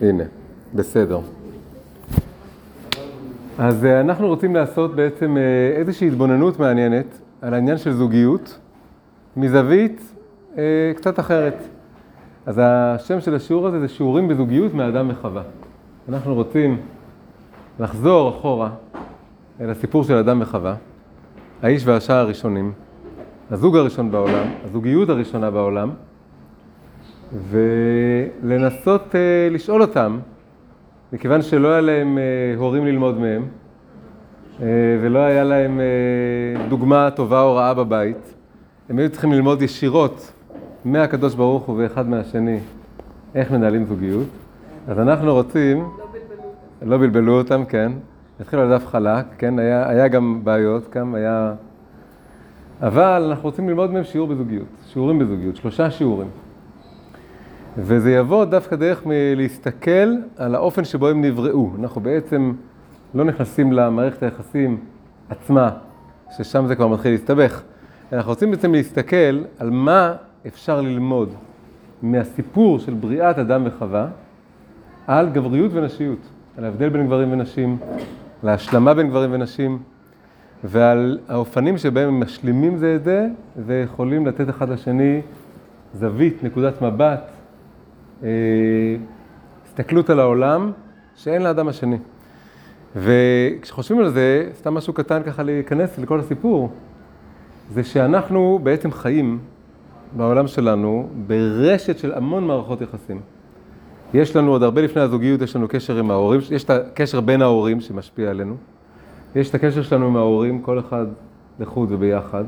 הנה, 0.00 0.24
בסדר. 0.74 1.20
אז 3.58 3.84
אה, 3.84 4.00
אנחנו 4.00 4.26
רוצים 4.26 4.54
לעשות 4.54 4.96
בעצם 4.96 5.36
אה, 5.36 5.42
איזושהי 5.76 6.08
התבוננות 6.08 6.58
מעניינת 6.58 7.20
על 7.42 7.54
העניין 7.54 7.78
של 7.78 7.92
זוגיות, 7.92 8.58
מזווית 9.36 10.12
אה, 10.58 10.92
קצת 10.96 11.20
אחרת. 11.20 11.54
אז 12.46 12.60
השם 12.64 13.20
של 13.20 13.34
השיעור 13.34 13.66
הזה 13.66 13.80
זה 13.80 13.88
שיעורים 13.88 14.28
בזוגיות 14.28 14.74
מאדם 14.74 15.10
וחווה. 15.10 15.42
אנחנו 16.08 16.34
רוצים 16.34 16.80
לחזור 17.80 18.30
אחורה 18.30 18.70
אל 19.60 19.70
הסיפור 19.70 20.04
של 20.04 20.14
אדם 20.14 20.40
וחווה, 20.42 20.74
האיש 21.62 21.86
והשעה 21.86 22.20
הראשונים, 22.20 22.72
הזוג 23.50 23.76
הראשון 23.76 24.10
בעולם, 24.10 24.46
הזוגיות 24.64 25.08
הראשונה 25.08 25.50
בעולם, 25.50 25.90
ולנסות 27.32 29.02
uh, 29.12 29.14
לשאול 29.54 29.82
אותם, 29.82 30.18
מכיוון 31.12 31.42
שלא 31.42 31.68
היה 31.68 31.80
להם 31.80 32.18
uh, 32.18 32.58
הורים 32.58 32.86
ללמוד 32.86 33.18
מהם, 33.18 33.42
uh, 34.58 34.62
ולא 35.00 35.18
היה 35.18 35.44
להם 35.44 35.80
דוגמה 36.68 37.10
טובה 37.10 37.42
או 37.42 37.54
רעה 37.54 37.74
בבית, 37.74 38.34
הם 38.88 38.98
היו 38.98 39.10
צריכים 39.10 39.32
ללמוד 39.32 39.62
ישירות 39.62 40.32
מהקדוש 40.84 41.34
ברוך 41.34 41.64
הוא 41.64 41.76
ואחד 41.78 42.08
מהשני 42.08 42.58
איך 43.34 43.50
מנהלים 43.50 43.84
זוגיות. 43.84 44.28
אז 44.88 44.98
אנחנו 44.98 45.34
רוצים... 45.34 45.78
לא 45.78 45.86
בלבלו 46.12 46.44
אותם. 46.44 46.90
לא 46.90 46.98
בלבלו 46.98 47.38
אותם, 47.38 47.64
כן. 47.64 47.92
התחילו 48.40 48.62
על 48.62 48.78
דף 48.78 48.86
חלק, 48.86 49.24
כן, 49.38 49.58
היה, 49.58 49.88
היה 49.88 50.08
גם 50.08 50.40
בעיות, 50.44 50.94
גם 50.94 51.14
היה... 51.14 51.54
אבל 52.82 53.26
אנחנו 53.30 53.48
רוצים 53.48 53.68
ללמוד 53.68 53.92
מהם 53.92 54.04
שיעור 54.04 54.28
בזוגיות, 54.28 54.66
שיעורים 54.86 55.18
בזוגיות, 55.18 55.56
שלושה 55.56 55.90
שיעורים. 55.90 56.28
וזה 57.76 58.12
יבוא 58.12 58.44
דווקא 58.44 58.76
דרך 58.76 59.02
להסתכל 59.36 60.14
על 60.36 60.54
האופן 60.54 60.84
שבו 60.84 61.08
הם 61.08 61.24
נבראו. 61.24 61.70
אנחנו 61.78 62.00
בעצם 62.00 62.52
לא 63.14 63.24
נכנסים 63.24 63.72
למערכת 63.72 64.22
היחסים 64.22 64.80
עצמה, 65.28 65.70
ששם 66.36 66.66
זה 66.66 66.76
כבר 66.76 66.88
מתחיל 66.88 67.12
להסתבך. 67.12 67.62
אנחנו 68.12 68.30
רוצים 68.30 68.50
בעצם 68.50 68.72
להסתכל 68.72 69.44
על 69.58 69.70
מה 69.70 70.14
אפשר 70.46 70.80
ללמוד 70.80 71.28
מהסיפור 72.02 72.78
של 72.78 72.94
בריאת 72.94 73.38
אדם 73.38 73.62
וחווה 73.64 74.08
על 75.06 75.28
גבריות 75.28 75.70
ונשיות, 75.74 76.18
על 76.58 76.64
ההבדל 76.64 76.88
בין 76.88 77.06
גברים 77.06 77.32
ונשים, 77.32 77.78
על 78.42 78.48
ההשלמה 78.48 78.94
בין 78.94 79.08
גברים 79.08 79.32
ונשים, 79.32 79.78
ועל 80.64 81.18
האופנים 81.28 81.78
שבהם 81.78 82.08
הם 82.08 82.20
משלימים 82.20 82.76
זה 82.76 82.94
את 82.94 83.04
זה, 83.04 83.28
ויכולים 83.66 84.26
לתת 84.26 84.50
אחד 84.50 84.68
לשני 84.68 85.20
זווית, 85.94 86.44
נקודת 86.44 86.82
מבט, 86.82 87.20
הסתכלות 89.66 90.10
על 90.10 90.20
העולם, 90.20 90.72
שאין 91.16 91.42
לאדם 91.42 91.68
השני. 91.68 91.96
וכשחושבים 92.96 93.98
על 94.00 94.08
זה, 94.08 94.48
סתם 94.54 94.74
משהו 94.74 94.92
קטן 94.92 95.22
ככה 95.22 95.42
להיכנס 95.42 95.98
לכל 95.98 96.20
הסיפור, 96.20 96.70
זה 97.70 97.84
שאנחנו 97.84 98.60
בעצם 98.62 98.92
חיים 98.92 99.38
בעולם 100.16 100.46
שלנו 100.46 101.08
ברשת 101.26 101.98
של 101.98 102.12
המון 102.14 102.46
מערכות 102.46 102.80
יחסים. 102.80 103.20
יש 104.14 104.36
לנו 104.36 104.50
עוד 104.50 104.62
הרבה 104.62 104.82
לפני 104.82 105.02
הזוגיות, 105.02 105.42
יש 105.42 105.56
לנו 105.56 105.68
קשר 105.68 105.96
עם 105.96 106.10
ההורים, 106.10 106.40
יש 106.50 106.64
את 106.64 106.70
הקשר 106.70 107.20
בין 107.20 107.42
ההורים 107.42 107.80
שמשפיע 107.80 108.30
עלינו. 108.30 108.56
יש 109.34 109.50
את 109.50 109.54
הקשר 109.54 109.82
שלנו 109.82 110.06
עם 110.06 110.16
ההורים, 110.16 110.62
כל 110.62 110.78
אחד 110.78 111.06
לחוד 111.60 111.92
וביחד. 111.92 112.44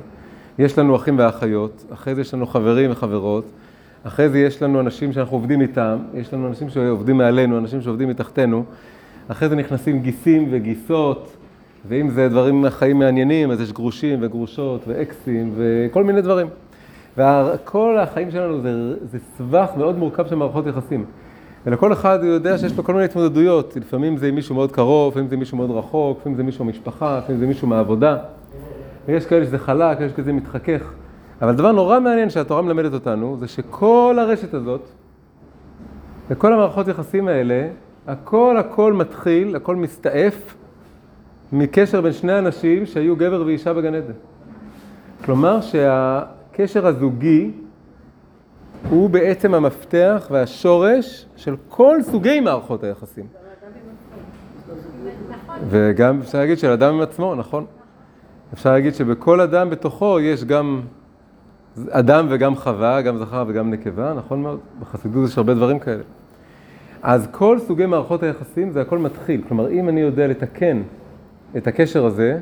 יש 0.59 0.79
לנו 0.79 0.97
אחים 0.97 1.19
ואחיות, 1.19 1.85
אחרי 1.93 2.15
זה 2.15 2.21
יש 2.21 2.35
לנו 2.35 2.47
חברים 2.47 2.91
וחברות, 2.91 3.45
אחרי 4.05 4.29
זה 4.29 4.39
יש 4.39 4.63
לנו 4.63 4.81
אנשים 4.81 5.13
שאנחנו 5.13 5.37
עובדים 5.37 5.61
איתם, 5.61 5.99
יש 6.15 6.35
לנו 6.35 6.49
אנשים 6.49 6.69
שעובדים 6.69 7.19
מעלינו, 7.19 7.59
אנשים 7.59 7.83
שעובדים 7.83 8.09
מתחתנו, 8.09 8.65
אחרי 9.29 9.49
זה 9.49 9.57
נכנסים 9.57 10.01
גיסים 10.01 10.49
וגיסות, 10.51 11.37
ואם 11.89 12.11
זה 12.11 12.29
דברים 12.29 12.65
חיים 12.71 12.99
מעניינים, 12.99 13.51
אז 13.51 13.61
יש 13.61 13.73
גרושים 13.73 14.19
וגרושות 14.23 14.81
ואקסים 14.87 15.55
וכל 15.57 16.05
מיני 16.05 16.21
דברים. 16.21 16.47
וכל 17.17 17.99
החיים 17.99 18.31
שלנו 18.31 18.61
זה, 18.61 18.95
זה 19.11 19.19
סבך 19.39 19.71
מאוד 19.77 19.99
מורכב 19.99 20.27
של 20.27 20.35
מערכות 20.35 20.67
יחסים. 20.67 21.05
ולכל 21.67 21.93
אחד 21.93 22.23
הוא 22.23 22.29
יודע 22.29 22.59
שיש 22.59 22.77
לו 22.77 22.85
כל 22.85 22.93
מיני 22.93 23.05
התמודדויות, 23.05 23.77
לפעמים 23.77 24.17
זה 24.17 24.29
עם 24.29 24.35
מישהו 24.35 24.55
מאוד 24.55 24.73
קרוב, 24.73 25.13
לפעמים 25.13 25.29
זה 25.29 25.37
מישהו 25.37 25.57
מאוד 25.57 25.71
רחוק, 25.71 26.19
לפעמים 26.21 26.37
זה 26.37 26.43
מישהו 26.43 26.65
משפחה, 26.65 27.19
לפעמים 27.19 27.41
זה 27.41 27.47
מישהו 27.47 27.69
מהעבודה. 27.69 28.17
ויש 29.07 29.27
כאלה 29.27 29.45
שזה 29.45 29.59
חלק, 29.59 30.01
יש 30.01 30.13
כזה 30.13 30.33
מתחכך. 30.33 30.93
אבל 31.43 31.55
דבר 31.55 31.73
נורא 31.73 32.01
מעניין 32.01 32.31
שהתורה 32.31 32.63
מלמדת 32.63 32.93
אותנו, 32.93 33.37
זה 33.41 33.49
שכל 33.49 34.17
הרשת 34.21 34.55
הזאת, 34.55 34.89
וכל 36.31 36.53
המערכות 36.53 36.89
יחסים 36.89 37.29
האלה, 37.29 37.69
הכל 38.07 38.57
הכל 38.59 38.93
מתחיל, 38.93 39.57
הכל 39.57 39.77
מסתעף 39.77 40.55
מקשר 41.53 42.01
בין 42.01 42.13
שני 42.13 42.39
אנשים 42.39 42.87
שהיו 42.87 43.17
גבר 43.17 43.43
ואישה 43.47 43.73
בגן 43.73 43.95
עדן. 43.95 44.13
כלומר 45.25 45.61
שהקשר 45.61 46.87
הזוגי 46.87 47.51
הוא 48.91 49.11
בעצם 49.11 49.55
המפתח 49.55 50.29
והשורש 50.31 51.27
של 51.37 51.57
כל 51.69 52.03
סוגי 52.03 52.41
מערכות 52.41 52.85
היחסים. 52.85 53.27
וגם 55.69 56.21
אפשר 56.21 56.39
להגיד 56.39 56.59
של 56.59 56.71
אדם 56.71 56.95
עם 56.95 57.01
עצמו, 57.01 57.35
נכון? 57.35 57.67
אפשר 58.53 58.73
להגיד 58.73 58.95
שבכל 58.95 59.41
אדם 59.41 59.71
בתוכו 59.71 60.21
יש 60.21 60.45
גם 60.45 60.83
אדם 61.91 62.27
וגם 62.31 62.57
חווה, 62.57 63.03
גם 63.03 63.19
זכר 63.19 63.45
וגם 63.49 63.71
נקבה, 63.71 64.15
נכון 64.15 64.43
מאוד? 64.43 64.59
בחסידות 64.81 65.29
יש 65.29 65.39
הרבה 65.39 65.55
דברים 65.55 65.79
כאלה. 65.79 66.03
אז 67.03 67.29
כל 67.31 67.59
סוגי 67.59 67.87
מערכות 67.87 68.23
היחסים 68.23 68.71
זה 68.71 68.81
הכל 68.81 68.99
מתחיל. 68.99 69.41
כלומר, 69.49 69.71
אם 69.71 69.89
אני 69.89 70.01
יודע 70.01 70.27
לתקן 70.27 70.83
את 71.57 71.67
הקשר 71.67 72.07
הזה, 72.07 72.39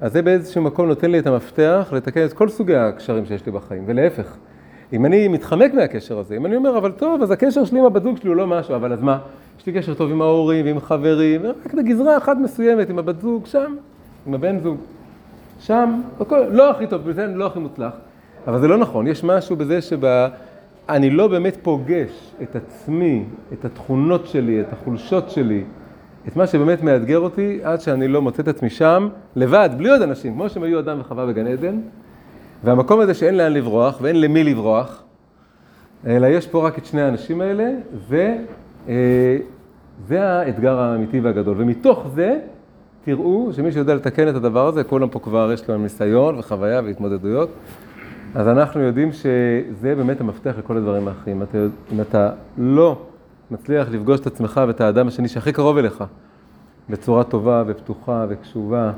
אז 0.00 0.12
זה 0.12 0.22
באיזשהו 0.22 0.62
מקום 0.62 0.86
נותן 0.86 1.10
לי 1.10 1.18
את 1.18 1.26
המפתח 1.26 1.88
לתקן 1.92 2.24
את 2.24 2.32
כל 2.32 2.48
סוגי 2.48 2.76
הקשרים 2.76 3.26
שיש 3.26 3.46
לי 3.46 3.52
בחיים, 3.52 3.84
ולהפך. 3.86 4.36
אם 4.92 5.06
אני 5.06 5.28
מתחמק 5.28 5.74
מהקשר 5.74 6.18
הזה, 6.18 6.36
אם 6.36 6.46
אני 6.46 6.56
אומר, 6.56 6.78
אבל 6.78 6.92
טוב, 6.92 7.22
אז 7.22 7.30
הקשר 7.30 7.64
שלי 7.64 7.78
עם 7.78 7.84
הבת 7.84 8.02
זוג 8.02 8.16
שלי 8.16 8.28
הוא 8.28 8.36
לא 8.36 8.46
משהו, 8.46 8.74
אבל 8.74 8.92
אז 8.92 9.02
מה? 9.02 9.18
יש 9.60 9.66
לי 9.66 9.72
קשר 9.72 9.94
טוב 9.94 10.10
עם 10.10 10.22
ההורים 10.22 10.66
ועם 10.66 10.80
חברים, 10.80 11.42
רק 11.46 11.74
בגזרה 11.74 12.16
אחת 12.16 12.36
מסוימת, 12.36 12.90
עם 12.90 12.98
הבת 12.98 13.20
זוג, 13.20 13.46
שם, 13.46 13.74
עם 14.26 14.34
הבן 14.34 14.58
זוג, 14.60 14.76
שם, 15.60 16.00
הכל, 16.20 16.40
לא 16.50 16.70
הכי 16.70 16.86
טוב, 16.86 17.02
בזה 17.10 17.26
לא 17.26 17.46
הכי 17.46 17.58
מוצלח, 17.58 17.92
אבל 18.48 18.60
זה 18.60 18.68
לא 18.68 18.76
נכון, 18.76 19.06
יש 19.06 19.24
משהו 19.24 19.56
בזה 19.56 19.80
שאני 19.82 21.10
לא 21.10 21.28
באמת 21.28 21.56
פוגש 21.62 22.32
את 22.42 22.56
עצמי, 22.56 23.24
את 23.52 23.64
התכונות 23.64 24.26
שלי, 24.26 24.60
את 24.60 24.72
החולשות 24.72 25.30
שלי, 25.30 25.64
את 26.28 26.36
מה 26.36 26.46
שבאמת 26.46 26.82
מאתגר 26.82 27.18
אותי, 27.18 27.58
עד 27.62 27.80
שאני 27.80 28.08
לא 28.08 28.22
מוצא 28.22 28.42
את 28.42 28.48
עצמי 28.48 28.70
שם, 28.70 29.08
לבד, 29.36 29.70
בלי 29.76 29.90
עוד 29.90 30.02
אנשים, 30.02 30.34
כמו 30.34 30.48
שהם 30.48 30.62
היו 30.62 30.78
אדם 30.78 31.00
וחווה 31.00 31.26
בגן 31.26 31.46
עדן, 31.46 31.80
והמקום 32.64 33.00
הזה 33.00 33.14
שאין 33.14 33.36
לאן 33.36 33.52
לברוח 33.52 33.98
ואין 34.00 34.20
למי 34.20 34.44
לברוח, 34.44 35.02
אלא 36.06 36.26
יש 36.26 36.46
פה 36.46 36.66
רק 36.66 36.78
את 36.78 36.84
שני 36.84 37.02
האנשים 37.02 37.40
האלה, 37.40 37.70
זה, 38.08 38.36
אה, 38.88 39.36
האתגר 40.10 40.78
האמיתי 40.78 41.20
והגדול. 41.20 41.54
ומתוך 41.58 42.06
זה, 42.14 42.38
תראו 43.04 43.50
שמי 43.52 43.72
שיודע 43.72 43.94
לתקן 43.94 44.28
את 44.28 44.34
הדבר 44.34 44.66
הזה, 44.66 44.84
כולם 44.84 45.08
פה 45.08 45.18
כבר 45.18 45.50
יש 45.52 45.68
להם 45.68 45.82
ניסיון 45.82 46.38
וחוויה 46.38 46.80
והתמודדויות, 46.84 47.48
אז 48.38 48.48
אנחנו 48.48 48.80
יודעים 48.80 49.12
שזה 49.12 49.94
באמת 49.94 50.20
המפתח 50.20 50.54
לכל 50.58 50.76
הדברים 50.76 51.08
האחרים. 51.08 51.42
אתה, 51.42 51.58
אם 51.92 52.00
אתה 52.00 52.30
לא 52.58 53.02
מצליח 53.50 53.88
לפגוש 53.90 54.20
את 54.20 54.26
עצמך 54.26 54.60
ואת 54.68 54.80
האדם 54.80 55.08
השני 55.08 55.28
שהכי 55.28 55.52
קרוב 55.52 55.76
אליך, 55.76 56.04
בצורה 56.90 57.24
טובה 57.24 57.64
ופתוחה 57.66 58.26
וקשובה 58.28 58.92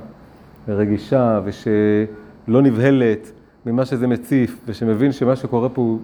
ורגישה, 0.68 1.40
ושלא 1.44 2.62
נבהלת, 2.62 3.32
ממה 3.66 3.84
שזה 3.84 4.06
מציף, 4.06 4.60
ושמבין 4.66 5.12
שמה 5.12 5.36
שקורה 5.36 5.68
פה 5.68 5.82
הוא 5.82 5.98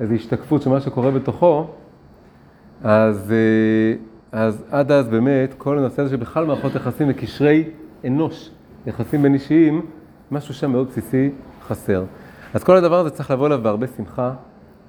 איזו 0.00 0.14
השתקפות 0.14 0.62
של 0.62 0.70
מה 0.70 0.80
שקורה 0.80 1.10
בתוכו, 1.10 1.66
אז, 2.82 3.32
אה, 3.32 3.94
אז 4.32 4.64
עד 4.70 4.92
אז 4.92 5.08
באמת 5.08 5.54
כל 5.58 5.78
הנושא 5.78 6.02
הזה 6.02 6.10
שבכלל 6.10 6.46
מערכות 6.46 6.74
יחסים 6.74 7.06
וקשרי 7.10 7.64
אנוש, 8.04 8.50
יחסים 8.86 9.22
בין 9.22 9.34
אישיים, 9.34 9.86
משהו 10.30 10.54
שם 10.54 10.70
מאוד 10.70 10.88
בסיסי 10.88 11.30
חסר. 11.66 12.04
אז 12.54 12.64
כל 12.64 12.76
הדבר 12.76 12.98
הזה 12.98 13.10
צריך 13.10 13.30
לבוא 13.30 13.46
אליו 13.46 13.60
בהרבה 13.62 13.86
שמחה, 13.96 14.32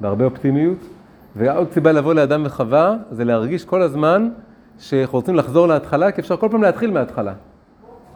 בהרבה 0.02 0.26
אופטימיות, 0.26 0.78
ועוד 1.36 1.72
סיבה 1.72 1.92
לבוא 1.92 2.14
לאדם 2.14 2.44
וחווה 2.46 2.96
זה 3.12 3.24
להרגיש 3.24 3.66
כל 3.66 3.82
הזמן 3.82 4.30
שאנחנו 4.80 5.18
רוצים 5.18 5.36
לחזור 5.36 5.68
להתחלה, 5.68 6.12
כי 6.12 6.22
אפשר 6.22 6.38
כל 6.38 6.48
פעם 6.52 6.64
להתחיל 6.64 6.92
מההתחלה. 6.92 7.34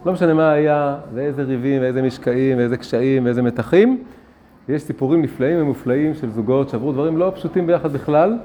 לא 0.06 0.12
משנה 0.12 0.34
מה 0.34 0.50
היה, 0.50 0.96
ואיזה 1.14 1.42
ריבים, 1.42 1.82
ואיזה 1.82 2.02
משקעים, 2.02 2.58
ואיזה 2.58 2.76
קשיים, 2.76 3.24
ואיזה 3.24 3.42
מתחים. 3.42 4.02
יש 4.68 4.82
סיפורים 4.82 5.22
נפלאים 5.22 5.62
ומופלאים 5.62 6.14
של 6.14 6.30
זוגות 6.30 6.68
שעברו 6.68 6.92
דברים 6.92 7.16
לא 7.16 7.32
פשוטים 7.34 7.66
ביחד 7.66 7.92
בכלל, 7.92 8.36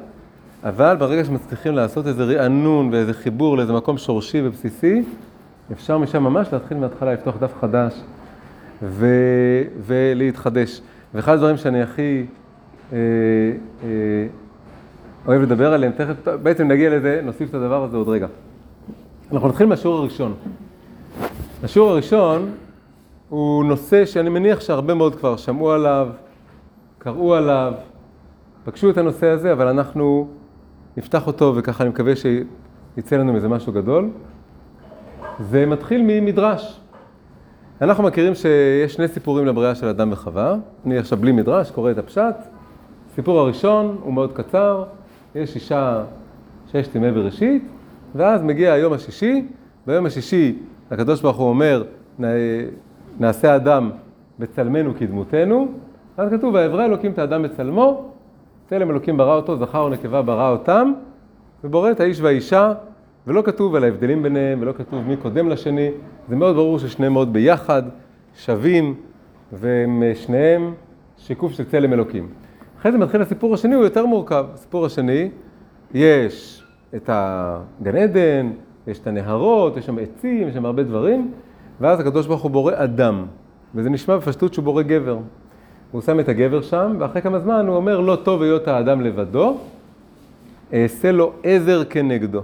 אבל 0.63 0.95
ברגע 0.95 1.25
שמצליחים 1.25 1.75
לעשות 1.75 2.07
איזה 2.07 2.23
רענון 2.23 2.89
ואיזה 2.91 3.13
חיבור 3.13 3.57
לאיזה 3.57 3.73
מקום 3.73 3.97
שורשי 3.97 4.41
ובסיסי, 4.47 5.03
אפשר 5.71 5.97
משם 5.97 6.23
ממש 6.23 6.47
להתחיל 6.53 6.77
מההתחלה, 6.77 7.13
לפתוח 7.13 7.35
דף 7.39 7.53
חדש 7.61 8.01
ו... 8.81 9.07
ולהתחדש. 9.85 10.81
ואחד 11.13 11.33
הדברים 11.33 11.57
שאני 11.57 11.81
הכי 11.81 12.25
אה, 12.93 12.97
אה, 13.83 13.87
אוהב 15.27 15.41
לדבר 15.41 15.73
עליהם, 15.73 15.91
תכף, 15.91 16.27
בעצם 16.43 16.67
נגיע 16.67 16.97
לזה, 16.97 17.21
נוסיף 17.23 17.49
את 17.49 17.53
הדבר 17.53 17.83
הזה 17.83 17.97
עוד 17.97 18.09
רגע. 18.09 18.27
אנחנו 19.31 19.47
נתחיל 19.47 19.67
מהשיעור 19.67 19.97
הראשון. 19.97 20.33
השיעור 21.63 21.89
הראשון 21.89 22.51
הוא 23.29 23.65
נושא 23.65 24.05
שאני 24.05 24.29
מניח 24.29 24.59
שהרבה 24.59 24.93
מאוד 24.93 25.15
כבר 25.15 25.37
שמעו 25.37 25.71
עליו, 25.71 26.09
קראו 26.97 27.35
עליו, 27.35 27.73
פגשו 28.63 28.89
את 28.89 28.97
הנושא 28.97 29.27
הזה, 29.27 29.53
אבל 29.53 29.67
אנחנו 29.67 30.27
נפתח 30.97 31.27
אותו 31.27 31.53
וככה 31.55 31.83
אני 31.83 31.89
מקווה 31.89 32.13
שיצא 32.15 33.15
לנו 33.17 33.33
מזה 33.33 33.47
משהו 33.47 33.73
גדול. 33.73 34.09
זה 35.39 35.65
מתחיל 35.65 36.01
ממדרש. 36.05 36.79
אנחנו 37.81 38.03
מכירים 38.03 38.35
שיש 38.35 38.93
שני 38.93 39.07
סיפורים 39.07 39.45
לבריאה 39.45 39.75
של 39.75 39.87
אדם 39.87 40.11
וחווה. 40.11 40.55
אני 40.85 40.97
עכשיו 40.97 41.17
בלי 41.17 41.31
מדרש, 41.31 41.71
קורא 41.71 41.91
את 41.91 41.97
הפשט. 41.97 42.35
הסיפור 43.11 43.39
הראשון 43.39 43.97
הוא 44.03 44.13
מאוד 44.13 44.33
קצר, 44.33 44.83
יש 45.35 45.55
אישה 45.55 46.03
ששת 46.71 46.95
ימי 46.95 47.11
בראשית, 47.11 47.63
ואז 48.15 48.41
מגיע 48.41 48.73
היום 48.73 48.93
השישי, 48.93 49.45
ביום 49.87 50.05
השישי 50.05 50.57
הקדוש 50.91 51.21
ברוך 51.21 51.37
הוא 51.37 51.49
אומר, 51.49 51.83
נעשה 53.19 53.55
אדם 53.55 53.91
בצלמנו 54.39 54.93
כדמותנו, 54.97 55.67
אז 56.17 56.31
כתוב, 56.31 56.53
ויברא 56.53 56.85
אלוקים 56.85 57.11
את 57.11 57.19
האדם 57.19 57.43
בצלמו, 57.43 58.09
צלם 58.69 58.91
אלוקים 58.91 59.17
ברא 59.17 59.35
אותו, 59.35 59.57
זכר 59.57 59.85
ונקבה 59.85 60.21
ברא 60.21 60.49
אותם, 60.49 60.93
ובורא 61.63 61.91
את 61.91 61.99
האיש 61.99 62.21
והאישה, 62.21 62.73
ולא 63.27 63.41
כתוב 63.41 63.75
על 63.75 63.83
ההבדלים 63.83 64.23
ביניהם, 64.23 64.61
ולא 64.61 64.71
כתוב 64.71 65.07
מי 65.07 65.17
קודם 65.17 65.49
לשני, 65.49 65.89
זה 66.29 66.35
מאוד 66.35 66.55
ברור 66.55 66.79
ששניהם 66.79 67.13
מאוד 67.13 67.33
ביחד, 67.33 67.83
שווים, 68.35 68.95
והם 69.51 70.03
שניהם 70.15 70.73
שיקוף 71.17 71.51
של 71.51 71.63
צלם 71.63 71.93
אלוקים. 71.93 72.27
אחרי 72.79 72.91
זה 72.91 72.97
מתחיל 72.97 73.21
הסיפור 73.21 73.53
השני, 73.53 73.75
הוא 73.75 73.83
יותר 73.83 74.05
מורכב. 74.05 74.45
הסיפור 74.53 74.85
השני, 74.85 75.29
יש 75.93 76.63
את 76.95 77.09
הגן 77.13 77.95
עדן, 77.95 78.51
יש 78.87 78.99
את 78.99 79.07
הנהרות, 79.07 79.77
יש 79.77 79.85
שם 79.85 79.97
עצים, 79.99 80.47
יש 80.47 80.53
שם 80.53 80.65
הרבה 80.65 80.83
דברים, 80.83 81.31
ואז 81.81 81.99
הקדוש 81.99 82.27
ברוך 82.27 82.41
הוא 82.41 82.51
בורא 82.51 82.73
אדם, 82.75 83.25
וזה 83.75 83.89
נשמע 83.89 84.17
בפשטות 84.17 84.53
שהוא 84.53 84.65
בורא 84.65 84.81
גבר. 84.81 85.17
הוא 85.91 86.01
שם 86.01 86.19
את 86.19 86.29
הגבר 86.29 86.61
שם, 86.61 86.95
ואחרי 86.99 87.21
כמה 87.21 87.39
זמן 87.39 87.67
הוא 87.67 87.75
אומר, 87.75 87.99
לא 87.99 88.17
טוב 88.23 88.41
היות 88.41 88.67
האדם 88.67 89.01
לבדו, 89.01 89.57
אעשה 90.73 91.11
לו 91.11 91.31
עזר 91.43 91.83
כנגדו. 91.89 92.41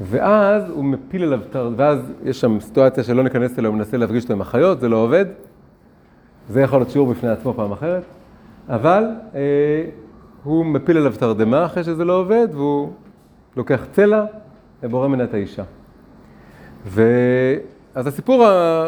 ואז 0.00 0.70
הוא 0.70 0.84
מפיל 0.84 1.22
עליו, 1.22 1.40
ואז 1.76 2.12
יש 2.24 2.40
שם 2.40 2.60
סיטואציה 2.60 3.04
שלא 3.04 3.22
ניכנס 3.22 3.58
אליה, 3.58 3.68
הוא 3.68 3.76
מנסה 3.76 3.96
להפגיש 3.96 4.22
אותו 4.22 4.32
עם 4.32 4.40
החיות, 4.40 4.80
זה 4.80 4.88
לא 4.88 4.96
עובד. 4.96 5.24
זה 6.48 6.60
יכול 6.60 6.78
להיות 6.78 6.90
שיעור 6.90 7.10
בפני 7.10 7.28
עצמו 7.28 7.54
פעם 7.54 7.72
אחרת, 7.72 8.02
אבל 8.68 9.04
אה, 9.34 9.40
הוא 10.44 10.66
מפיל 10.66 10.96
עליו 10.96 11.12
תרדמה 11.18 11.64
אחרי 11.64 11.84
שזה 11.84 12.04
לא 12.04 12.12
עובד, 12.20 12.48
והוא 12.52 12.90
לוקח 13.56 13.86
צלע 13.92 14.24
ובורא 14.82 15.08
ממנה 15.08 15.24
את 15.24 15.34
האישה. 15.34 15.62
אז 17.94 18.06
הסיפור, 18.06 18.44
ה... 18.44 18.86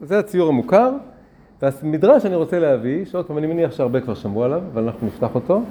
זה 0.00 0.18
הציור 0.18 0.48
המוכר, 0.48 0.90
והמדרש 1.62 2.22
שאני 2.22 2.34
רוצה 2.36 2.58
להביא, 2.58 3.04
שעוד 3.04 3.26
פעם 3.26 3.38
אני 3.38 3.46
מניח 3.46 3.72
שהרבה 3.72 4.00
כבר 4.00 4.14
שמעו 4.14 4.44
עליו, 4.44 4.62
אבל 4.72 4.82
אנחנו 4.82 5.06
נפתח 5.06 5.34
אותו, 5.34 5.62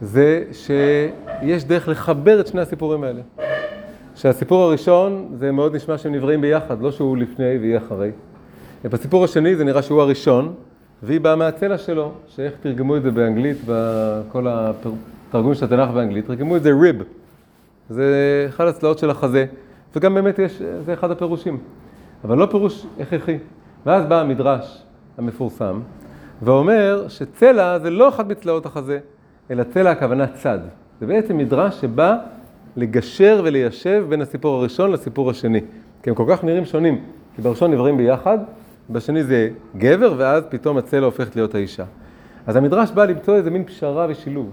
זה 0.00 0.44
שיש 0.52 1.64
דרך 1.64 1.88
לחבר 1.88 2.40
את 2.40 2.46
שני 2.46 2.60
הסיפורים 2.60 3.04
האלה. 3.04 3.20
שהסיפור 4.20 4.62
הראשון, 4.62 5.28
זה 5.34 5.52
מאוד 5.52 5.76
נשמע 5.76 5.98
שהם 5.98 6.12
נבראים 6.12 6.40
ביחד, 6.40 6.82
לא 6.82 6.92
שהוא 6.92 7.16
לפני 7.16 7.58
ויהיה 7.60 7.78
אחרי. 7.78 8.10
בסיפור 8.84 9.24
השני 9.24 9.56
זה 9.56 9.64
נראה 9.64 9.82
שהוא 9.82 10.00
הראשון, 10.00 10.54
והיא 11.02 11.20
באה 11.20 11.36
מהצלע 11.36 11.78
שלו, 11.78 12.12
שאיך 12.28 12.52
תרגמו 12.62 12.96
את 12.96 13.02
זה 13.02 13.10
באנגלית, 13.10 13.56
בכל 13.66 14.46
התרגום 14.48 15.54
של 15.54 15.64
התנ"ך 15.64 15.90
באנגלית, 15.90 16.26
תרגמו 16.26 16.56
את 16.56 16.62
זה 16.62 16.70
ריב. 16.80 17.02
זה 17.90 18.46
אחד 18.48 18.66
הצלעות 18.66 18.98
של 18.98 19.10
החזה, 19.10 19.46
וגם 19.96 20.14
באמת 20.14 20.38
יש, 20.38 20.62
זה 20.86 20.92
אחד 20.92 21.10
הפירושים, 21.10 21.58
אבל 22.24 22.38
לא 22.38 22.46
פירוש 22.46 22.86
הכרחי. 23.00 23.38
ואז 23.86 24.06
בא 24.06 24.20
המדרש 24.20 24.82
המפורסם, 25.18 25.80
ואומר 26.42 27.04
שצלע 27.08 27.78
זה 27.78 27.90
לא 27.90 28.08
אחת 28.08 28.26
מצלעות 28.26 28.66
החזה, 28.66 28.98
אלא 29.50 29.62
צלע 29.62 29.90
הכוונה 29.90 30.26
צד. 30.26 30.58
זה 31.00 31.06
בעצם 31.06 31.36
מדרש 31.36 31.80
שבא 31.80 32.16
לגשר 32.76 33.40
וליישב 33.44 34.04
בין 34.08 34.22
הסיפור 34.22 34.56
הראשון 34.56 34.92
לסיפור 34.92 35.30
השני. 35.30 35.60
כי 36.02 36.10
הם 36.10 36.16
כל 36.16 36.24
כך 36.28 36.44
נראים 36.44 36.64
שונים, 36.64 37.00
כי 37.36 37.42
בראשון 37.42 37.70
נבראים 37.70 37.96
ביחד, 37.96 38.38
בשני 38.90 39.24
זה 39.24 39.48
גבר, 39.76 40.14
ואז 40.16 40.44
פתאום 40.48 40.76
הצלע 40.78 41.06
הופכת 41.06 41.36
להיות 41.36 41.54
האישה. 41.54 41.84
אז 42.46 42.56
המדרש 42.56 42.90
בא 42.90 43.04
למצוא 43.04 43.36
איזה 43.36 43.50
מין 43.50 43.64
פשרה 43.64 44.06
ושילוב. 44.08 44.50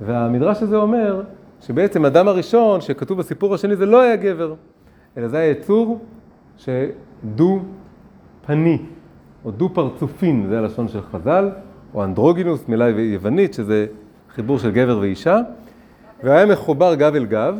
והמדרש 0.00 0.62
הזה 0.62 0.76
אומר 0.76 1.22
שבעצם 1.60 2.04
אדם 2.04 2.28
הראשון 2.28 2.80
שכתוב 2.80 3.18
בסיפור 3.18 3.54
השני 3.54 3.76
זה 3.76 3.86
לא 3.86 4.00
היה 4.00 4.16
גבר, 4.16 4.54
אלא 5.16 5.28
זה 5.28 5.38
היה 5.38 5.50
יצור 5.50 6.00
שדו 6.56 7.60
פני, 8.46 8.78
או 9.44 9.50
דו 9.50 9.68
פרצופין, 9.68 10.46
זה 10.48 10.58
הלשון 10.58 10.88
של 10.88 11.00
חז"ל, 11.02 11.50
או 11.94 12.04
אנדרוגינוס, 12.04 12.64
מילה 12.68 12.88
יוונית, 12.88 13.54
שזה 13.54 13.86
חיבור 14.34 14.58
של 14.58 14.70
גבר 14.70 14.98
ואישה, 14.98 15.38
והיה 16.24 16.46
מחובר 16.46 16.94
גב 16.94 17.14
אל 17.14 17.24
גב, 17.24 17.56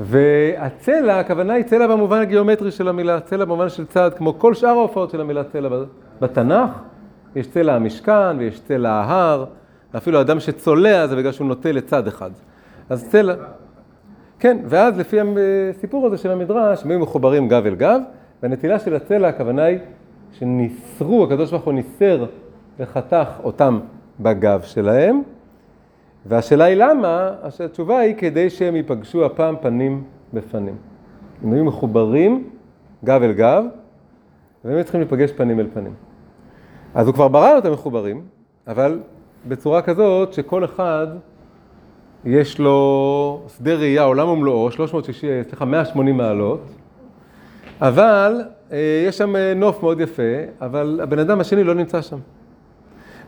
והצלע, 0.00 1.18
הכוונה 1.18 1.52
היא 1.52 1.64
צלע 1.64 1.86
במובן 1.86 2.20
הגיאומטרי 2.20 2.70
של 2.70 2.88
המילה, 2.88 3.20
צלע 3.20 3.44
במובן 3.44 3.68
של 3.68 3.86
צעד, 3.86 4.14
כמו 4.14 4.38
כל 4.38 4.54
שאר 4.54 4.68
ההופעות 4.68 5.10
של 5.10 5.20
המילה 5.20 5.44
צלע 5.44 5.68
בתנ"ך, 6.20 6.70
יש 7.36 7.46
צלע 7.46 7.74
המשכן 7.74 8.38
ויש 8.38 8.60
צלע 8.60 8.90
ההר, 8.90 9.44
אפילו 9.96 10.20
אדם 10.20 10.40
שצולע 10.40 11.06
זה 11.06 11.16
בגלל 11.16 11.32
שהוא 11.32 11.48
נוטה 11.48 11.72
לצד 11.72 12.06
אחד. 12.06 12.30
אז 12.88 13.08
צלע... 13.10 13.34
כן, 14.38 14.58
ואז 14.64 14.98
לפי 14.98 15.16
הסיפור 15.70 16.06
הזה 16.06 16.16
של 16.16 16.30
המדרש, 16.30 16.84
הם 16.84 16.90
היו 16.90 16.98
מחוברים 16.98 17.48
גב 17.48 17.66
אל 17.66 17.74
גב, 17.74 18.00
והנטילה 18.42 18.78
של 18.78 18.94
הצלע, 18.94 19.28
הכוונה 19.28 19.64
היא 19.64 19.78
שניסרו, 20.32 21.24
הקדוש 21.24 21.50
ברוך 21.50 21.64
הוא 21.64 21.72
ניסר 21.72 22.24
וחתך 22.78 23.28
אותם 23.44 23.78
בגב 24.20 24.62
שלהם, 24.62 25.22
והשאלה 26.26 26.64
היא 26.64 26.76
למה, 26.76 27.30
התשובה 27.64 27.98
היא 27.98 28.14
כדי 28.14 28.50
שהם 28.50 28.76
ייפגשו 28.76 29.24
הפעם 29.24 29.54
פנים 29.60 30.04
בפנים. 30.32 30.76
הם 31.42 31.52
היו 31.52 31.64
מחוברים 31.64 32.50
גב 33.04 33.22
אל 33.22 33.32
גב, 33.32 33.64
והם 34.64 34.74
היו 34.76 34.84
צריכים 34.84 35.00
להיפגש 35.00 35.32
פנים 35.32 35.60
אל 35.60 35.66
פנים. 35.74 35.94
אז 36.94 37.06
הוא 37.06 37.14
כבר 37.14 37.28
ברא 37.28 37.56
אותם 37.56 37.72
מחוברים, 37.72 38.22
אבל 38.66 39.00
בצורה 39.48 39.82
כזאת 39.82 40.32
שכל 40.32 40.64
אחד 40.64 41.06
יש 42.24 42.58
לו 42.58 43.42
שדה 43.56 43.74
ראייה, 43.74 44.02
עולם 44.02 44.28
ומלואו, 44.28 44.70
360, 44.70 45.42
סליחה, 45.42 45.64
180 45.64 46.16
מעלות, 46.16 46.60
אבל 47.80 48.42
אה, 48.72 49.04
יש 49.06 49.18
שם 49.18 49.36
אה, 49.36 49.52
נוף 49.56 49.82
מאוד 49.82 50.00
יפה, 50.00 50.22
אבל 50.60 51.00
הבן 51.02 51.18
אדם 51.18 51.40
השני 51.40 51.64
לא 51.64 51.74
נמצא 51.74 52.02
שם. 52.02 52.18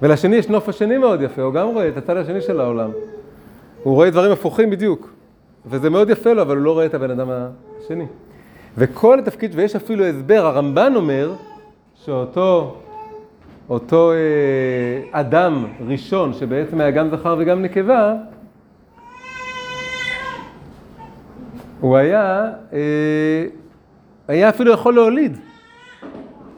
ולשני 0.03 0.37
יש 0.37 0.49
נוף 0.49 0.69
השני 0.69 0.99
מאוד 0.99 1.23
יפה, 1.23 1.43
הוא 1.43 1.55
גם 1.55 1.69
רואה 1.69 1.89
את 1.89 1.97
הצד 1.97 2.17
השני 2.17 2.41
של 2.41 2.61
העולם. 2.61 2.91
הוא 3.83 3.95
רואה 3.95 4.11
דברים 4.11 4.33
הפוכים 4.33 4.71
בדיוק, 4.71 5.13
וזה 5.67 5.91
מאוד 5.91 6.11
יפה 6.11 6.33
לו, 6.33 6.43
אבל 6.43 6.57
הוא 6.57 6.65
לא 6.65 6.73
רואה 6.73 6.87
את 6.87 6.95
הבן 6.95 7.11
אדם 7.11 7.29
השני. 7.81 8.07
וכל 8.79 9.19
התפקיד, 9.19 9.53
ויש 9.55 9.77
אפילו 9.77 10.05
הסבר, 10.05 10.47
הרמב"ן 10.47 10.93
אומר 10.97 11.33
שאותו 11.95 12.77
אותו 13.69 14.13
אה, 14.13 15.21
אדם 15.21 15.67
ראשון, 15.89 16.33
שבעצם 16.33 16.81
היה 16.81 16.91
גם 16.91 17.11
זכר 17.11 17.37
וגם 17.39 17.63
נקבה, 17.63 18.15
הוא 21.81 21.97
היה, 21.97 22.51
אה, 22.73 23.47
היה 24.29 24.49
אפילו 24.49 24.73
יכול 24.73 24.95
להוליד, 24.95 25.39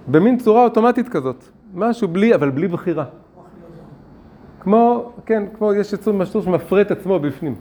במין 0.08 0.38
צורה 0.38 0.64
אוטומטית 0.64 1.08
כזאת, 1.08 1.44
משהו 1.74 2.08
בלי, 2.08 2.34
אבל 2.34 2.50
בלי 2.50 2.68
בחירה. 2.68 3.04
כמו, 4.62 5.12
כן, 5.26 5.42
כמו 5.58 5.74
יש 5.74 5.92
יצור 5.92 6.14
משטור 6.14 6.42
שמפרה 6.42 6.80
את 6.80 6.90
עצמו 6.90 7.18
בפנים. 7.18 7.54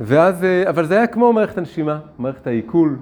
ואז, 0.00 0.44
אה, 0.44 0.68
אבל 0.68 0.86
זה 0.86 0.96
היה 0.96 1.06
כמו 1.06 1.32
מערכת 1.32 1.58
הנשימה, 1.58 1.98
מערכת 2.18 2.46
העיכול, 2.46 2.96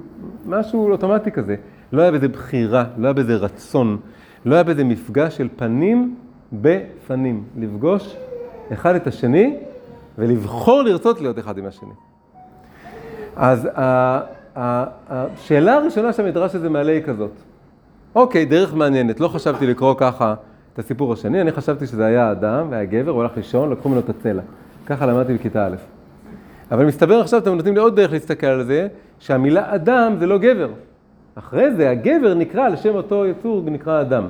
משהו 0.47 0.93
אוטומטי 0.93 1.31
כזה. 1.31 1.57
לא 1.93 2.03
היה 2.03 2.11
בזה 2.11 2.29
בחירה, 2.29 2.85
לא 2.97 3.07
היה 3.07 3.13
בזה 3.13 3.37
רצון, 3.37 3.99
לא 4.45 4.55
היה 4.55 4.65
בזה 4.65 4.85
מפגש 4.85 5.37
של 5.37 5.49
פנים 5.57 6.15
בפנים. 6.53 7.45
לפגוש 7.57 8.17
אחד 8.73 8.95
את 8.95 9.07
השני 9.07 9.57
ולבחור 10.19 10.83
לרצות 10.83 11.21
להיות 11.21 11.39
אחד 11.39 11.59
עם 11.59 11.67
השני. 11.67 11.93
אז 13.37 13.69
השאלה 14.57 15.75
הראשונה 15.75 16.13
שהמדרש 16.13 16.55
הזה 16.55 16.71
מעלה 16.71 16.93
היא 16.93 17.03
כזאת. 17.03 17.33
אוקיי, 18.15 18.45
דרך 18.45 18.75
מעניינת, 18.75 19.21
לא 19.21 19.29
חשבתי 19.29 19.67
לקרוא 19.67 19.95
ככה 19.99 20.35
את 20.75 20.79
הסיפור 20.79 21.13
השני, 21.13 21.41
אני 21.41 21.53
חשבתי 21.53 21.87
שזה 21.87 22.07
היה 22.07 22.33
אדם 22.33 22.67
והיה 22.71 22.85
גבר, 22.85 23.11
הוא 23.11 23.23
הלך 23.23 23.37
לישון, 23.37 23.71
לקחו 23.71 23.89
ממנו 23.89 24.01
את 24.01 24.09
הצלע. 24.09 24.43
ככה 24.87 25.07
למדתי 25.07 25.35
בכיתה 25.35 25.67
א'. 25.67 25.75
אבל 26.73 26.87
מסתבר 26.87 27.21
עכשיו, 27.21 27.41
אתם 27.41 27.55
נותנים 27.55 27.75
לי 27.75 27.81
עוד 27.81 27.97
דרך 27.97 28.13
להסתכל 28.13 28.47
על 28.47 28.65
זה, 28.65 28.89
שהמילה 29.19 29.75
אדם 29.75 30.15
זה 30.19 30.27
לא 30.27 30.39
גבר. 30.39 30.69
אחרי 31.35 31.75
זה 31.75 31.91
הגבר 31.91 32.35
נקרא 32.35 32.69
לשם 32.69 32.95
אותו 32.95 33.27
יצור, 33.27 33.63
נקרא 33.67 34.01
אדם. 34.01 34.25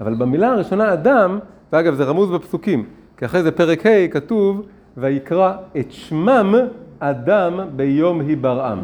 אבל 0.00 0.14
במילה 0.14 0.48
הראשונה 0.48 0.92
אדם, 0.92 1.38
ואגב 1.72 1.94
זה 1.94 2.04
רמוז 2.04 2.30
בפסוקים, 2.30 2.84
כי 3.16 3.24
אחרי 3.24 3.42
זה 3.42 3.50
פרק 3.50 3.86
ה' 3.86 4.08
כתוב, 4.08 4.66
ויקרא 4.96 5.52
את 5.78 5.92
שמם 5.92 6.54
אדם 6.98 7.60
ביום 7.76 8.20
היברעם. 8.20 8.78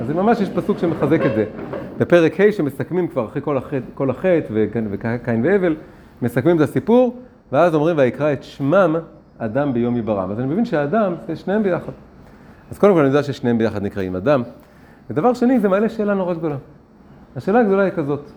אז 0.00 0.06
זה 0.06 0.14
ממש 0.14 0.40
יש 0.40 0.48
פסוק 0.48 0.78
שמחזק 0.78 1.26
את 1.26 1.34
זה. 1.34 1.44
בפרק 1.98 2.40
ה' 2.40 2.52
שמסכמים 2.52 3.08
כבר 3.08 3.24
אחרי 3.24 3.42
כל 3.94 4.10
החטא, 4.10 4.46
וקין 4.50 5.44
והבל, 5.44 5.76
מסכמים 6.22 6.56
את 6.56 6.60
הסיפור, 6.60 7.16
ואז 7.52 7.74
אומרים 7.74 7.98
ויקרא 7.98 8.32
את 8.32 8.42
שמם 8.42 8.96
אדם 9.38 9.72
ביום 9.72 9.94
היברעם. 9.94 10.30
אז 10.30 10.38
אני 10.40 10.46
מבין 10.46 10.64
שהאדם 10.64 11.14
זה 11.26 11.36
שניהם 11.36 11.62
ביחד. 11.62 11.92
אז 12.70 12.78
קודם 12.78 12.92
כל 12.92 12.98
אני 13.00 13.08
יודע 13.08 13.22
ששניהם 13.22 13.58
ביחד 13.58 13.82
נקראים 13.82 14.16
אדם. 14.16 14.42
ודבר 15.10 15.34
שני, 15.34 15.60
זה 15.60 15.68
מעלה 15.68 15.88
שאלה 15.88 16.14
נורא 16.14 16.34
גדולה. 16.34 16.56
השאלה 17.36 17.60
הגדולה 17.60 17.82
היא 17.82 17.92
כזאת, 17.92 18.30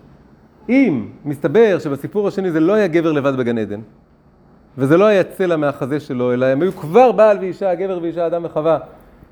אם 0.70 1.06
מסתבר 1.26 1.80
שבסיפור 1.80 2.28
השני 2.28 2.52
זה 2.52 2.60
לא 2.60 2.74
היה 2.74 2.88
גבר 2.88 3.12
לבד 3.12 3.36
בגן 3.36 3.58
עדן, 3.58 3.80
וזה 4.78 4.98
לא 4.98 5.06
היה 5.06 5.24
צלע 5.24 5.56
מהחזה 5.56 6.00
שלו, 6.00 6.34
אלא 6.34 6.46
הם 6.46 6.62
היו 6.62 6.72
כבר 6.72 7.12
בעל 7.12 7.38
ואישה, 7.40 7.76
גבר 7.76 8.00
ואישה, 8.02 8.28
אדם 8.28 8.46
וחווה, 8.46 8.80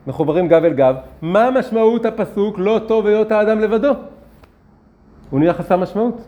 מחוברים 0.08 0.48
גב 0.48 0.63
אל 0.63 0.74
גב, 0.74 0.96
מה 1.22 1.51
משמעות 1.51 2.05
הפסוק 2.05 2.60
לא 2.60 2.81
טוב 2.88 3.05
היות 3.05 3.31
האדם 3.31 3.60
לבדו? 3.60 3.91
הוא 5.29 5.39
נהיה 5.39 5.53
חסר 5.53 5.77
משמעות. 5.77 6.22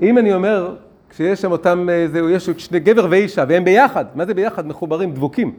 אם 0.00 0.18
אני 0.18 0.34
אומר, 0.34 0.74
כשיש 1.14 1.42
שם 1.42 1.52
אותם, 1.52 1.88
אה, 1.88 2.06
זהו, 2.12 2.30
יש 2.30 2.50
שני 2.50 2.80
גבר 2.80 3.06
ואישה, 3.10 3.44
והם 3.48 3.64
ביחד, 3.64 4.04
מה 4.14 4.26
זה 4.26 4.34
ביחד? 4.34 4.66
מחוברים, 4.66 5.12
דבוקים. 5.12 5.54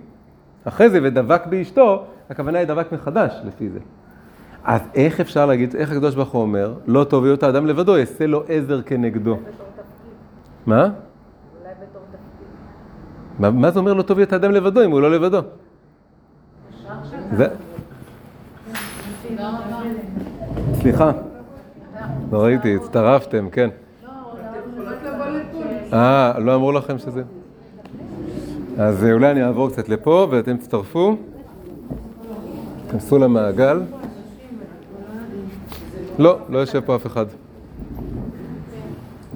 אחרי 0.63 0.89
זה, 0.89 0.99
ודבק 1.03 1.45
באשתו, 1.45 2.03
הכוונה 2.29 2.59
היא 2.59 2.67
דבק 2.67 2.91
מחדש, 2.91 3.33
לפי 3.45 3.69
זה. 3.69 3.79
אז 4.63 4.81
איך 4.95 5.19
אפשר 5.19 5.45
להגיד, 5.45 5.75
איך 5.75 5.91
הקדוש 5.91 6.15
ברוך 6.15 6.29
הוא 6.29 6.41
אומר, 6.41 6.73
לא 6.87 7.03
טוב 7.03 7.23
היות 7.23 7.43
האדם 7.43 7.67
לבדו, 7.67 7.97
יעשה 7.97 8.27
לו 8.27 8.43
עזר 8.47 8.81
כנגדו. 8.81 9.37
מה? 10.65 10.89
תפקיד. 13.39 13.49
מה 13.59 13.71
זה 13.71 13.79
אומר 13.79 13.93
לא 13.93 14.01
טוב 14.01 14.17
היות 14.17 14.33
האדם 14.33 14.51
לבדו, 14.51 14.83
אם 14.85 14.91
הוא 14.91 15.01
לא 15.01 15.11
לבדו? 15.11 15.39
סליחה, 20.73 21.11
לא 22.31 22.43
ראיתי, 22.43 22.75
הצטרפתם, 22.75 23.49
כן. 23.49 23.69
אה, 25.93 26.39
לא 26.39 26.55
אמרו 26.55 26.71
לכם 26.71 26.97
שזה? 26.97 27.23
אז 28.77 29.05
אולי 29.11 29.31
אני 29.31 29.43
אעבור 29.43 29.69
קצת 29.69 29.89
לפה 29.89 30.27
ואתם 30.31 30.57
תצטרפו. 30.57 31.15
תכנסו 32.87 33.17
למעגל. 33.17 33.81
לא, 36.19 36.37
לא 36.49 36.59
יושב 36.59 36.81
פה 36.85 36.95
אף 36.95 37.05
אחד. 37.05 37.25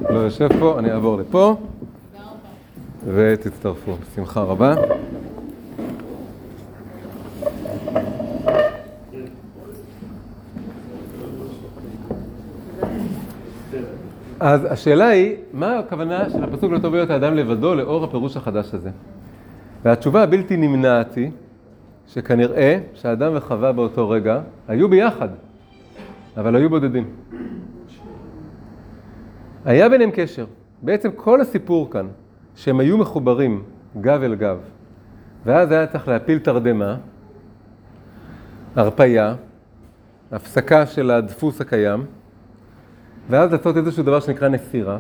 לא 0.10 0.20
יושב 0.20 0.60
פה, 0.60 0.80
אני 0.80 0.92
אעבור 0.92 1.18
לפה 1.18 1.56
ותצטרפו. 3.06 3.96
בשמחה 4.12 4.42
רבה. 4.42 4.76
אז 14.40 14.68
השאלה 14.72 15.08
היא, 15.08 15.36
מה 15.54 15.80
הכוונה 15.80 16.30
של 16.30 16.44
הפסוק 16.44 16.72
לא 16.72 16.80
טוב 16.80 16.94
להיות 16.94 17.10
האדם 17.10 17.36
לבדו 17.36 17.76
לאור 17.76 18.04
הפירוש 18.04 18.38
החדש 18.38 18.74
הזה? 18.74 18.90
והתשובה 19.84 20.24
הבלתי 20.24 20.58
נמנעת 20.58 21.16
היא 21.16 21.32
שכנראה 22.08 22.80
שאדם 22.94 23.32
וחווה 23.36 23.72
באותו 23.72 24.10
רגע 24.10 24.42
היו 24.68 24.90
ביחד, 24.90 25.30
אבל 26.38 26.56
היו 26.56 26.70
בודדים. 26.70 27.10
היה 29.66 29.90
ביניהם 29.90 30.12
קשר. 30.14 30.46
בעצם 30.82 31.10
כל 31.16 31.42
הסיפור 31.42 31.92
כאן, 31.92 32.08
שהם 32.56 32.80
היו 32.80 32.98
מחוברים 32.98 33.64
גב 34.02 34.24
אל 34.24 34.36
גב, 34.36 34.58
ואז 35.46 35.72
היה 35.72 35.88
צריך 35.88 36.08
להפיל 36.08 36.40
תרדמה, 36.40 36.98
הרפייה, 38.76 39.36
הפסקה 40.32 40.86
של 40.86 41.12
הדפוס 41.12 41.62
הקיים, 41.62 42.06
ואז 43.30 43.52
לעשות 43.52 43.78
איזשהו 43.78 44.04
דבר 44.04 44.20
שנקרא 44.20 44.48
נסירה, 44.48 44.98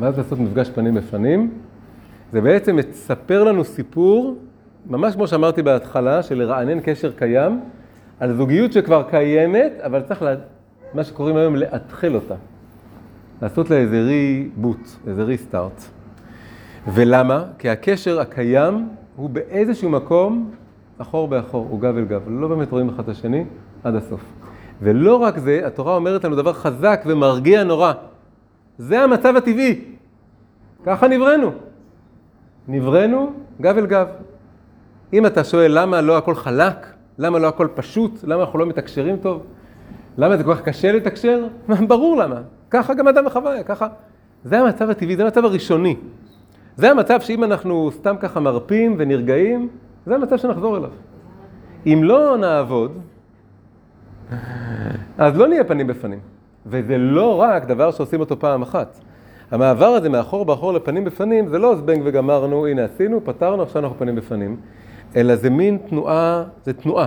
ואז 0.00 0.18
לעשות 0.18 0.38
מפגש 0.38 0.70
פנים 0.70 0.94
בפנים, 0.94 1.50
זה 2.32 2.40
בעצם 2.40 2.76
מספר 2.76 3.44
לנו 3.44 3.64
סיפור, 3.64 4.36
ממש 4.86 5.14
כמו 5.14 5.26
שאמרתי 5.26 5.62
בהתחלה, 5.62 6.22
של 6.22 6.38
לרענן 6.38 6.80
קשר 6.80 7.12
קיים, 7.12 7.60
על 8.20 8.36
זוגיות 8.36 8.72
שכבר 8.72 9.02
קיימת, 9.10 9.72
אבל 9.80 10.02
צריך, 10.02 10.22
לה, 10.22 10.34
מה 10.94 11.04
שקוראים 11.04 11.36
היום, 11.36 11.56
לאתחל 11.56 12.14
אותה. 12.14 12.34
לעשות 13.42 13.70
לה 13.70 13.76
איזה 13.76 14.00
ריבוט, 14.00 14.88
איזה 15.06 15.22
ריסטארט. 15.22 15.82
ולמה? 16.94 17.44
כי 17.58 17.68
הקשר 17.68 18.20
הקיים 18.20 18.88
הוא 19.16 19.30
באיזשהו 19.30 19.90
מקום 19.90 20.50
אחור 20.98 21.28
באחור, 21.28 21.66
הוא 21.70 21.80
גב 21.80 21.96
אל 21.96 22.04
גב. 22.04 22.22
לא 22.28 22.48
באמת 22.48 22.72
רואים 22.72 22.88
אחד 22.88 23.02
את 23.02 23.08
השני 23.08 23.44
עד 23.84 23.94
הסוף. 23.94 24.41
ולא 24.82 25.16
רק 25.16 25.38
זה, 25.38 25.60
התורה 25.66 25.94
אומרת 25.94 26.24
לנו 26.24 26.36
דבר 26.36 26.52
חזק 26.52 27.02
ומרגיע 27.06 27.64
נורא. 27.64 27.92
זה 28.78 29.00
המצב 29.00 29.36
הטבעי. 29.36 29.80
ככה 30.86 31.08
נבראנו. 31.08 31.52
נבראנו 32.68 33.32
גב 33.60 33.78
אל 33.78 33.86
גב. 33.86 34.06
אם 35.12 35.26
אתה 35.26 35.44
שואל 35.44 35.78
למה 35.78 36.00
לא 36.00 36.18
הכל 36.18 36.34
חלק, 36.34 36.86
למה 37.18 37.38
לא 37.38 37.48
הכל 37.48 37.68
פשוט, 37.74 38.24
למה 38.24 38.42
אנחנו 38.42 38.58
לא 38.58 38.66
מתקשרים 38.66 39.16
טוב, 39.16 39.42
למה 40.18 40.36
זה 40.36 40.44
כל 40.44 40.54
כך 40.54 40.62
קשה 40.62 40.92
לתקשר, 40.92 41.46
ברור 41.88 42.16
למה. 42.16 42.40
ככה 42.70 42.94
גם 42.94 43.08
אדם 43.08 43.26
וחוויה, 43.26 43.62
ככה. 43.62 43.88
זה 44.44 44.58
המצב 44.58 44.90
הטבעי, 44.90 45.16
זה 45.16 45.22
המצב 45.22 45.44
הראשוני. 45.44 45.96
זה 46.76 46.90
המצב 46.90 47.20
שאם 47.20 47.44
אנחנו 47.44 47.90
סתם 47.92 48.16
ככה 48.20 48.40
מרפים 48.40 48.94
ונרגעים, 48.98 49.68
זה 50.06 50.14
המצב 50.14 50.36
שנחזור 50.36 50.76
אליו. 50.76 50.90
אם 51.86 52.00
לא 52.04 52.36
נעבוד, 52.36 52.98
אז 55.18 55.36
לא 55.36 55.48
נהיה 55.48 55.64
פנים 55.64 55.86
בפנים. 55.86 56.18
וזה 56.66 56.98
לא 56.98 57.40
רק 57.40 57.64
דבר 57.64 57.90
שעושים 57.90 58.20
אותו 58.20 58.38
פעם 58.38 58.62
אחת. 58.62 58.98
המעבר 59.50 59.86
הזה 59.86 60.08
מאחור 60.08 60.44
באחור 60.44 60.72
לפנים 60.72 61.04
בפנים, 61.04 61.48
זה 61.48 61.58
לא 61.58 61.76
זבנג 61.76 62.02
וגמרנו, 62.04 62.66
הנה 62.66 62.84
עשינו, 62.84 63.24
פתרנו, 63.24 63.62
עכשיו 63.62 63.82
אנחנו 63.82 63.98
פנים 63.98 64.16
בפנים. 64.16 64.56
אלא 65.16 65.36
זה 65.36 65.50
מין 65.50 65.78
תנועה, 65.88 66.44
זה 66.64 66.72
תנועה. 66.72 67.06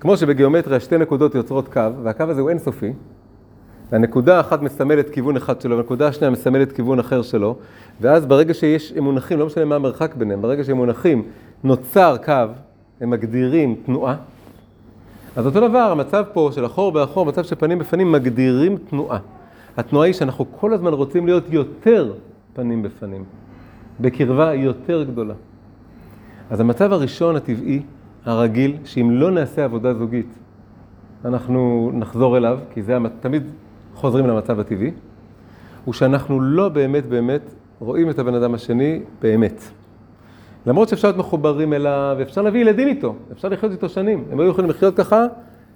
כמו 0.00 0.16
שבגיאומטריה 0.16 0.80
שתי 0.80 0.98
נקודות 0.98 1.34
יוצרות 1.34 1.68
קו, 1.68 1.80
והקו 2.02 2.24
הזה 2.24 2.40
הוא 2.40 2.50
אינסופי, 2.50 2.92
והנקודה 3.92 4.36
האחת 4.36 4.62
מסמלת 4.62 5.10
כיוון 5.10 5.36
אחד 5.36 5.60
שלו, 5.60 5.76
והנקודה 5.76 6.08
השנייה 6.08 6.30
מסמלת 6.30 6.72
כיוון 6.72 6.98
אחר 6.98 7.22
שלו, 7.22 7.56
ואז 8.00 8.26
ברגע 8.26 8.54
שיש 8.54 8.92
מונחים, 8.92 9.38
לא 9.38 9.46
משנה 9.46 9.64
מה 9.64 9.74
המרחק 9.74 10.14
ביניהם, 10.14 10.42
ברגע 10.42 10.64
שהם 10.64 10.76
מונחים, 10.76 11.22
נוצר 11.64 12.16
קו, 12.24 12.32
הם 13.00 13.10
מגדירים 13.10 13.74
תנועה. 13.86 14.14
אז 15.36 15.46
אותו 15.46 15.68
דבר, 15.68 15.78
המצב 15.78 16.24
פה 16.32 16.50
של 16.54 16.66
אחור 16.66 16.92
באחור, 16.92 17.26
מצב 17.26 17.44
של 17.44 17.56
פנים 17.56 17.78
בפנים, 17.78 18.12
מגדירים 18.12 18.76
תנועה. 18.76 19.18
התנועה 19.76 20.06
היא 20.06 20.14
שאנחנו 20.14 20.46
כל 20.60 20.72
הזמן 20.72 20.92
רוצים 20.92 21.26
להיות 21.26 21.44
יותר 21.50 22.12
פנים 22.52 22.82
בפנים, 22.82 23.24
בקרבה 24.00 24.54
יותר 24.54 25.02
גדולה. 25.02 25.34
אז 26.50 26.60
המצב 26.60 26.92
הראשון 26.92 27.36
הטבעי, 27.36 27.82
הרגיל, 28.24 28.76
שאם 28.84 29.10
לא 29.10 29.30
נעשה 29.30 29.64
עבודה 29.64 29.94
זוגית, 29.94 30.38
אנחנו 31.24 31.90
נחזור 31.94 32.36
אליו, 32.36 32.58
כי 32.70 32.82
זה 32.82 32.96
תמיד 33.20 33.42
חוזרים 33.94 34.26
למצב 34.26 34.60
הטבעי, 34.60 34.90
הוא 35.84 35.94
שאנחנו 35.94 36.40
לא 36.40 36.68
באמת 36.68 37.06
באמת 37.06 37.54
רואים 37.78 38.10
את 38.10 38.18
הבן 38.18 38.34
אדם 38.34 38.54
השני 38.54 39.00
באמת. 39.22 39.62
למרות 40.66 40.88
שאפשר 40.88 41.08
להיות 41.08 41.18
מחוברים 41.18 41.72
אליו, 41.72 42.16
אפשר 42.22 42.42
להביא 42.42 42.60
ילדים 42.60 42.88
איתו, 42.88 43.14
אפשר 43.32 43.48
לחיות 43.48 43.72
איתו 43.72 43.88
שנים. 43.88 44.24
הם 44.32 44.40
היו 44.40 44.50
יכולים 44.50 44.70
לחיות 44.70 44.96
ככה, 44.96 45.26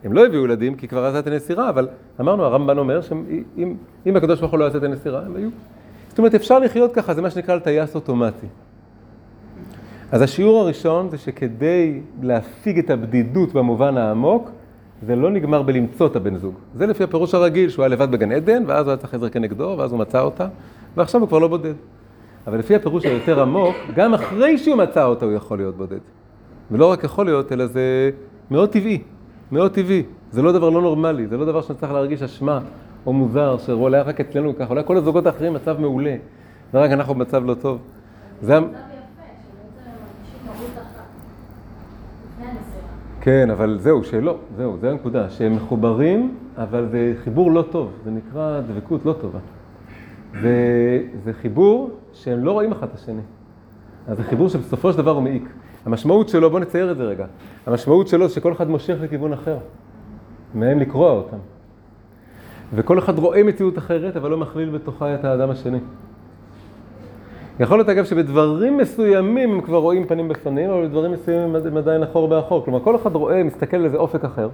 הם 0.05 0.13
לא 0.13 0.27
הביאו 0.27 0.45
ילדים, 0.45 0.75
כי 0.75 0.89
כבר 0.89 1.05
עשה 1.05 1.19
את 1.19 1.27
הנסירה, 1.27 1.69
אבל 1.69 1.89
אמרנו, 2.21 2.45
הרמב"ן 2.45 2.79
אומר 2.79 3.01
שאם 3.01 4.17
הקדוש 4.17 4.41
ברוך 4.41 4.53
הוא 4.53 4.59
לא 4.59 4.67
עשה 4.67 4.79
את 4.79 4.83
הנסירה, 4.83 5.23
הם 5.27 5.37
היו. 5.37 5.49
זאת 6.09 6.19
אומרת, 6.19 6.35
אפשר 6.35 6.59
לחיות 6.59 6.93
ככה, 6.93 7.15
זה 7.15 7.23
מה 7.23 7.31
שנקרא 7.31 7.55
לטייס 7.55 7.95
אוטומטי. 7.95 8.47
אז 10.13 10.23
השיעור 10.23 10.61
הראשון 10.61 11.09
זה 11.09 11.19
שכדי 11.19 12.01
להפיג 12.23 12.79
את 12.79 12.91
הבדידות 12.91 13.53
במובן 13.53 13.97
העמוק, 13.97 14.51
זה 15.03 15.17
לא 15.17 15.31
נגמר 15.31 15.63
בלמצוא 15.63 16.07
את 16.07 16.17
הבן 16.17 16.37
זוג. 16.37 16.55
זה 16.75 16.87
לפי 16.87 17.05
הפירוש 17.05 17.35
הרגיל, 17.35 17.71
שהוא 17.71 17.83
היה 17.83 17.89
לבד 17.89 18.11
בגן 18.11 18.33
עדן, 18.33 18.63
ואז 18.67 18.87
הוא 18.87 18.91
היה 18.91 18.97
צריך 18.97 19.15
עזר 19.15 19.29
כנגדו, 19.29 19.75
ואז 19.79 19.93
הוא 19.93 20.01
מצא 20.01 20.21
אותה, 20.21 20.49
ועכשיו 20.97 21.21
הוא 21.21 21.29
כבר 21.29 21.39
לא 21.39 21.49
בודד. 21.49 21.75
אבל 22.49 22.59
לפי 22.59 22.75
הפירוש 22.75 23.05
היותר 23.05 23.43
עמוק, 23.43 23.77
גם 23.95 24.15
אחרי 24.15 24.59
שהוא 24.59 24.77
מצא 24.77 25.05
אותה 25.05 25.27
הוא 25.27 25.33
יכול 25.33 25.59
להיות 25.59 25.77
בודד. 25.77 25.99
ולא 26.71 26.91
רק 26.93 27.05
יכול 27.05 27.27
להיות, 27.27 27.53
אלא 27.53 27.67
זה 27.67 28.11
מאוד 28.51 28.69
טבעי, 28.69 29.03
מאוד 29.53 29.73
טבעי. 29.73 30.03
זה 30.31 30.43
לא 30.43 30.53
דבר 30.53 30.71
לא 30.71 30.83
נורמלי, 30.83 31.27
זה 31.27 31.37
לא 31.37 31.45
דבר 31.45 31.63
שנצטרך 31.63 31.91
להרגיש 31.91 32.23
אשמה 32.23 32.61
או 33.07 33.13
מוזר, 33.13 33.59
שאולי 33.59 34.01
רק 34.01 34.21
אצלנו 34.21 34.57
ככה, 34.57 34.71
אולי 34.71 34.83
כל 34.85 34.97
הזוגות 34.97 35.27
האחרים 35.27 35.55
מצב 35.55 35.81
מעולה, 35.81 36.17
ורק 36.75 36.91
אנחנו 36.91 37.15
במצב 37.15 37.45
לא 37.45 37.55
טוב. 37.55 37.79
זה... 38.43 38.59
כן, 43.21 43.51
אבל 43.51 43.79
זהו, 43.81 44.05
שלא, 44.05 44.37
זהו, 44.57 44.77
זה 44.81 44.91
הנקודה, 44.91 45.31
שהם 45.31 45.57
מחוברים, 45.57 46.35
אבל 46.57 46.87
זה 46.91 47.15
חיבור 47.25 47.53
לא 47.53 47.63
טוב, 47.71 47.93
זה 48.05 48.11
נקרא 48.11 48.61
דבקות 48.61 49.05
לא 49.05 49.13
טובה. 49.13 49.39
וזה 50.33 51.33
חיבור 51.33 51.91
שהם 52.25 52.45
לא 52.45 52.53
רואים 52.53 52.73
אחד 52.73 52.87
את 52.87 52.95
השני. 52.95 53.21
אז 54.09 54.17
זה 54.17 54.23
חיבור 54.23 54.49
שבסופו 54.49 54.93
של 54.93 54.99
דבר 54.99 55.11
הוא 55.11 55.23
מעיק. 55.23 55.49
המשמעות 55.87 56.29
שלו, 56.29 56.51
בואו 56.51 56.63
נצייר 56.63 56.91
את 56.91 56.97
זה 56.97 57.05
רגע, 57.05 57.27
המשמעות 57.67 58.09
שלו 58.09 58.29
זה 58.29 58.35
שכל 58.35 58.53
אחד 58.53 58.71
מושך 58.71 58.97
לכיוון 59.01 59.33
אחר, 59.33 59.57
מהם 60.55 60.79
לקרוע 60.79 61.11
אותם. 61.11 61.37
וכל 62.75 62.99
אחד 62.99 63.19
רואה 63.19 63.43
מציאות 63.43 63.79
אחרת, 63.79 64.17
אבל 64.17 64.31
לא 64.31 64.37
מכליל 64.37 64.71
בתוכה 64.71 65.15
את 65.15 65.25
האדם 65.25 65.51
השני. 65.51 65.79
יכול 67.61 67.79
להיות 67.79 67.89
אגב 67.89 68.05
שבדברים 68.05 68.77
מסוימים 68.77 69.53
הם 69.53 69.61
כבר 69.61 69.79
רואים 69.79 70.07
פנים 70.07 70.29
בפנים, 70.29 70.71
אבל 70.71 70.87
בדברים 70.87 71.13
מסוימים 71.13 71.57
הם 71.57 71.77
עדיין 71.77 72.03
אחור 72.03 72.29
באחור. 72.29 72.65
כלומר, 72.65 72.81
כל 72.81 72.97
אחד 72.97 73.15
רואה, 73.15 73.45
מסתכל 73.45 73.77
על 73.77 73.85
איזה 73.85 73.97
אופק 73.97 74.25
אחר, 74.25 74.49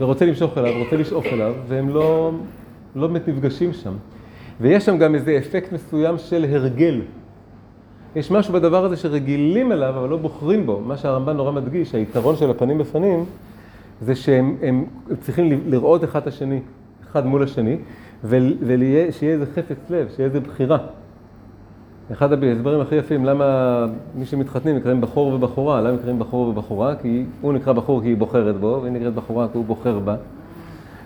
ורוצה 0.00 0.26
למשוך 0.26 0.58
אליו, 0.58 0.72
רוצה 0.84 0.96
לשאוף 0.96 1.26
אליו, 1.26 1.54
והם 1.68 1.88
לא, 1.88 2.30
לא 2.96 3.08
נפגשים 3.08 3.72
שם. 3.72 3.92
ויש 4.60 4.84
שם 4.84 4.98
גם 4.98 5.14
איזה 5.14 5.38
אפקט 5.38 5.72
מסוים 5.72 6.18
של 6.18 6.44
הרגל. 6.50 7.00
יש 8.16 8.30
משהו 8.30 8.54
בדבר 8.54 8.84
הזה 8.84 8.96
שרגילים 8.96 9.72
אליו, 9.72 9.94
אבל 9.98 10.08
לא 10.08 10.16
בוחרים 10.16 10.66
בו. 10.66 10.80
מה 10.80 10.96
שהרמב"ן 10.96 11.36
נורא 11.36 11.52
מדגיש, 11.52 11.94
היתרון 11.94 12.36
של 12.36 12.50
הפנים 12.50 12.78
בפנים, 12.78 13.24
זה 14.00 14.14
שהם 14.14 14.56
הם 14.62 14.84
צריכים 15.20 15.60
לראות 15.66 16.04
אחד 16.04 16.20
את 16.20 16.26
השני, 16.26 16.60
אחד 17.10 17.26
מול 17.26 17.42
השני, 17.42 17.76
ושיהיה 18.24 19.32
איזה 19.32 19.46
חפץ 19.54 19.90
לב, 19.90 20.08
שיהיה 20.16 20.26
איזה 20.26 20.40
בחירה. 20.40 20.78
אחד 22.12 22.44
ההסברים 22.44 22.80
הכי 22.80 22.94
יפים, 22.94 23.24
למה 23.24 23.86
מי 24.14 24.26
שמתחתנים 24.26 24.76
נקראים 24.76 25.00
בחור 25.00 25.34
ובחורה, 25.34 25.80
למה 25.80 25.92
נקראים 25.92 26.18
בחור 26.18 26.48
ובחורה? 26.48 26.94
כי 26.96 27.24
הוא 27.40 27.52
נקרא 27.52 27.72
בחור 27.72 28.02
כי 28.02 28.08
היא 28.08 28.16
בוחרת 28.16 28.56
בו, 28.56 28.78
והיא 28.82 28.92
נקראת 28.92 29.14
בחורה 29.14 29.48
כי 29.48 29.58
הוא 29.58 29.64
בוחר 29.64 29.98
בה. 29.98 30.16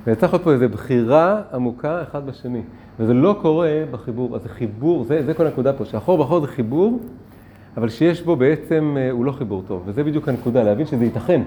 וצריך 0.06 0.32
להיות 0.32 0.44
פה 0.44 0.52
איזו 0.52 0.68
בחירה 0.68 1.42
עמוקה 1.52 2.02
אחד 2.02 2.26
בשני. 2.26 2.62
וזה 3.00 3.14
לא 3.14 3.38
קורה 3.42 3.68
בחיבור, 3.90 4.36
אז 4.36 4.42
זה 4.42 4.48
חיבור, 4.48 5.04
זה, 5.04 5.22
זה 5.26 5.34
כל 5.34 5.46
הנקודה 5.46 5.72
פה, 5.72 5.84
שהחור 5.84 6.18
בחור 6.18 6.40
זה 6.40 6.46
חיבור, 6.46 7.00
אבל 7.76 7.88
שיש 7.88 8.22
בו 8.22 8.36
בעצם, 8.36 8.96
אה, 8.98 9.10
הוא 9.10 9.24
לא 9.24 9.32
חיבור 9.32 9.62
טוב. 9.66 9.82
וזה 9.86 10.04
בדיוק 10.04 10.28
הנקודה, 10.28 10.62
להבין 10.62 10.86
שזה 10.86 11.04
ייתכן. 11.04 11.42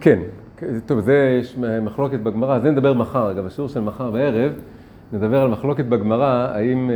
כן, 0.00 0.18
טוב, 0.86 1.00
זה 1.00 1.38
יש 1.40 1.58
מחלוקת 1.82 2.20
בגמרא, 2.20 2.58
זה 2.58 2.70
נדבר 2.70 2.92
מחר, 2.92 3.30
אגב, 3.30 3.46
השיעור 3.46 3.68
של 3.68 3.80
מחר 3.80 4.10
בערב, 4.10 4.52
נדבר 5.12 5.42
על 5.42 5.48
מחלוקת 5.48 5.84
בגמרא, 5.84 6.48
האם 6.54 6.90
אה, 6.90 6.94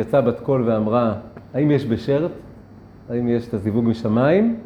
יצאה 0.00 0.20
בת 0.20 0.40
קול 0.40 0.62
ואמרה, 0.66 1.14
האם 1.54 1.70
יש 1.70 1.86
בשרת, 1.86 2.30
האם 3.10 3.28
יש 3.28 3.48
את 3.48 3.54
הזיווג 3.54 3.84
משמיים, 3.84 4.56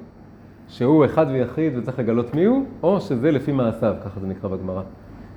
שהוא 0.69 1.05
אחד 1.05 1.27
ויחיד 1.33 1.79
וצריך 1.79 1.99
לגלות 1.99 2.35
מי 2.35 2.45
הוא, 2.45 2.65
או 2.83 3.01
שזה 3.01 3.31
לפי 3.31 3.53
מעשיו, 3.53 3.95
ככה 4.05 4.21
זה 4.21 4.27
נקרא 4.27 4.51
בגמרא. 4.51 4.83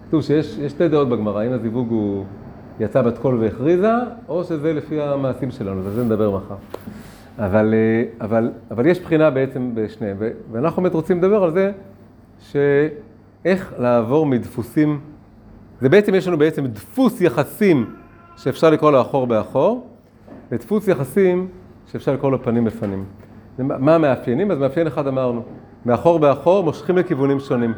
כתוב 0.07 0.21
שיש 0.21 0.59
שתי 0.67 0.87
דעות 0.87 1.09
בגמרא, 1.09 1.39
האם 1.39 1.51
הזיווג 1.51 1.89
הוא 1.89 2.23
יצא 2.79 3.01
בת 3.01 3.17
קול 3.17 3.39
והכריזה, 3.39 3.93
או 4.27 4.43
שזה 4.43 4.73
לפי 4.73 5.01
המעשים 5.01 5.51
שלנו, 5.51 5.81
וזה 5.83 6.03
נדבר 6.03 6.31
מחר. 6.31 6.55
אבל, 7.39 7.73
אה, 7.73 8.25
אבל, 8.25 8.51
אבל 8.71 8.85
יש 8.85 9.01
בחינה 9.01 9.29
בעצם 9.29 9.71
בשניהם, 9.73 10.17
ואנחנו 10.51 10.81
באמת 10.81 10.93
רוצים 10.93 11.17
לדבר 11.17 11.43
על 11.43 11.51
זה 11.51 11.71
שאיך 12.51 13.73
לעבור 13.79 14.25
מדפוסים, 14.25 14.99
זה 15.81 15.89
בעצם, 15.89 16.15
יש 16.15 16.27
לנו 16.27 16.37
בעצם 16.37 16.65
דפוס 16.65 17.21
יחסים 17.21 17.95
שאפשר 18.37 18.69
לקרוא 18.69 18.91
לו 18.91 19.01
אחור 19.01 19.27
באחור, 19.27 19.87
ודפוס 20.51 20.87
יחסים 20.87 21.47
שאפשר 21.91 22.13
לקרוא 22.13 22.31
לו 22.31 22.43
פנים 22.43 22.65
בפנים. 22.65 23.05
מה 23.57 23.95
המאפיינים? 23.95 24.51
אז 24.51 24.57
מאפיין 24.57 24.87
אחד 24.87 25.07
אמרנו, 25.07 25.43
מאחור 25.85 26.19
באחור 26.19 26.63
מושכים 26.63 26.97
לכיוונים 26.97 27.39
שונים. 27.39 27.73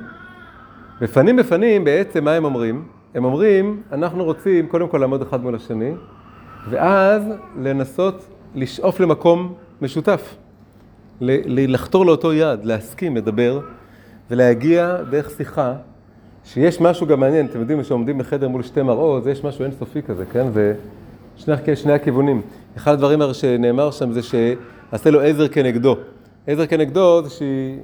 בפנים 1.01 1.35
בפנים 1.35 1.83
בעצם 1.83 2.23
מה 2.23 2.31
הם 2.31 2.45
אומרים? 2.45 2.83
הם 3.15 3.25
אומרים, 3.25 3.81
אנחנו 3.91 4.23
רוצים 4.23 4.67
קודם 4.67 4.87
כל 4.87 4.97
לעמוד 4.97 5.21
אחד 5.21 5.43
מול 5.43 5.55
השני, 5.55 5.91
ואז 6.69 7.23
לנסות 7.61 8.27
לשאוף 8.55 8.99
למקום 8.99 9.53
משותף, 9.81 10.35
לחתור 11.21 12.05
לאותו 12.05 12.33
יעד, 12.33 12.65
להסכים, 12.65 13.15
לדבר, 13.15 13.59
ולהגיע 14.31 14.97
דרך 15.11 15.29
שיחה, 15.37 15.73
שיש 16.45 16.81
משהו 16.81 17.07
גם 17.07 17.19
מעניין, 17.19 17.45
אתם 17.45 17.59
יודעים, 17.59 17.83
שעומדים 17.83 18.17
בחדר 18.17 18.47
מול 18.47 18.63
שתי 18.63 18.81
מראות, 18.81 19.25
יש 19.25 19.43
משהו 19.43 19.63
אינסופי 19.65 20.01
כזה, 20.01 20.25
כן? 20.25 20.47
ושני 20.53 21.75
שני 21.75 21.93
הכיוונים. 21.93 22.41
אחד 22.77 22.93
הדברים 22.93 23.19
שנאמר 23.33 23.91
שם 23.91 24.11
זה 24.11 24.21
שעשה 24.21 25.09
לו 25.09 25.21
עזר 25.21 25.47
כנגדו. 25.47 25.95
עזר 26.47 26.65
כנגדו 26.65 27.21
זה 27.23 27.29
שהיא 27.29 27.77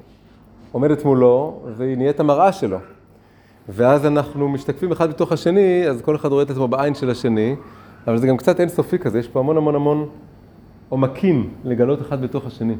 עומדת 0.71 1.05
מולו, 1.05 1.61
והיא 1.77 1.97
נהיית 1.97 2.19
המראה 2.19 2.51
שלו. 2.51 2.77
ואז 3.69 4.05
אנחנו 4.05 4.49
משתקפים 4.49 4.91
אחד 4.91 5.09
בתוך 5.09 5.31
השני, 5.31 5.87
אז 5.87 6.01
כל 6.01 6.15
אחד 6.15 6.31
רואה 6.31 6.43
את 6.43 6.49
עצמו 6.49 6.67
בעין 6.67 6.95
של 6.95 7.09
השני, 7.09 7.55
אבל 8.07 8.17
זה 8.17 8.27
גם 8.27 8.37
קצת 8.37 8.59
אינסופי 8.59 8.97
כזה, 8.97 9.19
יש 9.19 9.27
פה 9.27 9.39
המון 9.39 9.57
המון 9.57 9.75
המון 9.75 10.09
עומקים 10.89 11.49
לגלות 11.63 12.01
אחד 12.01 12.21
בתוך 12.21 12.45
השני. 12.47 12.75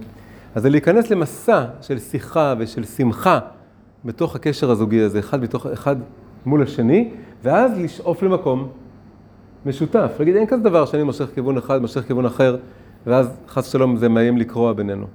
אז 0.56 0.62
זה 0.62 0.70
להיכנס 0.70 1.10
למסע 1.10 1.66
של 1.82 2.00
שיחה 2.00 2.54
ושל 2.58 2.84
שמחה 2.84 3.40
בתוך 4.06 4.36
הקשר 4.36 4.72
הזוגי 4.72 5.02
הזה, 5.02 5.20
אחד, 5.20 5.42
בתוך, 5.42 5.66
אחד 5.66 5.96
מול 6.46 6.64
השני, 6.64 7.10
ואז 7.44 7.80
לשאוף 7.80 8.24
למקום 8.24 8.68
משותף. 9.66 10.12
להגיד, 10.20 10.36
אין 10.36 10.48
כזה 10.48 10.64
דבר 10.64 10.86
שאני 10.86 11.04
מושך 11.04 11.26
כיוון 11.34 11.58
אחד, 11.58 11.82
מושך 11.82 12.02
כיוון 12.08 12.26
אחר, 12.26 12.58
ואז 13.08 13.38
חס 13.48 13.68
ושלום 13.68 13.98
זה 13.98 14.10
מאיים 14.10 14.38
לקרוע 14.38 14.74
בינינו. 14.74 15.06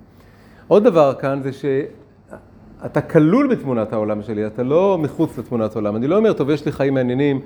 עוד 0.69 0.85
דבר 0.85 1.15
כאן 1.15 1.41
זה 1.43 1.51
שאתה 1.53 3.01
כלול 3.01 3.47
בתמונת 3.47 3.93
העולם 3.93 4.23
שלי, 4.23 4.47
אתה 4.47 4.63
לא 4.63 4.99
מחוץ 4.99 5.39
לתמונת 5.39 5.77
העולם. 5.77 5.97
אני 5.97 6.07
לא 6.07 6.17
אומר, 6.17 6.33
טוב, 6.33 6.51
יש 6.51 6.67
לי 6.67 6.73
חיים 6.73 6.95
מעניינים, 6.95 7.41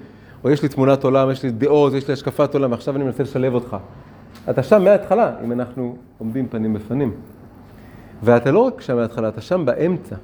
או 0.45 0.51
יש 0.51 0.63
לי 0.63 0.69
תמונת 0.69 1.05
עולם, 1.05 1.31
יש 1.31 1.43
לי 1.43 1.51
דעות, 1.51 1.93
יש 1.93 2.09
לי 2.09 2.15
השקפת 2.15 2.55
עולם, 2.55 2.71
ועכשיו 2.71 2.97
אני 2.97 3.05
מנסה 3.05 3.23
לשלב 3.23 3.55
אותך. 3.55 3.77
אתה 4.51 4.63
שם 4.63 4.85
מההתחלה, 4.85 5.33
אם 5.45 5.53
אנחנו 5.53 5.97
עומדים 6.19 6.49
פנים 6.49 6.75
בפנים. 6.75 7.13
ואתה 8.23 8.51
לא 8.51 8.59
רק 8.59 8.81
שם 8.81 8.97
מההתחלה, 8.97 9.29
אתה 9.29 9.41
שם 9.41 9.67
באמצע. 9.67 10.17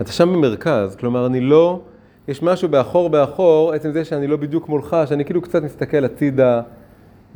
אתה 0.00 0.12
שם 0.12 0.32
במרכז, 0.32 0.96
כלומר 0.96 1.26
אני 1.26 1.40
לא, 1.40 1.80
יש 2.28 2.42
משהו 2.42 2.68
באחור 2.68 3.10
באחור, 3.10 3.72
עצם 3.72 3.92
זה 3.92 4.04
שאני 4.04 4.26
לא 4.26 4.36
בדיוק 4.36 4.68
מולך, 4.68 4.96
שאני 5.06 5.24
כאילו 5.24 5.42
קצת 5.42 5.62
מסתכל 5.62 6.04
הצידה, 6.04 6.62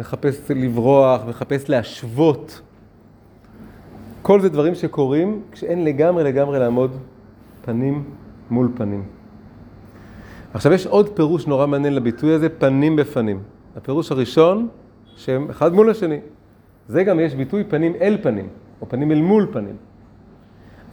מחפש 0.00 0.50
לברוח, 0.50 1.20
מחפש 1.28 1.68
להשוות. 1.68 2.60
כל 4.22 4.40
זה 4.40 4.48
דברים 4.48 4.74
שקורים 4.74 5.42
כשאין 5.52 5.84
לגמרי 5.84 6.24
לגמרי 6.24 6.58
לעמוד 6.58 6.96
פנים 7.64 8.04
מול 8.50 8.68
פנים. 8.76 9.04
עכשיו 10.54 10.72
יש 10.72 10.86
עוד 10.86 11.08
פירוש 11.08 11.46
נורא 11.46 11.66
מעניין 11.66 11.94
לביטוי 11.94 12.32
הזה, 12.32 12.48
פנים 12.48 12.96
בפנים. 12.96 13.42
הפירוש 13.76 14.12
הראשון, 14.12 14.68
שהם 15.16 15.50
אחד 15.50 15.72
מול 15.72 15.90
השני. 15.90 16.18
זה 16.88 17.04
גם 17.04 17.20
יש 17.20 17.34
ביטוי 17.34 17.64
פנים 17.64 17.92
אל 18.00 18.18
פנים. 18.22 18.48
או 18.82 18.88
פנים 18.88 19.12
אל 19.12 19.20
מול 19.20 19.46
פנים. 19.52 19.76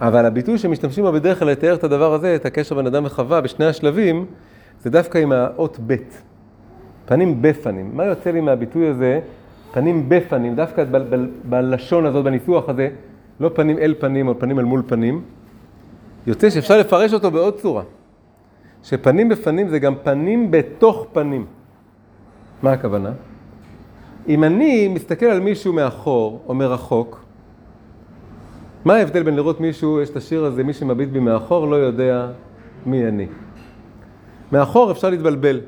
אבל 0.01 0.25
הביטוי 0.25 0.57
שמשתמשים 0.57 1.03
בו 1.03 1.11
בדרך 1.11 1.39
כלל 1.39 1.47
לתאר 1.47 1.75
את 1.75 1.83
הדבר 1.83 2.13
הזה, 2.13 2.35
את 2.35 2.45
הקשר 2.45 2.75
בין 2.75 2.87
אדם 2.87 3.05
וחווה 3.05 3.41
בשני 3.41 3.65
השלבים, 3.65 4.25
זה 4.81 4.89
דווקא 4.89 5.17
עם 5.17 5.31
האות 5.31 5.79
ב', 5.87 5.95
פנים 7.05 7.41
בפנים. 7.41 7.91
מה 7.93 8.05
יוצא 8.05 8.31
לי 8.31 8.41
מהביטוי 8.41 8.87
הזה, 8.87 9.19
פנים 9.73 10.09
בפנים, 10.09 10.55
דווקא 10.55 10.83
ב- 10.83 10.97
ב- 10.97 11.25
בלשון 11.43 12.05
הזאת, 12.05 12.25
בניסוח 12.25 12.69
הזה, 12.69 12.89
לא 13.39 13.49
פנים 13.53 13.77
אל 13.77 13.95
פנים 13.99 14.27
או 14.27 14.39
פנים 14.39 14.59
אל 14.59 14.63
מול 14.65 14.83
פנים, 14.87 15.21
יוצא 16.27 16.49
שאפשר 16.49 16.77
לפרש 16.77 17.13
אותו 17.13 17.31
בעוד 17.31 17.55
צורה. 17.55 17.83
שפנים 18.83 19.29
בפנים 19.29 19.69
זה 19.69 19.79
גם 19.79 19.93
פנים 20.03 20.51
בתוך 20.51 21.07
פנים. 21.13 21.45
מה 22.63 22.71
הכוונה? 22.71 23.11
אם 24.27 24.43
אני 24.43 24.87
מסתכל 24.87 25.25
על 25.25 25.39
מישהו 25.39 25.73
מאחור 25.73 26.41
או 26.47 26.53
מרחוק, 26.53 27.23
מה 28.85 28.95
ההבדל 28.95 29.23
בין 29.23 29.35
לראות 29.35 29.61
מישהו, 29.61 30.01
יש 30.01 30.09
את 30.09 30.15
השיר 30.15 30.45
הזה, 30.45 30.63
מי 30.63 30.73
שמביט 30.73 31.09
בי 31.09 31.19
מאחור 31.19 31.67
לא 31.67 31.75
יודע 31.75 32.27
מי 32.85 33.07
אני. 33.07 33.27
מאחור 34.51 34.91
אפשר 34.91 35.09
להתבלבל. 35.09 35.59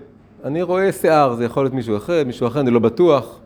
אני 0.43 0.61
רואה 0.61 0.91
שיער, 0.91 1.35
זה 1.35 1.45
יכול 1.45 1.63
להיות 1.63 1.73
מישהו 1.73 1.97
אחר, 1.97 2.23
מישהו 2.25 2.47
אחר, 2.47 2.59
אני 2.59 2.71
לא 2.71 2.79
בטוח. 2.79 3.39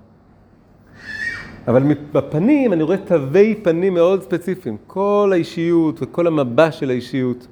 אבל 1.67 1.83
בפנים 2.11 2.73
אני 2.73 2.83
רואה 2.83 2.97
תווי 2.97 3.55
פנים 3.63 3.93
מאוד 3.93 4.21
ספציפיים. 4.21 4.77
כל 4.87 5.29
האישיות 5.33 5.99
וכל 6.01 6.27
המבע 6.27 6.71
של 6.71 6.89
האישיות. 6.89 7.47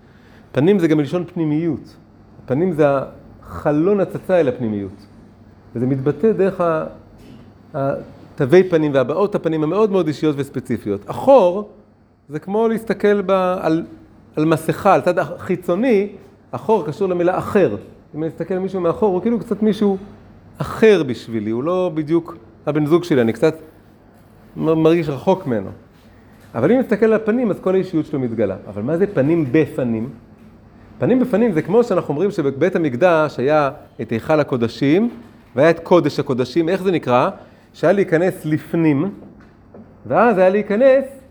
פנים 0.51 0.79
זה 0.79 0.87
גם 0.87 0.97
מלשון 0.97 1.23
פנימיות. 1.33 1.95
פנים 2.45 2.71
זה 2.71 2.85
החלון 3.41 3.99
הצצה 3.99 4.39
אל 4.39 4.47
הפנימיות. 4.47 5.05
וזה 5.75 5.85
מתבטא 5.85 6.31
דרך 6.31 6.61
התווי 7.73 8.63
פנים 8.63 8.93
והבעות 8.93 9.35
הפנים 9.35 9.63
המאוד 9.63 9.91
מאוד 9.91 10.07
אישיות 10.07 10.35
וספציפיות. 10.39 11.01
אחור 11.09 11.69
זה 12.33 12.39
כמו 12.39 12.67
להסתכל 12.67 13.21
ב, 13.21 13.31
על, 13.61 13.83
על 14.35 14.45
מסכה, 14.45 14.93
על 14.93 15.01
צד 15.01 15.19
החיצוני, 15.19 16.07
אחור 16.51 16.85
קשור 16.87 17.09
למילה 17.09 17.37
אחר. 17.37 17.75
אם 18.15 18.23
אני 18.23 18.31
אסתכל 18.31 18.53
על 18.53 18.59
מישהו 18.59 18.81
מאחור, 18.81 19.13
הוא 19.13 19.21
כאילו 19.21 19.39
קצת 19.39 19.61
מישהו 19.61 19.97
אחר 20.57 21.03
בשבילי, 21.03 21.51
הוא 21.51 21.63
לא 21.63 21.91
בדיוק 21.93 22.37
הבן 22.65 22.85
זוג 22.85 23.03
שלי, 23.03 23.21
אני 23.21 23.33
קצת 23.33 23.55
מרגיש 24.55 25.09
רחוק 25.09 25.47
ממנו. 25.47 25.69
אבל 26.55 26.71
אם 26.71 26.79
נסתכל 26.79 27.05
על 27.05 27.13
הפנים, 27.13 27.51
אז 27.51 27.59
כל 27.59 27.73
האישיות 27.73 28.05
שלו 28.05 28.19
מתגלה. 28.19 28.55
אבל 28.67 28.81
מה 28.81 28.97
זה 28.97 29.07
פנים 29.07 29.45
בפנים? 29.51 30.09
פנים 30.99 31.19
בפנים 31.19 31.51
זה 31.51 31.61
כמו 31.61 31.83
שאנחנו 31.83 32.13
אומרים 32.13 32.31
שבבית 32.31 32.75
המקדש 32.75 33.39
היה 33.39 33.71
את 34.01 34.09
היכל 34.09 34.39
הקודשים, 34.39 35.09
והיה 35.55 35.69
את 35.69 35.79
קודש 35.79 36.19
הקודשים, 36.19 36.69
איך 36.69 36.83
זה 36.83 36.91
נקרא? 36.91 37.29
שהיה 37.73 37.93
להיכנס 37.93 38.45
לפנים, 38.45 39.11
ואז 40.05 40.37
היה 40.37 40.49
להיכנס 40.49 41.22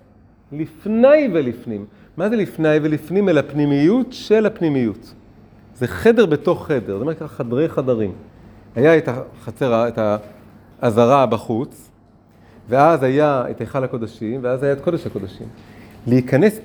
לפני 0.53 1.29
ולפנים. 1.33 1.85
מה 2.17 2.29
זה 2.29 2.37
לפני 2.37 2.77
ולפנים? 2.83 3.29
אל 3.29 3.39
הפנימיות 3.39 4.07
של 4.11 4.47
הפנימיות. 4.47 5.15
זה 5.75 5.87
חדר 5.87 6.27
בתוך 6.27 6.67
חדר, 6.67 6.99
זה 6.99 7.05
נקרא 7.05 7.27
חדרי 7.27 7.69
חדרים. 7.69 8.13
היה 8.77 8.99
את 8.99 9.09
החצר, 9.09 9.89
את 9.89 9.99
העזרה 10.83 11.27
בחוץ, 11.27 11.91
ואז 12.69 13.03
היה 13.03 13.45
את 13.51 13.61
היכל 13.61 13.85
הקודשים, 13.85 14.41
ואז 14.43 14.63
היה 14.63 14.73
את 14.73 14.81
קודש 14.81 15.07
הקודשים. 15.07 15.47
להיכנס 16.07 16.61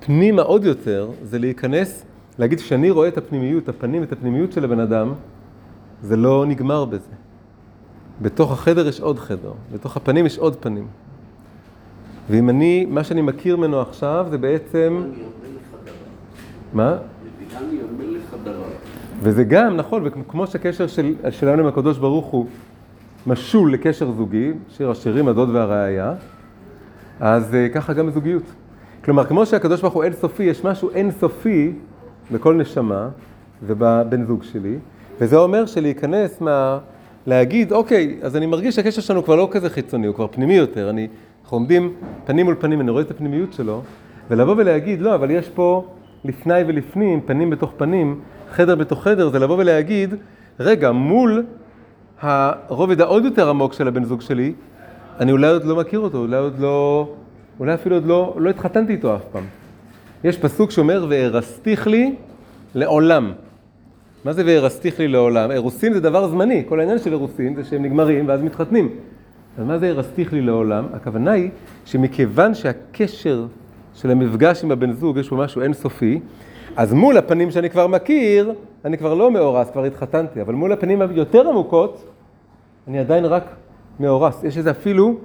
פנימה 0.00 0.42
עוד 0.42 0.64
יותר, 0.64 1.10
זה 1.22 1.38
להיכנס, 1.38 2.04
להגיד 2.38 2.58
שאני 2.58 2.90
רואה 2.90 3.08
את 3.08 3.18
הפנימיות, 3.18 3.68
הפנים, 3.68 4.02
את 4.02 4.12
הפנימיות 4.12 4.52
של 4.52 4.64
הבן 4.64 4.80
אדם, 4.80 5.12
זה 6.02 6.16
לא 6.16 6.46
נגמר 6.46 6.84
בזה. 6.84 7.12
בתוך 8.22 8.52
החדר 8.52 8.88
יש 8.88 9.00
עוד 9.00 9.18
חדר, 9.18 9.52
בתוך 9.72 9.96
הפנים 9.96 10.26
יש 10.26 10.38
עוד 10.38 10.56
פנים. 10.56 10.86
ואם 12.30 12.50
אני, 12.50 12.86
מה 12.88 13.04
שאני 13.04 13.22
מכיר 13.22 13.56
ממנו 13.56 13.80
עכשיו 13.80 14.26
זה 14.30 14.38
בעצם... 14.38 15.02
מה? 16.72 16.96
וזה 19.20 19.44
גם, 19.44 19.76
נכון, 19.76 20.02
וכמו 20.04 20.46
שהקשר 20.46 20.86
של, 20.86 21.14
שלנו 21.30 21.62
עם 21.62 21.68
הקדוש 21.68 21.98
ברוך 21.98 22.26
הוא 22.26 22.46
משול 23.26 23.72
לקשר 23.72 24.10
זוגי, 24.10 24.52
שיר 24.68 24.90
השירים, 24.90 25.28
הדוד 25.28 25.48
והראיה, 25.50 26.14
אז 27.20 27.54
אה, 27.54 27.68
ככה 27.68 27.92
גם 27.92 28.06
בזוגיות. 28.06 28.42
כלומר, 29.04 29.24
כמו 29.24 29.46
שהקדוש 29.46 29.80
ברוך 29.80 29.94
הוא 29.94 30.04
אין 30.04 30.12
סופי, 30.12 30.42
יש 30.42 30.64
משהו 30.64 30.90
אין 30.90 31.10
סופי 31.10 31.72
בכל 32.32 32.54
נשמה 32.54 33.08
ובבן 33.62 34.24
זוג 34.24 34.42
שלי, 34.42 34.76
וזה 35.20 35.36
אומר 35.36 35.66
שלהיכנס 35.66 36.40
מה... 36.40 36.78
להגיד, 37.26 37.72
אוקיי, 37.72 38.18
אז 38.22 38.36
אני 38.36 38.46
מרגיש 38.46 38.74
שהקשר 38.74 39.00
שלנו 39.00 39.24
כבר 39.24 39.36
לא 39.36 39.48
כזה 39.50 39.70
חיצוני, 39.70 40.06
הוא 40.06 40.14
כבר 40.14 40.26
פנימי 40.26 40.54
יותר, 40.54 40.90
אני, 40.90 41.08
אנחנו 41.46 41.56
עומדים 41.56 41.92
פנים 42.24 42.46
מול 42.46 42.54
פנים, 42.58 42.80
אני 42.80 42.90
רואה 42.90 43.02
את 43.02 43.10
הפנימיות 43.10 43.52
שלו, 43.52 43.82
ולבוא 44.30 44.54
ולהגיד, 44.58 45.00
לא, 45.00 45.14
אבל 45.14 45.30
יש 45.30 45.48
פה 45.48 45.84
לפני 46.24 46.62
ולפנים, 46.66 47.20
פנים 47.20 47.50
בתוך 47.50 47.72
פנים, 47.76 48.20
חדר 48.50 48.74
בתוך 48.74 49.02
חדר, 49.02 49.28
זה 49.28 49.38
לבוא 49.38 49.56
ולהגיד, 49.58 50.14
רגע, 50.60 50.92
מול 50.92 51.44
הרובד 52.20 53.00
העוד 53.00 53.24
יותר 53.24 53.48
עמוק 53.48 53.72
של 53.72 53.88
הבן 53.88 54.04
זוג 54.04 54.20
שלי, 54.20 54.52
אני 55.20 55.32
אולי 55.32 55.48
עוד 55.48 55.64
לא 55.64 55.76
מכיר 55.76 56.00
אותו, 56.00 56.18
אולי 56.18 56.36
עוד 56.36 56.58
לא, 56.58 57.08
אולי 57.60 57.74
אפילו 57.74 57.96
עוד 57.96 58.06
לא, 58.06 58.34
לא 58.38 58.50
התחתנתי 58.50 58.92
איתו 58.92 59.16
אף 59.16 59.24
פעם. 59.32 59.44
יש 60.24 60.38
פסוק 60.38 60.70
שאומר, 60.70 61.06
וארסתיך 61.08 61.86
לי 61.86 62.14
לעולם. 62.74 63.32
מה 64.24 64.32
זה 64.32 64.42
וארסתיך 64.46 64.98
לי 64.98 65.08
לעולם? 65.08 65.50
אירוסין 65.50 65.92
זה 65.92 66.00
דבר 66.00 66.28
זמני, 66.28 66.64
כל 66.68 66.80
העניין 66.80 66.98
של 66.98 67.12
אירוסין 67.12 67.54
זה 67.54 67.64
שהם 67.64 67.82
נגמרים 67.82 68.28
ואז 68.28 68.42
מתחתנים. 68.42 68.90
אז 69.58 69.64
מה 69.64 69.78
זה 69.78 69.90
ארסתיך 69.90 70.32
לי 70.32 70.40
לעולם? 70.40 70.86
הכוונה 70.92 71.32
היא 71.32 71.50
שמכיוון 71.84 72.54
שהקשר 72.54 73.46
של 73.94 74.10
המפגש 74.10 74.64
עם 74.64 74.70
הבן 74.70 74.92
זוג 74.92 75.16
יש 75.16 75.30
בו 75.30 75.36
משהו 75.36 75.62
אינסופי, 75.62 76.20
אז 76.76 76.92
מול 76.92 77.16
הפנים 77.16 77.50
שאני 77.50 77.70
כבר 77.70 77.86
מכיר, 77.86 78.52
אני 78.84 78.98
כבר 78.98 79.14
לא 79.14 79.30
מאורס, 79.30 79.70
כבר 79.70 79.84
התחתנתי, 79.84 80.40
אבל 80.40 80.54
מול 80.54 80.72
הפנים 80.72 81.02
היותר 81.02 81.48
עמוקות, 81.48 82.04
אני 82.88 82.98
עדיין 82.98 83.24
רק 83.24 83.44
מאורס. 84.00 84.44
יש 84.44 84.58
איזה 84.58 84.70
אפילו 84.70 85.18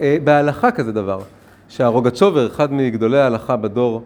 אה, 0.00 0.16
בהלכה 0.24 0.70
כזה 0.70 0.92
דבר, 0.92 1.20
שהרוגצ'ובר, 1.68 2.46
אחד 2.46 2.72
מגדולי 2.72 3.18
ההלכה 3.18 3.56
בדור, 3.56 4.02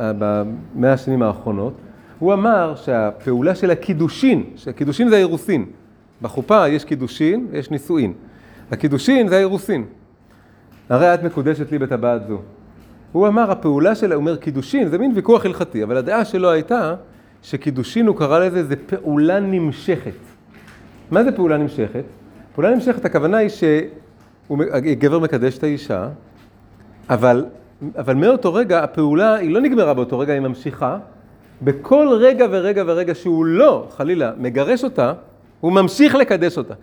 אה, 0.00 0.12
במאה 0.18 0.92
השנים 0.92 1.22
האחרונות, 1.22 1.72
הוא 2.18 2.32
אמר 2.32 2.74
שהפעולה 2.76 3.54
של 3.54 3.70
הקידושין, 3.70 4.44
שהקידושין 4.56 5.08
זה 5.08 5.16
האירוסין. 5.16 5.66
בחופה 6.22 6.68
יש 6.68 6.84
קידושין, 6.84 7.46
יש 7.52 7.70
נישואין. 7.70 8.12
הקידושין 8.70 9.28
זה 9.28 9.36
האירוסין. 9.36 9.84
הרי 10.88 11.14
את 11.14 11.22
מקודשת 11.22 11.72
לי 11.72 11.78
בטבעת 11.78 12.26
זו. 12.28 12.38
הוא 13.12 13.28
אמר, 13.28 13.50
הפעולה 13.50 13.94
שלה, 13.94 14.14
הוא 14.14 14.20
אומר 14.20 14.36
קידושין, 14.36 14.88
זה 14.88 14.98
מין 14.98 15.12
ויכוח 15.14 15.46
הלכתי, 15.46 15.82
אבל 15.82 15.96
הדעה 15.96 16.24
שלו 16.24 16.50
הייתה 16.50 16.94
שקידושין, 17.42 18.06
הוא 18.06 18.16
קרא 18.16 18.38
לזה, 18.38 18.64
זה 18.64 18.76
פעולה 18.76 19.40
נמשכת. 19.40 20.12
מה 21.10 21.24
זה 21.24 21.32
פעולה 21.32 21.56
נמשכת? 21.56 22.04
פעולה 22.54 22.74
נמשכת, 22.74 23.04
הכוונה 23.04 23.36
היא 23.36 23.50
שגבר 24.48 25.18
מקדש 25.18 25.58
את 25.58 25.62
האישה, 25.62 26.08
אבל, 27.10 27.44
אבל 27.98 28.14
מאותו 28.14 28.54
רגע 28.54 28.84
הפעולה 28.84 29.34
היא 29.34 29.50
לא 29.50 29.60
נגמרה 29.60 29.94
באותו 29.94 30.18
רגע, 30.18 30.32
היא 30.32 30.40
ממשיכה. 30.40 30.98
בכל 31.62 32.08
רגע 32.20 32.46
ורגע 32.50 32.82
ורגע 32.86 33.14
שהוא 33.14 33.44
לא, 33.44 33.88
חלילה, 33.96 34.32
מגרש 34.38 34.84
אותה, 34.84 35.12
הוא 35.60 35.72
ממשיך 35.72 36.14
לקדש 36.14 36.58
אותה. 36.58 36.74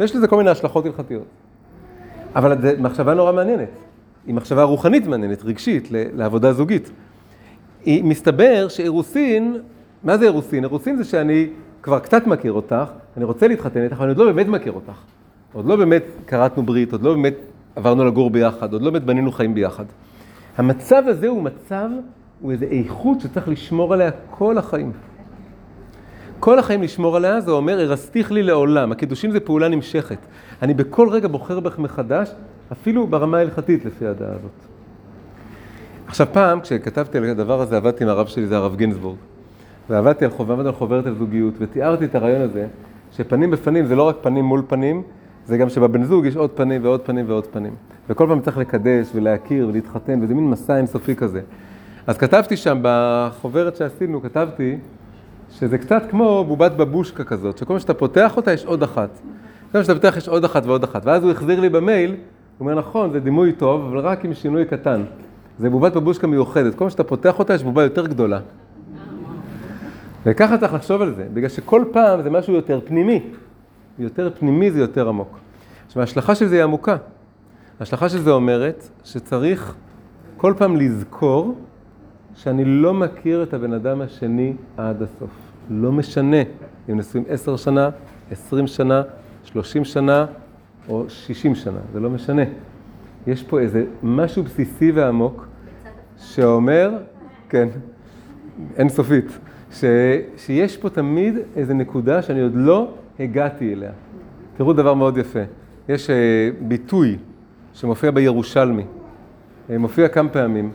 ויש 0.00 0.16
לזה 0.16 0.28
כל 0.28 0.36
מיני 0.36 0.50
השלכות 0.50 0.86
הלכתיות. 0.86 1.26
אבל 2.36 2.62
זו 2.62 2.68
מחשבה 2.78 3.14
נורא 3.14 3.32
מעניינת. 3.32 3.68
היא 4.26 4.34
מחשבה 4.34 4.62
רוחנית 4.62 5.06
מעניינת, 5.06 5.44
רגשית, 5.44 5.88
לעבודה 5.90 6.52
זוגית. 6.52 6.90
היא 7.84 8.04
מסתבר 8.04 8.68
שאירוסין, 8.68 9.56
מה 10.04 10.18
זה 10.18 10.24
אירוסין? 10.24 10.64
אירוסין 10.64 10.96
זה 10.96 11.04
שאני 11.04 11.48
כבר 11.82 11.98
קצת 11.98 12.26
מכיר 12.26 12.52
אותך, 12.52 12.84
אני 13.16 13.24
רוצה 13.24 13.48
להתחתן 13.48 13.82
איתך, 13.82 13.96
אבל 13.96 14.02
אני 14.02 14.08
עוד 14.08 14.18
לא 14.18 14.32
באמת 14.32 14.46
מכיר 14.48 14.72
אותך. 14.72 14.92
עוד 15.52 15.66
לא 15.66 15.76
באמת 15.76 16.02
כרתנו 16.26 16.62
ברית, 16.62 16.92
עוד 16.92 17.02
לא 17.02 17.14
באמת 17.14 17.34
עברנו 17.76 18.04
לגור 18.04 18.30
ביחד, 18.30 18.72
עוד 18.72 18.82
לא 18.82 18.90
באמת 18.90 19.04
בנינו 19.04 19.32
חיים 19.32 19.54
ביחד. 19.54 19.84
המצב 20.56 21.02
הזה 21.06 21.28
הוא 21.28 21.42
מצב, 21.42 21.88
הוא 22.40 22.52
איזו 22.52 22.66
איכות 22.70 23.20
שצריך 23.20 23.48
לשמור 23.48 23.94
עליה 23.94 24.10
כל 24.30 24.58
החיים. 24.58 24.92
כל 26.40 26.58
החיים 26.58 26.82
לשמור 26.82 27.16
עליה, 27.16 27.40
זה 27.40 27.50
אומר, 27.50 27.80
הרסתיך 27.80 28.32
לי 28.32 28.42
לעולם. 28.42 28.92
הקידושים 28.92 29.30
זה 29.30 29.40
פעולה 29.40 29.68
נמשכת. 29.68 30.18
אני 30.62 30.74
בכל 30.74 31.08
רגע 31.08 31.28
בוחר 31.28 31.60
בך 31.60 31.78
מחדש, 31.78 32.30
אפילו 32.72 33.06
ברמה 33.06 33.38
ההלכתית 33.38 33.84
לפי 33.84 34.06
הדעה 34.06 34.30
הזאת. 34.30 34.50
עכשיו 36.06 36.26
פעם, 36.32 36.60
כשכתבתי 36.60 37.18
על 37.18 37.24
הדבר 37.24 37.60
הזה, 37.60 37.76
עבדתי 37.76 38.04
עם 38.04 38.10
הרב 38.10 38.26
שלי, 38.26 38.46
זה 38.46 38.56
הרב 38.56 38.76
גינזבורג. 38.76 39.16
ועבדתי 39.90 40.24
על, 40.24 40.30
חוב... 40.30 40.50
על 40.50 40.72
חוברת 40.72 41.06
על 41.06 41.14
זוגיות, 41.14 41.54
ותיארתי 41.58 42.04
את 42.04 42.14
הרעיון 42.14 42.42
הזה, 42.42 42.66
שפנים 43.12 43.50
בפנים 43.50 43.86
זה 43.86 43.96
לא 43.96 44.02
רק 44.02 44.16
פנים 44.22 44.44
מול 44.44 44.62
פנים, 44.68 45.02
זה 45.46 45.58
גם 45.58 45.68
שבבן 45.68 46.04
זוג 46.04 46.26
יש 46.26 46.36
עוד 46.36 46.50
פנים 46.50 46.84
ועוד 46.84 47.00
פנים 47.00 47.24
ועוד 47.28 47.46
פנים. 47.46 47.74
וכל 48.08 48.26
פעם 48.28 48.40
צריך 48.40 48.58
לקדש 48.58 49.08
ולהכיר 49.14 49.68
ולהתחתן, 49.68 50.20
וזה 50.22 50.34
מין 50.34 50.50
מסע 50.50 50.76
אינסופי 50.76 51.16
כזה. 51.16 51.40
אז 52.06 52.18
כתבתי 52.18 52.56
שם, 52.56 52.78
בחוברת 52.82 53.76
שעשינו, 53.76 54.22
כתבתי 54.22 54.76
שזה 55.50 55.78
קצת 55.78 56.02
כמו 56.10 56.44
בובת 56.44 56.72
בבושקה 56.72 57.24
כזאת, 57.24 57.58
שכל 57.58 57.68
פעם 57.68 57.78
שאתה 57.78 57.94
פותח 57.94 58.36
אותה 58.36 58.52
יש 58.52 58.64
עוד 58.64 58.82
אחת. 58.82 59.10
כל 59.14 59.72
פעם 59.72 59.82
שאתה 59.82 59.94
פותח 59.94 60.16
יש 60.16 60.28
עוד 60.28 60.44
אחת 60.44 60.66
ועוד 60.66 60.84
אחת. 60.84 61.02
ואז 61.04 61.22
הוא 61.22 61.30
החזיר 61.32 61.60
לי 61.60 61.68
במייל, 61.68 62.10
הוא 62.10 62.16
אומר, 62.60 62.74
נכון, 62.74 63.10
זה 63.10 63.20
דימוי 63.20 63.52
טוב, 63.52 63.84
אבל 63.84 63.98
רק 63.98 64.24
עם 64.24 64.34
שינוי 64.34 64.64
קטן. 64.64 65.04
זה 65.58 65.70
בובת 65.70 65.92
בבושקה 65.92 66.26
מיוחדת. 66.26 66.72
כל 66.72 66.78
פעם 66.78 66.90
שאתה 66.90 67.04
פותח 67.04 67.38
אותה 67.38 67.54
יש 67.54 67.62
בובה 67.62 67.82
יותר 67.82 68.06
גדולה. 68.06 68.40
וככה 70.26 70.58
צריך 70.58 70.74
לחשוב 70.74 71.02
על 71.02 71.14
זה, 71.14 71.26
בגלל 71.34 71.48
שכל 71.48 71.84
פעם 71.92 72.22
זה 72.22 72.30
משהו 72.30 72.54
יותר 72.54 72.80
פנימי. 72.84 73.22
יותר 73.98 74.30
פנימי 74.38 74.70
זה 74.70 74.80
יותר 74.80 75.08
עמוק. 75.08 75.38
עכשיו, 75.86 76.00
ההשלכה 76.00 76.34
של 76.34 76.46
זה 76.46 76.56
היא 76.56 76.64
עמוקה. 76.64 76.96
ההשלכה 77.80 78.08
של 78.08 78.18
זה 78.18 78.30
אומרת 78.30 78.88
שצריך 79.04 79.74
כל 80.36 80.54
פעם 80.58 80.76
לזכור 80.76 81.54
שאני 82.38 82.64
לא 82.64 82.94
מכיר 82.94 83.42
את 83.42 83.54
הבן 83.54 83.72
אדם 83.72 84.00
השני 84.00 84.52
עד 84.76 85.02
הסוף. 85.02 85.30
לא 85.70 85.92
משנה 85.92 86.36
אם 86.90 86.98
נשואים 86.98 87.24
עשר 87.28 87.56
שנה, 87.56 87.90
עשרים 88.30 88.66
שנה, 88.66 89.02
שלושים 89.44 89.84
שנה 89.84 90.26
או 90.88 91.04
שישים 91.08 91.54
שנה, 91.54 91.78
זה 91.92 92.00
לא 92.00 92.10
משנה. 92.10 92.42
יש 93.26 93.42
פה 93.42 93.60
איזה 93.60 93.84
משהו 94.02 94.42
בסיסי 94.42 94.92
ועמוק 94.92 95.46
שאומר, 96.16 96.90
כן, 97.48 97.68
אינסופית, 98.76 99.38
ש, 99.72 99.84
שיש 100.36 100.76
פה 100.76 100.90
תמיד 100.90 101.34
איזה 101.56 101.74
נקודה 101.74 102.22
שאני 102.22 102.40
עוד 102.40 102.52
לא 102.54 102.94
הגעתי 103.20 103.72
אליה. 103.72 103.90
תראו 104.56 104.72
דבר 104.72 104.94
מאוד 104.94 105.18
יפה. 105.18 105.42
יש 105.88 106.10
uh, 106.10 106.12
ביטוי 106.60 107.16
שמופיע 107.74 108.10
בירושלמי, 108.10 108.82
uh, 108.82 109.78
מופיע 109.78 110.08
כמה 110.08 110.28
פעמים. 110.28 110.70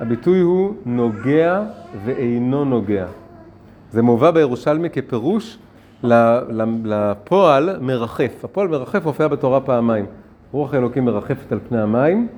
הביטוי 0.00 0.40
הוא 0.40 0.74
נוגע 0.86 1.62
ואינו 2.04 2.64
נוגע. 2.64 3.06
זה 3.90 4.02
מובא 4.02 4.30
בירושלמי 4.30 4.90
כפירוש 4.90 5.58
לפועל 6.84 7.78
מרחף. 7.80 8.44
הפועל 8.44 8.68
מרחף 8.68 9.04
מופיע 9.04 9.28
בתורה 9.28 9.60
פעמיים. 9.60 10.06
רוח 10.52 10.74
האלוקים 10.74 11.04
מרחפת 11.04 11.52
על 11.52 11.60
פני 11.68 11.80
המים, 11.80 12.28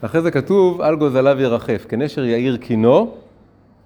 אחרי 0.00 0.20
זה 0.20 0.30
כתוב 0.30 0.80
על 0.80 0.96
גוזליו 0.96 1.40
ירחף, 1.40 1.86
כנשר 1.88 2.24
יאיר 2.24 2.56
קינו, 2.56 3.14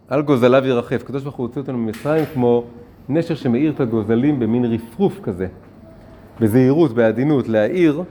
על 0.08 0.22
גוזליו 0.22 0.66
ירחף. 0.66 1.02
הקדוש 1.02 1.22
ברוך 1.22 1.34
הוא 1.34 1.46
הוציא 1.46 1.60
אותנו 1.60 1.78
ממצרים 1.78 2.24
כמו 2.34 2.64
נשר 3.08 3.34
שמאיר 3.34 3.72
את 3.72 3.80
הגוזלים 3.80 4.40
במין 4.40 4.64
רפרוף 4.64 5.20
כזה, 5.22 5.46
בזהירות, 6.40 6.92
בעדינות, 6.92 7.48
להעיר, 7.48 8.02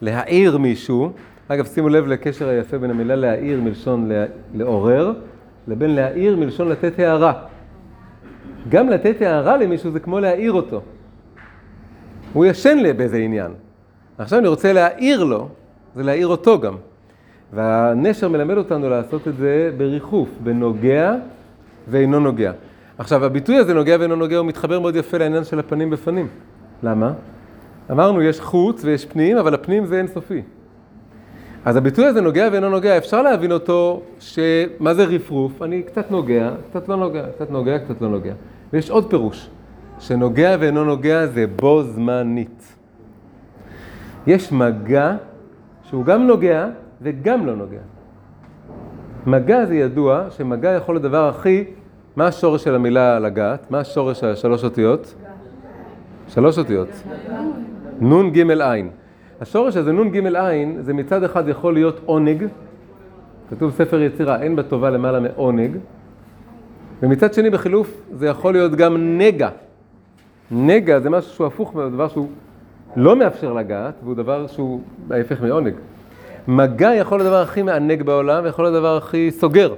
להעיר 0.00 0.58
מישהו, 0.58 1.12
אגב, 1.48 1.66
שימו 1.66 1.88
לב 1.88 2.06
לקשר 2.06 2.48
היפה 2.48 2.78
בין 2.78 2.90
המילה 2.90 3.16
להעיר 3.16 3.60
מלשון 3.60 4.10
לעורר, 4.54 5.12
לבין 5.68 5.94
להעיר 5.94 6.36
מלשון 6.36 6.68
לתת 6.68 6.98
הערה. 6.98 7.32
גם 8.68 8.88
לתת 8.88 9.22
הערה 9.22 9.56
למישהו 9.56 9.90
זה 9.90 10.00
כמו 10.00 10.20
להעיר 10.20 10.52
אותו. 10.52 10.82
הוא 12.32 12.44
ישן 12.44 12.78
לי 12.78 12.92
באיזה 12.92 13.16
עניין. 13.16 13.52
עכשיו 14.18 14.38
אני 14.38 14.48
רוצה 14.48 14.72
להעיר 14.72 15.24
לו, 15.24 15.48
זה 15.94 16.02
להעיר 16.02 16.26
אותו 16.26 16.60
גם. 16.60 16.74
והנשר 17.52 18.28
מלמד 18.28 18.56
אותנו 18.56 18.90
לעשות 18.90 19.28
את 19.28 19.36
זה 19.36 19.70
בריחוף, 19.76 20.28
בנוגע 20.42 21.14
ואינו 21.88 22.20
נוגע. 22.20 22.52
עכשיו, 22.98 23.24
הביטוי 23.24 23.56
הזה 23.56 23.74
נוגע 23.74 23.96
ואינו 24.00 24.16
נוגע, 24.16 24.36
הוא 24.36 24.46
מתחבר 24.46 24.80
מאוד 24.80 24.96
יפה 24.96 25.18
לעניין 25.18 25.44
של 25.44 25.58
הפנים 25.58 25.90
בפנים. 25.90 26.28
למה? 26.82 27.12
אמרנו, 27.90 28.22
יש 28.22 28.40
חוץ 28.40 28.84
ויש 28.84 29.04
פנים, 29.04 29.36
אבל 29.36 29.54
הפנים 29.54 29.86
זה 29.86 29.98
אינסופי. 29.98 30.42
אז 31.66 31.76
הביטוי 31.76 32.04
הזה 32.04 32.20
נוגע 32.20 32.48
ואינו 32.52 32.70
נוגע, 32.70 32.96
אפשר 32.96 33.22
להבין 33.22 33.52
אותו, 33.52 34.02
שמה 34.18 34.94
זה 34.94 35.04
רפרוף? 35.04 35.62
אני 35.62 35.82
קצת 35.82 36.10
נוגע, 36.10 36.50
קצת 36.70 36.88
לא 36.88 36.96
נוגע, 36.96 37.22
קצת 37.34 37.50
נוגע, 37.50 37.78
קצת 37.78 38.00
לא 38.00 38.08
נוגע. 38.08 38.32
ויש 38.72 38.90
עוד 38.90 39.10
פירוש, 39.10 39.50
שנוגע 39.98 40.56
ואינו 40.60 40.84
נוגע 40.84 41.26
זה 41.26 41.46
בו 41.46 41.82
זמנית. 41.82 42.74
יש 44.26 44.52
מגע 44.52 45.16
שהוא 45.82 46.04
גם 46.04 46.26
נוגע 46.26 46.68
וגם 47.02 47.46
לא 47.46 47.56
נוגע. 47.56 47.82
מגע 49.26 49.66
זה 49.66 49.74
ידוע 49.74 50.30
שמגע 50.30 50.70
יכול 50.70 50.96
הדבר 50.96 51.28
הכי, 51.28 51.64
מה 52.16 52.26
השורש 52.26 52.64
של 52.64 52.74
המילה 52.74 53.18
לגעת? 53.18 53.70
מה 53.70 53.78
השורש 53.78 54.20
של 54.20 54.26
השלוש 54.26 54.64
אותיות? 54.64 55.14
שלוש 56.28 56.58
אותיות. 56.58 56.88
נון 58.00 58.30
גימל 58.30 58.62
עין. 58.62 58.90
השורש 59.40 59.76
הזה, 59.76 59.92
גימל 60.10 60.36
עין, 60.36 60.76
זה 60.80 60.94
מצד 60.94 61.24
אחד 61.24 61.48
יכול 61.48 61.74
להיות 61.74 62.00
עונג, 62.06 62.46
כתוב 63.50 63.70
ספר 63.70 64.00
יצירה, 64.00 64.42
אין 64.42 64.56
בטובה 64.56 64.90
למעלה 64.90 65.20
מעונג, 65.20 65.76
ומצד 67.02 67.34
שני 67.34 67.50
בחילוף 67.50 68.00
זה 68.12 68.26
יכול 68.26 68.52
להיות 68.52 68.74
גם 68.74 69.18
נגע. 69.18 69.48
נגע 70.50 71.00
זה 71.00 71.10
משהו 71.10 71.30
שהוא 71.34 71.46
הפוך, 71.46 71.76
דבר 71.92 72.08
שהוא 72.08 72.28
לא 72.96 73.16
מאפשר 73.16 73.52
לגעת, 73.52 73.94
והוא 74.02 74.14
דבר 74.14 74.46
שהוא 74.46 74.80
ההפך 75.10 75.42
מעונג. 75.42 75.74
מגע 76.48 76.94
יכול 76.94 77.18
להיות 77.18 77.26
הדבר 77.26 77.42
הכי 77.42 77.62
מענג 77.62 78.02
בעולם, 78.02 78.44
ויכול 78.44 78.64
להיות 78.64 78.76
הדבר 78.76 78.96
הכי 78.96 79.30
סוגר 79.30 79.74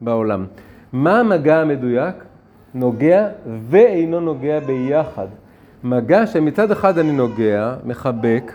בעולם. 0.00 0.46
מה 0.92 1.20
המגע 1.20 1.60
המדויק? 1.60 2.14
נוגע 2.74 3.28
ואינו 3.70 4.20
נוגע 4.20 4.60
ביחד. 4.60 5.26
מגע 5.84 6.26
שמצד 6.26 6.70
אחד 6.70 6.98
אני 6.98 7.12
נוגע, 7.12 7.74
מחבק, 7.84 8.52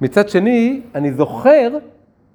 מצד 0.00 0.28
שני 0.28 0.80
אני 0.94 1.12
זוכר 1.12 1.70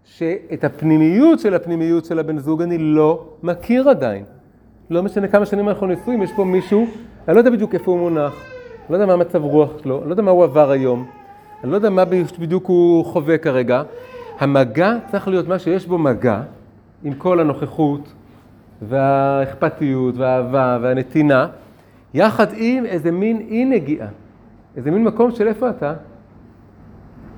שאת 0.04 0.64
הפנימיות 0.64 1.40
של 1.40 1.54
הפנימיות 1.54 2.06
של 2.06 2.20
הבן 2.20 2.38
זוג 2.38 2.62
אני 2.62 2.78
לא 2.78 3.26
מכיר 3.44 3.90
עדיין. 3.90 4.24
לא 4.90 5.04
משנה 5.04 5.28
כמה 5.28 5.46
שנים 5.46 5.70
אנחנו 5.70 5.88
נשואים, 5.88 6.22
יש 6.22 6.32
פה 6.36 6.44
מישהו, 6.44 6.88
אני 7.28 7.36
לא 7.36 7.40
יודע 7.40 7.52
בדיוק 7.52 7.74
איפה 7.74 7.92
הוא 7.92 8.00
מונח, 8.00 8.34
אני 8.34 8.90
לא 8.90 8.96
יודע 8.96 9.06
מה 9.06 9.14
המצב 9.14 9.44
רוח 9.44 9.70
שלו, 9.84 10.00
אני 10.00 10.06
לא 10.08 10.14
יודע 10.14 10.24
מה 10.24 10.32
הוא 10.32 10.44
עבר 10.44 10.72
היום, 10.72 11.06
אני 11.64 11.72
לא 11.72 11.76
יודע 11.76 11.90
מה 11.90 12.06
בדיוק 12.40 12.66
הוא 12.66 13.06
חווה 13.06 13.38
כרגע. 13.38 13.84
המגע 14.40 14.94
צריך 15.12 15.28
להיות 15.28 15.48
מה 15.48 15.60
שיש 15.60 15.88
בו 15.88 15.98
מגע 15.98 16.42
עם 17.04 17.14
כל 17.14 17.40
הנוכחות 17.40 18.14
והאכפתיות 18.82 20.18
והאהבה 20.18 20.78
והנתינה, 20.82 21.48
יחד 22.14 22.48
עם 22.56 22.86
איזה 22.86 23.12
מין 23.12 23.46
אי 23.50 23.66
נגיעה, 23.66 24.08
איזה 24.78 24.92
מין 24.92 25.04
מקום 25.04 25.32
של 25.32 25.48
איפה 25.48 25.70
אתה. 25.70 25.94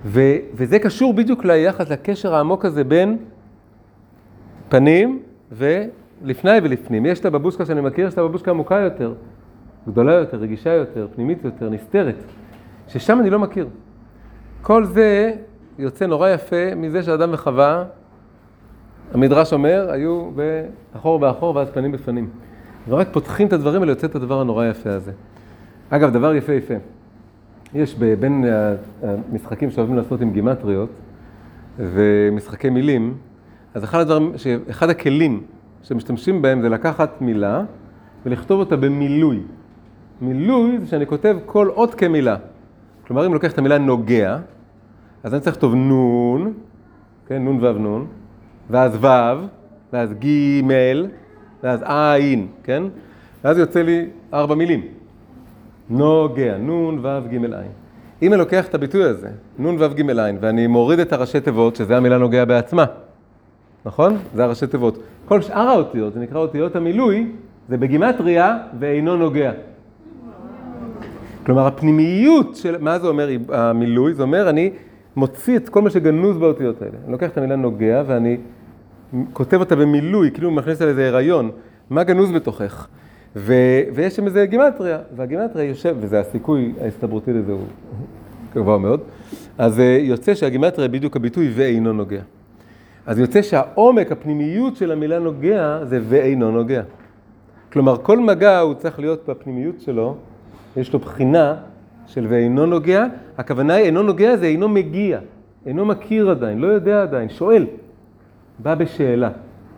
ו, 0.06 0.22
וזה 0.54 0.80
קשור 0.80 1.14
בדיוק 1.14 1.46
ליחד, 1.46 1.92
לקשר 1.92 2.36
העמוק 2.36 2.66
הזה 2.66 2.84
בין 2.84 3.18
פנים 4.70 5.20
ולפני 5.52 6.58
ולפנים. 6.64 7.06
יש 7.06 7.20
את 7.20 7.26
הבבושקה 7.26 7.66
שאני 7.66 7.82
מכיר, 7.82 8.08
יש 8.08 8.14
את 8.14 8.18
הבבושקה 8.18 8.52
עמוקה 8.52 8.76
יותר, 8.76 9.14
גדולה 9.88 10.14
יותר, 10.14 10.38
רגישה 10.38 10.74
יותר, 10.74 11.08
פנימית 11.16 11.46
יותר, 11.46 11.70
נסתרת, 11.70 12.16
ששם 12.88 13.20
אני 13.20 13.30
לא 13.30 13.40
מכיר. 13.40 13.68
כל 14.62 14.86
זה 14.86 15.32
יוצא 15.80 16.06
נורא 16.06 16.30
יפה 16.30 16.76
מזה 16.76 17.04
שאדם 17.04 17.30
וחווה, 17.34 17.84
המדרש 19.14 19.54
אומר, 19.54 19.88
היו 19.92 20.30
באחור 20.94 21.20
באחור 21.20 21.56
ואז 21.56 21.70
פנים 21.70 21.92
בפנים. 21.92 22.30
ורק 22.90 23.08
פותחים 23.12 23.48
את 23.48 23.54
הדברים 23.54 23.82
האלה, 23.82 23.92
יוצא 23.92 24.08
את 24.08 24.16
הדבר 24.16 24.42
הנורא 24.42 24.66
יפה 24.66 24.90
הזה. 24.90 25.12
אגב, 25.90 26.14
דבר 26.14 26.36
יפה 26.36 26.54
יפה. 26.54 26.74
יש 27.74 27.96
בין 27.96 28.46
המשחקים 29.04 29.72
שאוהבים 29.72 29.96
לעשות 29.98 30.22
עם 30.22 30.32
גימטריות 30.32 30.90
ומשחקי 31.80 32.70
מילים, 32.70 33.18
אז 33.74 33.84
אחד, 33.84 34.00
הדברים, 34.00 34.32
אחד 34.70 34.90
הכלים 34.90 35.44
שמשתמשים 35.84 36.42
בהם 36.42 36.62
זה 36.62 36.70
לקחת 36.70 37.22
מילה 37.22 37.64
ולכתוב 38.26 38.60
אותה 38.60 38.76
במילוי. 38.76 39.40
מילוי 40.22 40.78
זה 40.80 40.88
שאני 40.88 41.06
כותב 41.06 41.38
כל 41.46 41.70
אות 41.70 41.96
כמילה. 41.96 42.36
כלומר, 43.08 43.26
אם 43.26 43.34
לוקח 43.34 43.52
את 43.52 43.58
המילה 43.58 43.78
נוגע, 43.78 44.38
אז 45.24 45.34
אני 45.34 45.42
צריך 45.42 45.56
לכתוב 45.56 45.76
נון, 45.76 46.54
כן, 47.28 47.44
נון 47.44 47.64
וו 47.64 47.74
נון, 47.74 48.08
ואז 48.70 48.96
וו, 48.96 49.48
ואז 49.94 50.14
גימל, 50.14 51.08
ואז 51.64 51.84
עין, 51.86 52.48
כן? 52.64 52.84
ואז 53.44 53.58
יוצא 53.58 53.82
לי 53.82 54.06
ארבע 54.34 54.56
מילים. 54.56 54.82
נוגע, 55.90 56.58
נון 56.58 57.00
וו 57.00 57.30
גימל 57.30 57.54
עין. 57.54 57.72
אם 58.22 58.34
אני 58.34 58.40
לוקח 58.40 58.68
את 58.68 58.76
הביטוי 58.76 59.04
הזה, 59.04 59.30
נון 59.60 59.76
וו 59.76 59.90
גימל 59.94 60.20
עין, 60.20 60.38
ואני 60.42 60.68
מוריד 60.68 61.00
את 61.00 61.14
הראשי 61.14 61.40
תיבות, 61.40 61.76
שזה 61.76 61.98
המילה 61.98 62.18
נוגע 62.18 62.46
בעצמה, 62.46 62.86
נכון? 63.86 64.18
זה 64.36 64.44
הראשי 64.44 64.68
תיבות. 64.68 65.00
כל 65.26 65.42
שאר 65.42 65.68
האותיות, 65.68 66.14
זה 66.14 66.20
נקרא 66.20 66.40
אותיות 66.40 66.76
המילוי, 66.76 67.32
זה 67.70 67.78
בגימטריה 67.78 68.58
ואינו 68.80 69.18
נוגע. 69.18 69.52
כלומר, 71.46 71.68
הפנימיות 71.68 72.56
של, 72.56 72.76
מה 72.80 73.00
זה 73.00 73.08
אומר 73.08 73.30
המילוי? 73.50 74.14
זה 74.14 74.24
אומר, 74.24 74.50
אני 74.50 74.72
מוציא 75.16 75.58
את 75.58 75.70
כל 75.70 75.82
מה 75.82 75.90
שגנוז 75.90 76.38
באותיות 76.38 76.82
האלה. 76.82 76.94
אני 77.04 77.12
לוקח 77.12 77.30
את 77.30 77.38
המילה 77.38 77.56
נוגע 77.56 78.04
ואני 78.08 78.38
כותב 79.34 79.60
אותה 79.60 79.76
במילוי, 79.76 80.32
כאילו 80.32 80.52
מכניס 80.52 80.82
על 80.82 80.88
איזה 80.88 81.08
הריון, 81.08 81.52
מה 81.90 82.04
גנוז 82.04 82.32
בתוכך. 82.32 82.88
ו, 83.38 83.54
ויש 83.94 84.16
שם 84.16 84.26
איזה 84.26 84.46
גימטריה, 84.46 85.00
והגימטריה 85.16 85.66
יושב, 85.66 85.96
וזה 86.00 86.20
הסיכוי 86.20 86.74
ההסתברותי 86.82 87.34
לזה 87.34 87.52
הוא 87.52 87.62
גבוה 88.56 88.78
מאוד, 88.78 89.00
אז 89.58 89.80
אה, 89.80 89.98
יוצא 90.02 90.36
שהגימטריה 90.36 90.88
בדיוק 90.88 91.16
הביטוי 91.16 91.52
ואינו 91.56 91.94
נוגע. 91.94 92.22
אז 93.06 93.20
יוצא 93.20 93.42
שהעומק, 93.42 94.12
הפנימיות 94.12 94.76
של 94.76 94.92
המילה 94.92 95.20
נוגע, 95.20 95.80
זה 95.84 96.00
ואינו 96.10 96.52
נוגע. 96.52 96.82
כלומר, 97.74 97.98
כל 97.98 98.20
מגע 98.20 98.60
הוא 98.60 98.74
צריך 98.74 99.00
להיות 99.00 99.30
בפנימיות 99.30 99.82
שלו, 99.82 100.16
יש 100.78 100.94
לו 100.94 101.00
בחינה 101.00 101.56
של 102.08 102.26
ואינו 102.30 102.66
נוגע, 102.66 103.06
הכוונה 103.38 103.74
היא 103.74 103.86
אינו 103.86 104.04
נוגע 104.04 104.36
זה 104.36 104.46
אינו 104.46 104.70
מגיע, 104.70 105.20
אינו 105.66 105.86
מכיר 105.86 106.30
עדיין, 106.30 106.60
לא 106.60 106.68
יודע 106.68 107.02
עדיין, 107.02 107.30
שואל. 107.30 107.66
בא 108.60 108.76
בשאלה, 108.76 109.30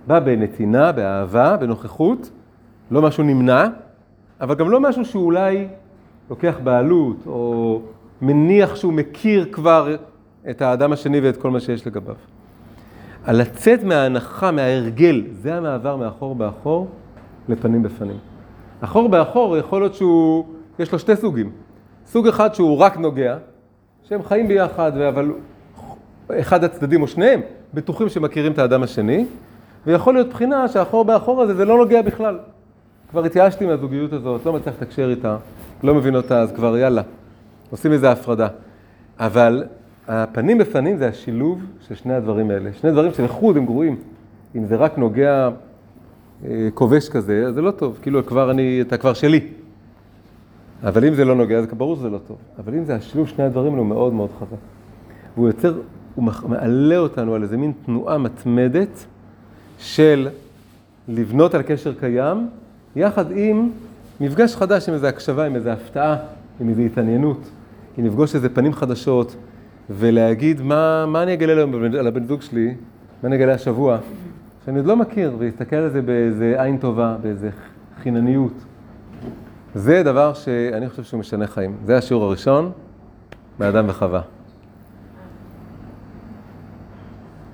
בא 0.08 0.20
בנתינה, 0.20 0.92
באהבה, 0.92 1.58
בנוכחות, 1.58 2.30
לא 2.92 3.02
משהו 3.02 3.24
נמנע, 3.24 3.68
אבל 4.42 4.56
גם 4.56 4.70
לא 4.70 4.80
משהו 4.80 5.06
שאולי 5.06 5.68
לוקח 6.30 6.56
בעלות, 6.64 7.18
או 7.28 7.82
מניח 8.22 8.76
שהוא 8.76 8.94
מכיר 8.94 9.46
כבר 9.52 9.96
את 10.50 10.62
האדם 10.62 10.92
השני 10.92 11.20
ואת 11.20 11.38
כל 11.38 11.52
מה 11.52 11.60
שיש 11.60 11.88
לגביו. 11.88 12.16
על 13.24 13.42
לצאת 13.42 13.84
מההנחה, 13.84 14.52
מההרגל, 14.52 15.24
זה 15.32 15.56
המעבר 15.56 15.96
מאחור 15.96 16.36
באחור 16.36 16.88
לפנים 17.50 17.84
בפנים. 17.84 18.18
אחור 18.82 19.10
באחור 19.10 19.58
יכול 19.58 19.82
להיות 19.82 19.94
שהוא, 19.96 20.46
יש 20.80 20.92
לו 20.92 21.00
שתי 21.00 21.16
סוגים. 21.16 21.52
סוג 22.06 22.28
אחד 22.28 22.54
שהוא 22.54 22.78
רק 22.78 22.98
נוגע, 22.98 23.38
שהם 24.04 24.24
חיים 24.24 24.48
ביחד, 24.48 24.98
אבל 24.98 25.32
אחד 26.32 26.64
הצדדים 26.64 27.02
או 27.02 27.08
שניהם 27.08 27.42
בטוחים 27.74 28.10
שמכירים 28.10 28.52
את 28.52 28.60
האדם 28.60 28.84
השני, 28.84 29.26
ויכול 29.86 30.14
להיות 30.14 30.30
בחינה 30.30 30.68
שהאחור 30.68 31.06
באחור 31.06 31.42
הזה 31.42 31.56
זה 31.56 31.66
לא 31.66 31.78
נוגע 31.78 32.02
בכלל. 32.02 32.40
כבר 33.10 33.26
התייאשתי 33.26 33.66
מהזוגיות 33.66 34.14
הזאת, 34.14 34.46
לא 34.46 34.54
מצליח 34.54 34.76
לתקשר 34.82 35.10
איתה, 35.10 35.38
לא 35.84 35.96
מבין 35.96 36.16
אותה, 36.16 36.42
אז 36.42 36.52
כבר 36.52 36.78
יאללה, 36.78 37.02
עושים 37.70 37.92
איזה 37.92 38.12
הפרדה. 38.12 38.48
אבל 39.20 39.64
הפנים 40.08 40.58
בפנים 40.58 40.98
זה 40.98 41.08
השילוב 41.08 41.62
של 41.88 41.96
שני 41.96 42.14
הדברים 42.14 42.52
האלה. 42.52 42.74
שני 42.74 42.92
דברים 42.92 43.14
שלחוד 43.14 43.58
הם 43.58 43.66
גרועים. 43.66 43.96
אם 44.56 44.66
זה 44.66 44.76
רק 44.76 44.98
נוגע 44.98 45.50
אה, 46.46 46.70
כובש 46.74 47.10
כזה, 47.10 47.44
אז 47.48 47.56
זה 47.56 47.62
לא 47.62 47.72
טוב, 47.72 48.00
כאילו 48.02 48.26
כבר 48.26 48.52
אני, 48.52 48.82
אתה 48.82 48.98
כבר 48.98 49.14
שלי. 49.14 49.48
אבל 50.84 51.06
אם 51.06 51.14
זה 51.14 51.26
לא 51.26 51.36
נוגע, 51.36 51.58
אז 51.58 51.66
ברור 51.78 51.96
שזה 51.96 52.10
לא 52.10 52.18
טוב. 52.28 52.38
אבל 52.60 52.74
אם 52.74 52.86
זה 52.86 52.96
השילוב 52.96 53.28
שני 53.28 53.44
הדברים 53.44 53.72
האלו, 53.72 53.82
הוא 53.82 53.90
מאוד 53.90 54.14
מאוד 54.14 54.30
חזק. 54.40 54.58
והוא 55.36 55.48
יוצר, 55.48 55.80
הוא 56.16 56.24
מעלה 56.48 56.98
אותנו 56.98 57.36
על 57.36 57.44
איזה 57.44 57.58
מין 57.58 57.74
תנועה 57.86 58.18
מתמדת 58.18 59.06
של 59.80 60.30
לבנות 61.08 61.54
על 61.54 61.62
קשר 61.62 61.94
קיים, 61.94 62.48
יחד 62.96 63.26
עם 63.32 63.70
מפגש 64.20 64.56
חדש 64.56 64.90
עם 64.90 64.96
איזו 64.96 65.08
הקשבה, 65.08 65.46
עם 65.46 65.56
איזו 65.56 65.70
הפתעה, 65.70 66.16
עם 66.60 66.70
איזו 66.70 66.82
התעניינות, 66.82 67.50
אם 68.00 68.06
נפגוש 68.06 68.36
איזה 68.36 68.50
פנים 68.50 68.74
חדשות, 68.74 69.36
ולהגיד 69.90 70.62
מה, 70.62 71.06
מה 71.06 71.24
אני 71.24 71.34
אגלה 71.34 71.54
היום 71.54 71.74
על 71.84 72.08
הבן 72.08 72.24
זוג 72.24 72.42
שלי, 72.42 72.76
מה 73.24 73.28
אני 73.28 73.36
אגלה 73.36 73.54
השבוע, 73.54 73.98
שאני 74.66 74.78
עוד 74.78 74.88
לא 74.88 74.96
מכיר, 74.96 75.36
ולהסתכל 75.38 75.76
על 75.76 75.90
זה 75.90 76.02
באיזה 76.02 76.56
עין 76.58 76.78
טובה, 76.78 77.18
באיזה 77.22 77.50
חינניות. 78.04 78.54
זה 79.76 80.04
דבר 80.04 80.34
שאני 80.34 80.90
חושב 80.90 81.04
שהוא 81.04 81.20
משנה 81.20 81.48
חיים. 81.48 81.78
זה 81.86 81.98
השיעור 81.98 82.24
הראשון 82.24 82.72
מאדם 83.60 83.86
וחווה. 83.88 84.22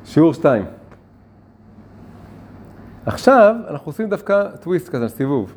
שיעור 0.06 0.34
שתיים. 0.34 0.64
עכשיו 3.06 3.56
אנחנו 3.68 3.90
עושים 3.90 4.10
דווקא 4.10 4.44
טוויסט 4.62 4.90
כזה, 4.90 5.08
סיבוב. 5.08 5.54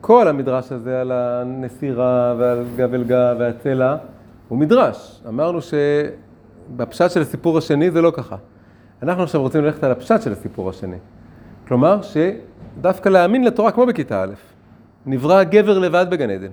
כל 0.00 0.28
המדרש 0.28 0.72
הזה 0.72 1.00
על 1.00 1.12
הנסירה 1.12 2.34
ועל 2.38 2.64
גב 2.76 2.94
אל 2.94 3.04
גב 3.04 3.36
והצלע 3.38 3.96
הוא 4.48 4.58
מדרש. 4.58 5.22
אמרנו 5.28 5.58
שבפשט 5.62 7.10
של 7.10 7.20
הסיפור 7.20 7.58
השני 7.58 7.90
זה 7.90 8.02
לא 8.02 8.12
ככה. 8.16 8.36
אנחנו 9.02 9.22
עכשיו 9.22 9.40
רוצים 9.40 9.64
ללכת 9.64 9.84
על 9.84 9.90
הפשט 9.90 10.22
של 10.22 10.32
הסיפור 10.32 10.70
השני. 10.70 10.96
כלומר 11.68 12.00
שדווקא 12.02 13.08
להאמין 13.08 13.44
לתורה 13.44 13.72
כמו 13.72 13.86
בכיתה 13.86 14.22
א', 14.22 14.32
נברא 15.06 15.44
גבר 15.44 15.78
לבד 15.78 16.06
בגן 16.10 16.30
עדן. 16.30 16.50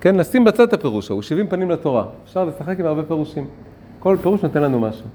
כן, 0.00 0.14
לשים 0.14 0.44
בצד 0.44 0.60
את 0.62 0.72
הפירוש 0.72 1.10
ההוא, 1.10 1.22
70 1.22 1.48
פנים 1.48 1.70
לתורה. 1.70 2.04
אפשר 2.24 2.44
לשחק 2.44 2.80
עם 2.80 2.86
הרבה 2.86 3.02
פירושים. 3.02 3.46
כל 3.98 4.16
פירוש 4.22 4.42
נותן 4.42 4.62
לנו 4.62 4.80
משהו. 4.80 5.06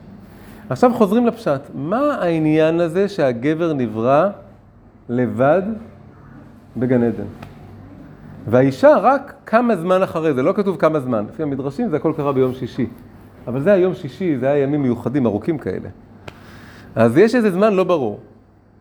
עכשיו 0.69 0.93
חוזרים 0.93 1.26
לפשט. 1.28 1.62
מה 1.73 2.15
העניין 2.21 2.80
הזה 2.80 3.10
שהגבר 3.10 3.73
נברא 3.73 4.30
לבד 5.10 5.62
בגן 6.78 7.04
עדן? 7.04 7.23
והאישה 8.47 8.97
רק 8.97 9.34
כמה 9.45 9.76
זמן 9.76 10.04
אחרי 10.04 10.34
זה, 10.34 10.43
לא 10.43 10.54
כתוב 10.54 10.78
כמה 10.78 10.99
זמן. 10.99 11.26
לפי 11.30 11.43
המדרשים 11.43 11.89
זה 11.89 11.95
הכל 11.95 12.13
קרה 12.17 12.34
ביום 12.34 12.54
שישי. 12.54 12.88
אבל 13.47 13.62
זה 13.62 13.73
היום 13.73 13.93
שישי, 13.93 14.38
זה 14.38 14.49
היה 14.49 14.63
ימים 14.63 14.82
מיוחדים, 14.82 15.26
ארוכים 15.26 15.58
כאלה. 15.58 15.89
אז 16.95 17.17
יש 17.17 17.36
איזה 17.36 17.52
זמן 17.52 17.73
לא 17.73 17.84
ברור, 17.84 18.19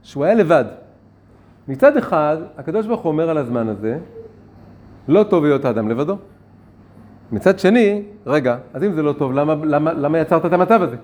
שהוא 0.02 0.24
היה 0.24 0.34
לבד. 0.34 0.64
מצד 1.68 1.96
אחד, 1.96 2.36
הקדוש 2.58 2.86
ברוך 2.86 3.00
הוא 3.00 3.12
אומר 3.12 3.30
על 3.30 3.38
הזמן 3.38 3.68
הזה, 3.68 3.98
לא 5.08 5.22
טוב 5.22 5.44
להיות 5.44 5.64
האדם 5.64 5.88
לבדו. 5.88 6.16
מצד 7.32 7.58
שני, 7.58 8.02
רגע, 8.26 8.56
אז 8.74 8.84
אם 8.84 8.92
זה 8.92 9.02
לא 9.02 9.12
טוב, 9.12 9.32
למה, 9.32 9.54
למה, 9.64 9.92
למה 9.92 10.18
יצרת 10.18 10.46
את 10.46 10.52
המצב 10.52 10.82
הזה? 10.82 10.96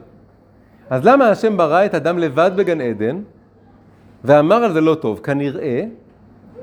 אז 0.90 1.04
למה 1.04 1.28
השם 1.28 1.56
ברא 1.56 1.84
את 1.84 1.94
אדם 1.94 2.18
לבד 2.18 2.50
בגן 2.56 2.80
עדן, 2.80 3.18
ואמר 4.24 4.56
על 4.56 4.72
זה 4.72 4.80
לא 4.80 4.94
טוב? 4.94 5.20
כנראה 5.22 5.84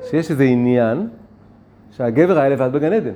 שיש 0.09 0.31
איזה 0.31 0.43
עניין 0.43 1.07
שהגבר 1.91 2.37
היה 2.37 2.49
לבד 2.49 2.69
בגן 2.71 2.93
עדן. 2.93 3.13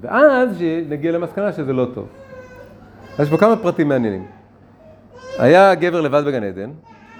ואז 0.00 0.64
נגיע 0.88 1.12
למסקנה 1.12 1.52
שזה 1.52 1.72
לא 1.72 1.86
טוב. 1.94 2.06
אז 3.18 3.26
יש 3.26 3.30
פה 3.30 3.36
כמה 3.36 3.56
פרטים 3.56 3.88
מעניינים. 3.88 4.26
היה 5.38 5.74
גבר 5.74 6.00
לבד 6.00 6.22
בגן 6.26 6.42
עדן, 6.42 6.70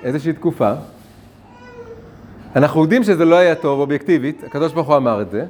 איזושהי 0.03 0.33
תקופה. 0.33 0.73
אנחנו 2.57 2.83
יודעים 2.83 3.03
שזה 3.03 3.25
לא 3.25 3.37
היה 3.37 3.55
טוב 3.55 3.81
אובייקטיבית, 3.81 4.45
הקדוש 4.45 4.73
ברוך 4.73 4.89
הוא 4.89 4.97
אמר 4.97 5.23
את 5.23 5.31
זה, 5.31 5.47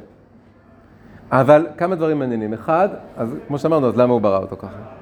אבל 1.33 1.67
כמה 1.77 1.95
דברים 1.95 2.19
מעניינים. 2.19 2.53
אחד, 2.53 2.89
אז 3.17 3.35
כמו 3.49 3.59
שאמרנו, 3.59 3.89
אז 3.89 3.97
למה 3.97 4.13
הוא 4.13 4.21
ברא 4.21 4.39
אותו 4.39 4.57
ככה? 4.57 4.98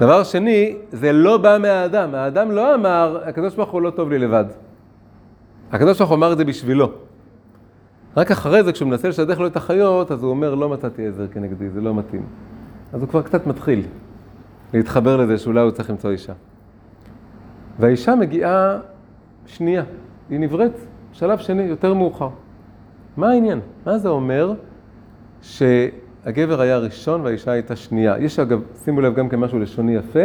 דבר 0.00 0.24
שני, 0.24 0.76
זה 0.92 1.12
לא 1.12 1.38
בא 1.38 1.58
מהאדם. 1.60 2.14
האדם 2.14 2.50
לא 2.50 2.74
אמר, 2.74 3.22
הקדוש 3.24 3.54
ברוך 3.54 3.70
הוא 3.70 3.82
לא 3.82 3.90
טוב 3.90 4.10
לי 4.10 4.18
לבד. 4.18 4.44
הקדוש 5.72 5.98
ברוך 5.98 6.10
הוא 6.10 6.16
אמר 6.16 6.32
את 6.32 6.38
זה 6.38 6.44
בשבילו. 6.44 6.92
רק 8.16 8.30
אחרי 8.30 8.62
זה, 8.62 8.72
כשהוא 8.72 8.88
מנסה 8.88 9.08
לשדך 9.08 9.40
לו 9.40 9.46
את 9.46 9.56
החיות, 9.56 10.12
אז 10.12 10.22
הוא 10.22 10.30
אומר, 10.30 10.54
לא 10.54 10.68
מצאתי 10.68 11.06
עזר 11.06 11.26
כנגדי, 11.26 11.70
זה 11.70 11.80
לא 11.80 11.94
מתאים. 11.94 12.26
אז 12.92 13.00
הוא 13.00 13.08
כבר 13.08 13.22
קצת 13.22 13.46
מתחיל 13.46 13.82
להתחבר 14.74 15.16
לזה 15.16 15.38
שאולי 15.38 15.60
הוא 15.60 15.70
צריך 15.70 15.90
למצוא 15.90 16.10
אישה. 16.10 16.32
והאישה 17.78 18.14
מגיעה 18.14 18.78
שנייה, 19.46 19.82
היא 20.30 20.40
נבראת, 20.40 20.72
שלב 21.12 21.38
שני, 21.38 21.62
יותר 21.62 21.94
מאוחר. 21.94 22.28
מה 23.16 23.30
העניין? 23.30 23.60
מה 23.86 23.98
זה 23.98 24.08
אומר 24.08 24.52
שהגבר 26.26 26.60
היה 26.60 26.78
ראשון 26.78 27.20
והאישה 27.20 27.50
הייתה 27.50 27.76
שנייה? 27.76 28.18
יש 28.18 28.38
אגב, 28.38 28.60
שימו 28.84 29.00
לב 29.00 29.14
גם 29.14 29.28
כמשהו 29.28 29.58
לשוני 29.58 29.94
יפה, 29.94 30.24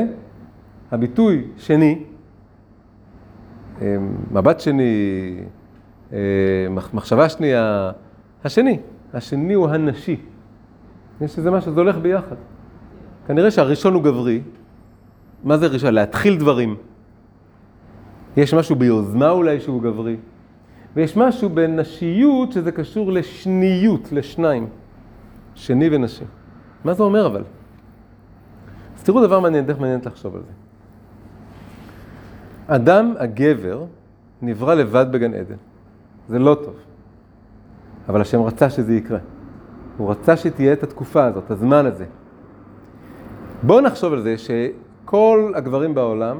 הביטוי 0.92 1.44
שני, 1.58 2.04
אה, 3.82 3.96
מבט 4.32 4.60
שני, 4.60 5.36
אה, 6.14 6.18
מחשבה 6.94 7.30
שנייה, 7.30 7.92
השני, 8.44 8.80
השני 9.14 9.54
הוא 9.54 9.70
הנשי. 9.70 10.20
יש 11.22 11.38
איזה 11.38 11.52
משהו, 11.52 11.72
זה 11.74 11.80
הולך 11.80 11.98
ביחד. 11.98 12.36
כנראה 13.28 13.52
שהראשון 13.52 13.94
הוא 13.94 14.04
גברי. 14.04 14.42
מה 15.44 15.58
זה 15.58 15.68
ראשון? 15.68 15.94
להתחיל 15.94 16.38
דברים. 16.38 16.76
יש 18.38 18.54
משהו 18.54 18.76
ביוזמה 18.76 19.30
אולי 19.30 19.60
שהוא 19.60 19.82
גברי. 19.82 20.16
ויש 20.96 21.18
משהו 21.18 21.50
בנשיות 21.50 22.52
שזה 22.52 22.72
קשור 22.72 23.12
לשניות, 23.12 24.12
לשניים. 24.12 24.68
שני 25.62 25.90
ונשי. 25.92 26.24
מה 26.84 26.94
זה 26.94 27.04
אומר 27.04 27.28
אבל? 27.28 27.44
אז 28.98 29.04
תראו 29.04 29.28
דבר 29.28 29.40
מעניין, 29.40 29.66
דרך 29.66 29.80
מעניינת 29.80 30.06
לחשוב 30.06 30.36
על 30.36 30.42
זה. 30.42 30.52
אדם, 32.68 33.14
הגבר, 33.20 33.86
נברא 34.42 34.74
לבד 34.74 35.06
בגן 35.12 35.34
עדן. 35.34 35.56
זה 36.28 36.40
לא 36.40 36.58
טוב. 36.64 36.76
אבל 38.10 38.22
השם 38.22 38.42
רצה 38.42 38.70
שזה 38.70 38.94
יקרה. 38.94 39.20
הוא 39.98 40.12
רצה 40.12 40.38
שתהיה 40.38 40.74
את 40.74 40.84
התקופה 40.84 41.26
הזאת, 41.26 41.52
הזמן 41.52 41.86
הזה. 41.86 42.06
בואו 43.64 43.82
נחשוב 43.82 44.14
על 44.14 44.22
זה 44.22 44.36
שכל 44.38 45.52
הגברים 45.56 45.96
בעולם, 45.96 46.38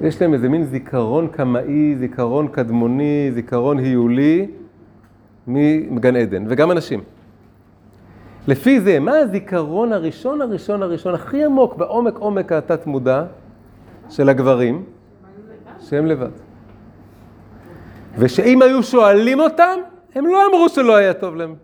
יש 0.00 0.22
להם 0.22 0.34
איזה 0.34 0.48
מין 0.48 0.64
זיכרון 0.64 1.28
קמאי, 1.28 1.96
זיכרון 1.96 2.48
קדמוני, 2.48 3.30
זיכרון 3.34 3.78
היולי 3.78 4.50
מגן 5.46 6.16
עדן, 6.16 6.44
וגם 6.48 6.70
אנשים. 6.70 7.17
לפי 8.48 8.80
זה, 8.80 9.00
מה 9.00 9.18
הזיכרון 9.18 9.92
הראשון, 9.92 10.42
הראשון, 10.42 10.82
הראשון, 10.82 11.14
הכי 11.14 11.44
עמוק, 11.44 11.76
בעומק 11.76 12.16
עומק 12.16 12.52
התת-מודע 12.52 13.24
של 14.10 14.28
הגברים? 14.28 14.84
שהם 15.80 16.06
לבד. 16.06 16.30
ושאם 18.18 18.62
היו 18.62 18.82
שואלים 18.82 19.40
אותם, 19.40 19.78
הם 20.14 20.26
לא 20.26 20.46
אמרו 20.46 20.68
שלא 20.68 20.96
היה 20.96 21.14
טוב 21.14 21.36
להם. 21.36 21.54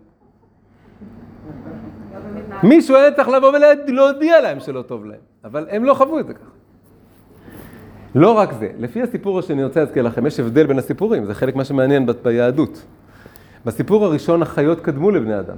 מישהו 2.63 2.95
היה 2.95 3.11
צריך 3.11 3.27
לבוא 3.27 3.51
ולהודיע 3.87 4.41
להם 4.41 4.59
שלא 4.59 4.81
טוב 4.81 5.05
להם, 5.05 5.19
אבל 5.43 5.67
הם 5.69 5.83
לא 5.83 5.93
חוו 5.93 6.19
את 6.19 6.27
זה 6.27 6.33
ככה. 6.33 6.49
לא 8.15 8.31
רק 8.31 8.53
זה, 8.53 8.69
לפי 8.77 9.01
הסיפור 9.01 9.41
שאני 9.41 9.63
רוצה 9.63 9.79
להזכיר 9.79 10.03
לכם, 10.03 10.25
יש 10.25 10.39
הבדל 10.39 10.65
בין 10.65 10.79
הסיפורים, 10.79 11.25
זה 11.25 11.33
חלק 11.33 11.55
מה 11.55 11.63
שמעניין 11.63 12.05
ביהדות. 12.23 12.85
בסיפור 13.65 14.05
הראשון 14.05 14.41
החיות 14.41 14.79
קדמו 14.79 15.11
לבני 15.11 15.39
אדם, 15.39 15.57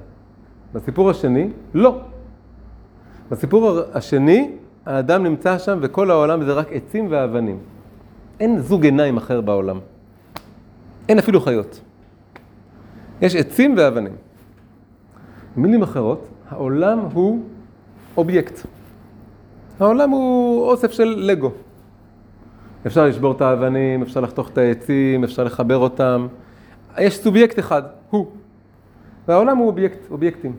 בסיפור 0.73 1.10
השני, 1.10 1.49
לא. 1.73 1.99
בסיפור 3.32 3.80
השני, 3.93 4.51
האדם 4.86 5.23
נמצא 5.23 5.58
שם 5.58 5.80
וכל 5.82 6.12
העולם 6.12 6.43
זה 6.45 6.53
רק 6.53 6.67
עצים 6.71 7.08
ואבנים. 7.10 7.60
אין 8.39 8.60
זוג 8.60 8.86
עיניים 8.86 9.17
אחר 9.17 9.41
בעולם. 9.41 9.80
אין 11.10 11.19
אפילו 11.19 11.41
חיות. 11.41 11.82
יש 13.21 13.36
עצים 13.36 13.73
ואבנים. 13.77 14.13
במילים 15.56 15.82
אחרות, 15.82 16.27
העולם 16.49 16.99
הוא 16.99 17.43
אובייקט. 18.17 18.60
העולם 19.80 20.10
הוא 20.10 20.65
אוסף 20.65 20.91
של 20.91 21.15
לגו. 21.17 21.51
אפשר 22.88 23.06
לשבור 23.06 23.32
את 23.32 23.41
האבנים, 23.41 24.01
אפשר 24.01 24.21
לחתוך 24.21 24.49
את 24.49 24.58
העצים, 24.58 25.23
אפשר 25.23 25.43
לחבר 25.43 25.77
אותם. 25.77 26.27
יש 26.97 27.17
סובייקט 27.17 27.60
אחד, 27.60 27.84
הוא. 28.10 28.27
והעולם 29.27 29.57
הוא 29.57 29.67
אובייקט, 29.67 30.11
אובייקטים. 30.11 30.55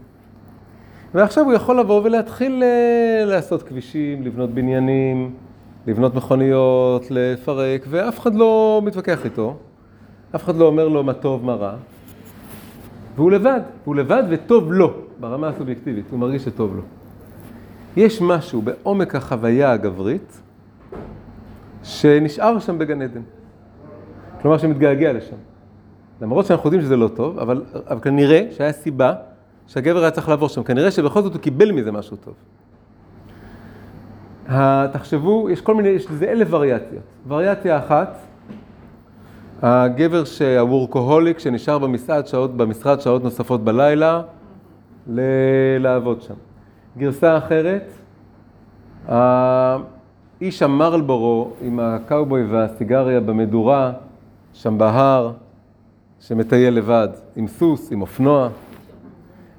ועכשיו 1.14 1.44
הוא 1.44 1.52
יכול 1.52 1.80
לבוא 1.80 2.00
ולהתחיל 2.04 2.62
אה, 2.62 3.24
לעשות 3.24 3.62
כבישים, 3.62 4.22
לבנות 4.22 4.50
בניינים, 4.50 5.34
לבנות 5.86 6.14
מכוניות, 6.14 7.06
לפרק, 7.10 7.84
ואף 7.88 8.18
אחד 8.18 8.34
לא 8.34 8.82
מתווכח 8.84 9.24
איתו. 9.24 9.56
אף 10.34 10.44
אחד 10.44 10.56
לא 10.56 10.64
אומר 10.66 10.88
לו 10.88 11.04
מה 11.04 11.14
טוב, 11.14 11.44
מה 11.44 11.54
רע. 11.54 11.74
והוא 13.16 13.30
לבד, 13.30 13.60
והוא 13.84 13.96
לבד 13.96 14.22
וטוב 14.28 14.72
לו, 14.72 14.92
ברמה 15.20 15.48
הסובייקטיבית, 15.48 16.04
הוא 16.10 16.18
מרגיש 16.18 16.44
שטוב 16.44 16.76
לו. 16.76 16.82
יש 17.96 18.22
משהו 18.22 18.62
בעומק 18.62 19.14
החוויה 19.14 19.72
הגברית 19.72 20.40
שנשאר 21.82 22.58
שם 22.58 22.78
בגן 22.78 23.02
עדן. 23.02 23.22
כלומר 24.42 24.58
שמתגעגע 24.58 25.12
לשם. 25.12 25.36
למרות 26.22 26.46
שאנחנו 26.46 26.66
יודעים 26.66 26.82
שזה 26.82 26.96
לא 26.96 27.08
טוב, 27.08 27.38
אבל, 27.38 27.62
אבל 27.90 28.00
כנראה 28.00 28.46
שהיה 28.56 28.72
סיבה 28.72 29.12
שהגבר 29.66 29.98
היה 29.98 30.10
צריך 30.10 30.28
לעבור 30.28 30.48
שם. 30.48 30.62
כנראה 30.62 30.90
שבכל 30.90 31.22
זאת 31.22 31.32
הוא 31.34 31.40
קיבל 31.42 31.72
מזה 31.72 31.92
משהו 31.92 32.16
טוב. 32.16 32.34
תחשבו, 34.92 35.50
יש 35.50 35.60
כל 35.60 35.74
מיני, 35.74 35.88
יש 35.88 36.10
לזה 36.10 36.30
אלף 36.30 36.48
וריאציות. 36.50 37.02
וריאציה 37.28 37.78
אחת, 37.78 38.16
הגבר 39.62 40.24
שהוורקוהוליק 40.24 41.38
שנשאר 41.38 41.78
במשרד 41.78 42.26
שעות, 42.26 42.56
במשרד 42.56 43.00
שעות 43.00 43.24
נוספות 43.24 43.64
בלילה 43.64 44.22
ל- 45.06 45.20
לעבוד 45.80 46.22
שם. 46.22 46.34
גרסה 46.98 47.38
אחרת, 47.38 47.90
האיש 49.08 50.62
המרלבורו 50.62 51.50
עם 51.62 51.80
הקאובוי 51.80 52.44
והסיגריה 52.44 53.20
במדורה, 53.20 53.92
שם 54.52 54.78
בהר, 54.78 55.32
שמטייל 56.20 56.74
לבד, 56.74 57.08
עם 57.36 57.46
סוס, 57.46 57.92
עם 57.92 58.00
אופנוע. 58.00 58.48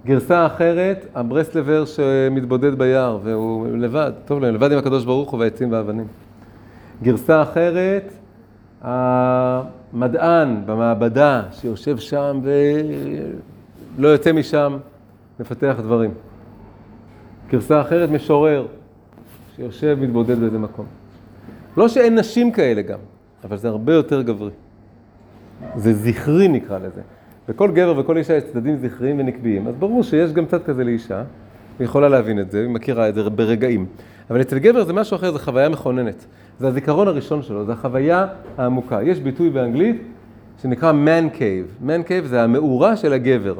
גרסה 0.06 0.46
אחרת, 0.46 1.06
הברסלבר 1.16 1.86
שמתבודד 1.86 2.78
ביער, 2.78 3.20
והוא 3.24 3.68
לבד, 3.68 4.12
טוב 4.26 4.40
לו, 4.40 4.52
לבד 4.52 4.72
עם 4.72 4.78
הקדוש 4.78 5.06
ברוך 5.06 5.32
הוא 5.32 5.40
והעצים 5.40 5.72
והאבנים. 5.72 6.08
גרסה 7.04 7.42
אחרת, 7.42 8.14
המדען 8.82 10.62
במעבדה 10.66 11.44
שיושב 11.52 11.98
שם 11.98 12.40
ולא 13.98 14.08
יוצא 14.08 14.32
משם, 14.32 14.78
מפתח 15.40 15.76
דברים. 15.80 16.12
גרסה 17.50 17.82
אחרת, 17.82 18.10
משורר, 18.10 18.66
שיושב, 19.56 19.98
מתבודד 20.02 20.40
באיזה 20.40 20.60
מקום. 20.60 20.86
לא 21.78 21.88
שאין 21.88 22.20
נשים 22.20 22.52
כאלה 22.52 22.82
גם, 22.82 23.00
אבל 23.44 23.58
זה 23.58 23.68
הרבה 23.68 23.94
יותר 23.94 24.22
גברי. 24.22 24.52
זה 25.76 25.94
זכרי 25.94 26.48
נקרא 26.48 26.78
לזה. 26.78 27.02
וכל 27.50 27.72
גבר 27.72 27.98
וכל 27.98 28.18
אישה 28.18 28.34
יש 28.34 28.44
צדדים 28.44 28.78
זכריים 28.78 29.20
ונקביים, 29.20 29.68
אז 29.68 29.76
ברור 29.76 30.04
שיש 30.04 30.32
גם 30.32 30.46
צד 30.46 30.64
כזה 30.64 30.84
לאישה, 30.84 31.24
היא 31.80 31.86
יכולה 31.86 32.10
להבין 32.10 32.40
את 32.40 32.52
זה, 32.52 32.62
היא 32.62 32.70
מכירה 32.70 33.10
את 33.10 33.16
זה 33.16 33.30
ברגעים. 33.30 33.86
אבל 34.30 34.42
אצל 34.42 34.60
גבר 34.60 34.84
זה 34.84 34.94
משהו 34.94 35.16
אחר, 35.16 35.32
זו 35.32 35.40
חוויה 35.40 35.70
מכוננת. 35.70 36.26
זה 36.60 36.68
הזיכרון 36.68 37.08
הראשון 37.08 37.42
שלו, 37.42 37.66
זו 37.66 37.72
החוויה 37.72 38.28
העמוקה. 38.58 39.04
יש 39.04 39.20
ביטוי 39.20 39.50
באנגלית 39.50 40.02
שנקרא 40.62 40.92
man 40.92 41.36
cave. 41.36 41.86
man 41.86 42.08
cave 42.08 42.26
זה 42.26 42.44
המאורה 42.44 42.98
של 42.98 43.14
הגבר. 43.14 43.56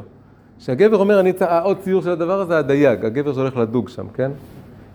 כשהגבר 0.58 0.96
אומר, 0.96 1.20
אני 1.20 1.32
צריך, 1.32 1.50
עוד 1.62 1.78
ציור 1.78 2.02
של 2.02 2.10
הדבר 2.10 2.40
הזה, 2.40 2.58
הדייג, 2.58 3.04
הגבר 3.04 3.32
שהולך 3.32 3.56
לדוג 3.56 3.88
שם, 3.88 4.06
כן? 4.14 4.30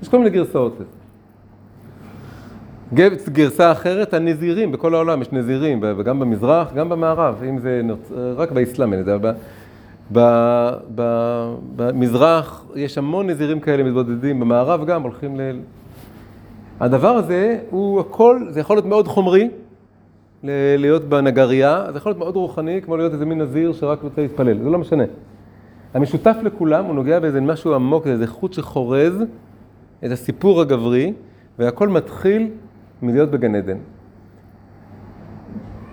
יש 0.01 0.09
כל 0.09 0.17
מיני 0.17 0.29
גרסאות 0.29 0.75
לזה. 0.75 1.04
גרסה 3.31 3.71
אחרת, 3.71 4.13
הנזירים, 4.13 4.71
בכל 4.71 4.95
העולם 4.95 5.21
יש 5.21 5.31
נזירים, 5.31 5.83
וגם 5.97 6.19
במזרח, 6.19 6.73
גם 6.73 6.89
במערב, 6.89 7.43
אם 7.49 7.59
זה 7.59 7.81
נוצ... 7.83 8.11
רק 8.35 8.51
באסלאם 8.51 8.93
את 8.93 9.05
זה, 9.05 9.17
במזרח 11.75 12.65
יש 12.75 12.97
המון 12.97 13.29
נזירים 13.29 13.59
כאלה 13.59 13.83
מתבודדים, 13.83 14.39
במערב 14.39 14.85
גם 14.85 15.03
הולכים 15.03 15.39
ל... 15.39 15.41
הדבר 16.79 17.09
הזה 17.09 17.59
הוא 17.69 17.99
הכל, 17.99 18.41
זה 18.49 18.59
יכול 18.59 18.75
להיות 18.75 18.85
מאוד 18.85 19.07
חומרי, 19.07 19.49
להיות 20.77 21.03
בנגרייה, 21.03 21.85
זה 21.91 21.97
יכול 21.97 22.09
להיות 22.09 22.19
מאוד 22.19 22.35
רוחני, 22.35 22.81
כמו 22.81 22.97
להיות 22.97 23.13
איזה 23.13 23.25
מין 23.25 23.41
נזיר 23.41 23.73
שרק 23.73 24.01
רוצה 24.01 24.21
להתפלל, 24.21 24.63
זה 24.63 24.69
לא 24.69 24.77
משנה. 24.77 25.03
המשותף 25.93 26.35
לכולם, 26.43 26.85
הוא 26.85 26.95
נוגע 26.95 27.19
באיזה 27.19 27.41
משהו 27.41 27.75
עמוק, 27.75 28.07
איזה 28.07 28.27
חוט 28.27 28.53
שחורז 28.53 29.23
את 30.05 30.11
הסיפור 30.11 30.61
הגברי, 30.61 31.13
והכל 31.59 31.89
מתחיל 31.89 32.47
מלהיות 33.01 33.31
בגן 33.31 33.55
עדן. 33.55 33.77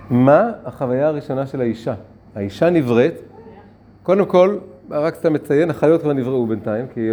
מה 0.09 0.51
החוויה 0.65 1.07
הראשונה 1.07 1.45
של 1.45 1.61
האישה? 1.61 1.93
האישה 2.35 2.69
נבראת, 2.69 3.13
קודם 4.03 4.25
כל, 4.25 4.57
רק 4.89 5.15
סתם 5.15 5.33
מציין, 5.33 5.69
החיות 5.69 6.01
כבר 6.01 6.13
נבראו 6.13 6.47
בינתיים, 6.47 6.85
כי 6.93 7.09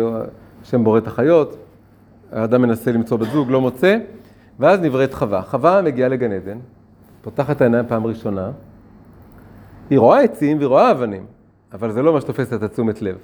השם 0.63 0.85
בורא 0.85 0.99
את 0.99 1.07
החיות, 1.07 1.57
האדם 2.33 2.63
מנסה 2.63 2.93
למצוא 2.93 3.17
בת 3.17 3.27
זוג, 3.33 3.51
לא 3.51 3.61
מוצא, 3.61 3.99
ואז 4.59 4.81
נבראת 4.81 5.15
חווה. 5.15 5.43
חווה 5.43 5.83
מגיעה 5.83 6.09
לגן 6.09 6.33
עדן, 6.33 6.59
פותחת 7.23 7.57
את 7.57 7.61
העיניים 7.61 7.87
פעם 7.89 8.07
ראשונה, 8.07 8.51
היא 9.91 9.99
רואה 9.99 10.21
עצים 10.21 10.57
והיא 10.57 10.67
רואה 10.67 10.91
אבנים, 10.91 11.27
אבל 11.73 11.93
זה 11.93 12.03
לא 12.03 12.13
מה 12.13 12.21
שתופס 12.21 12.53
את 12.53 12.63
התשומת 12.63 13.03
לב. 13.03 13.19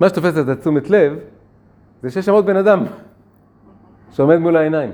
מה 0.00 0.08
שתופס 0.08 0.38
את 0.38 0.48
התשומת 0.48 0.90
לב, 0.90 1.18
זה 2.02 2.10
שיש 2.10 2.26
שם 2.26 2.32
עוד 2.32 2.46
בן 2.46 2.56
אדם 2.56 2.84
שעומד 4.10 4.36
מול 4.36 4.56
העיניים. 4.56 4.90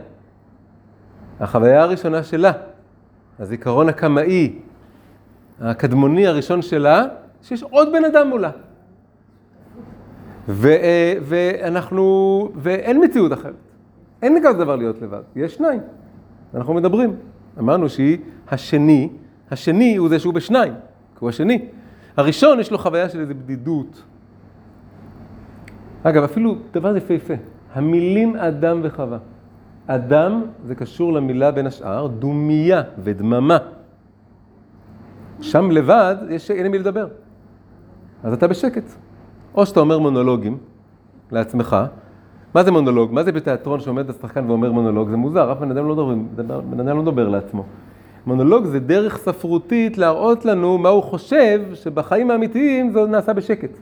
החוויה 1.41 1.82
הראשונה 1.82 2.22
שלה, 2.22 2.53
הזיכרון 3.38 3.88
הקמאי, 3.88 4.59
הקדמוני 5.61 6.26
הראשון 6.26 6.62
שלה, 6.62 7.05
שיש 7.43 7.62
עוד 7.62 7.93
בן 7.93 8.05
אדם 8.05 8.28
מולה. 8.28 8.51
ו, 10.49 10.68
אה, 10.68 11.14
ואנחנו, 11.22 12.49
ואין 12.57 13.05
מציאות 13.05 13.32
אחרת. 13.32 13.55
אין 14.22 14.38
כזה 14.43 14.59
דבר 14.59 14.76
להיות 14.76 15.03
לבד, 15.03 15.22
יש 15.36 15.55
שניים. 15.55 15.80
אנחנו 16.55 16.74
מדברים. 16.74 17.16
אמרנו 17.59 17.88
שהיא 17.88 18.18
השני, 18.51 19.09
השני 19.51 19.97
הוא 19.97 20.09
זה 20.09 20.18
שהוא 20.18 20.34
בשניים, 20.34 20.72
כי 20.72 21.18
הוא 21.20 21.28
השני. 21.28 21.64
הראשון 22.16 22.61
יש 22.61 22.70
לו 22.70 22.78
חוויה 22.78 23.09
של 23.09 23.20
איזו 23.20 23.34
בדידות. 23.34 24.03
אגב, 26.03 26.22
אפילו 26.22 26.57
דבר 26.72 26.97
יפהפה, 26.97 27.34
המילים 27.74 28.36
אדם 28.36 28.80
וחווה. 28.82 29.18
אדם 29.95 30.43
זה 30.64 30.74
קשור 30.74 31.12
למילה 31.12 31.51
בין 31.51 31.66
השאר, 31.66 32.07
דומייה 32.07 32.82
ודממה. 32.99 33.59
שם 35.41 35.70
לבד 35.70 36.16
יש, 36.28 36.51
אין 36.51 36.66
עם 36.66 36.72
מי 36.72 36.78
לדבר. 36.78 37.07
אז 38.22 38.32
אתה 38.32 38.49
בשקט. 38.49 38.84
או 39.55 39.66
שאתה 39.66 39.80
אומר 39.80 39.99
מונולוגים 39.99 40.59
לעצמך. 41.32 41.76
מה 42.55 42.62
זה 42.62 42.70
מונולוג? 42.70 43.12
מה 43.12 43.22
זה 43.22 43.32
בתיאטרון 43.32 43.80
שעומד 43.80 44.11
השחקן 44.11 44.51
ואומר 44.51 44.72
מונולוג? 44.72 45.11
זה 45.11 45.16
מוזר, 45.16 45.53
אף 45.53 45.59
בן 45.59 45.70
אדם 45.70 45.88
לא 45.88 46.07
מדבר, 46.07 46.61
בן 46.61 46.80
אדם 46.80 46.97
לא 46.97 47.03
מדבר 47.03 47.28
לעצמו. 47.28 47.64
מונולוג 48.26 48.64
זה 48.64 48.80
דרך 48.80 49.16
ספרותית 49.16 49.99
להראות 49.99 50.45
לנו 50.45 50.78
מה 50.78 50.88
הוא 50.88 51.03
חושב 51.03 51.61
שבחיים 51.74 52.30
האמיתיים 52.30 52.91
זה 52.91 53.07
נעשה 53.07 53.32
בשקט. 53.32 53.78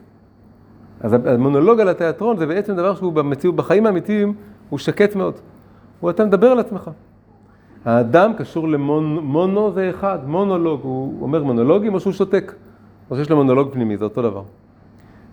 אז 1.01 1.13
המונולוג 1.25 1.79
על 1.79 1.89
התיאטרון 1.89 2.37
זה 2.37 2.45
בעצם 2.45 2.75
דבר 2.75 2.95
שהוא 2.95 3.13
במציאות, 3.13 3.55
בחיים 3.55 3.85
האמיתיים 3.85 4.33
הוא 4.69 4.79
שקט 4.79 5.15
מאוד. 5.15 5.33
הוא 5.99 6.09
אתה 6.09 6.25
מדבר 6.25 6.47
על 6.47 6.59
עצמך. 6.59 6.91
האדם 7.85 8.33
קשור 8.37 8.67
למונו 8.67 9.71
זה 9.71 9.89
אחד, 9.89 10.19
מונולוג, 10.25 10.81
הוא 10.83 11.21
אומר 11.21 11.43
מונולוגים 11.43 11.93
או 11.93 11.99
שהוא 11.99 12.13
שותק, 12.13 12.53
או 13.11 13.15
שיש 13.15 13.29
לו 13.29 13.35
מונולוג 13.35 13.73
פנימי, 13.73 13.97
זה 13.97 14.03
אותו 14.03 14.21
דבר. 14.21 14.43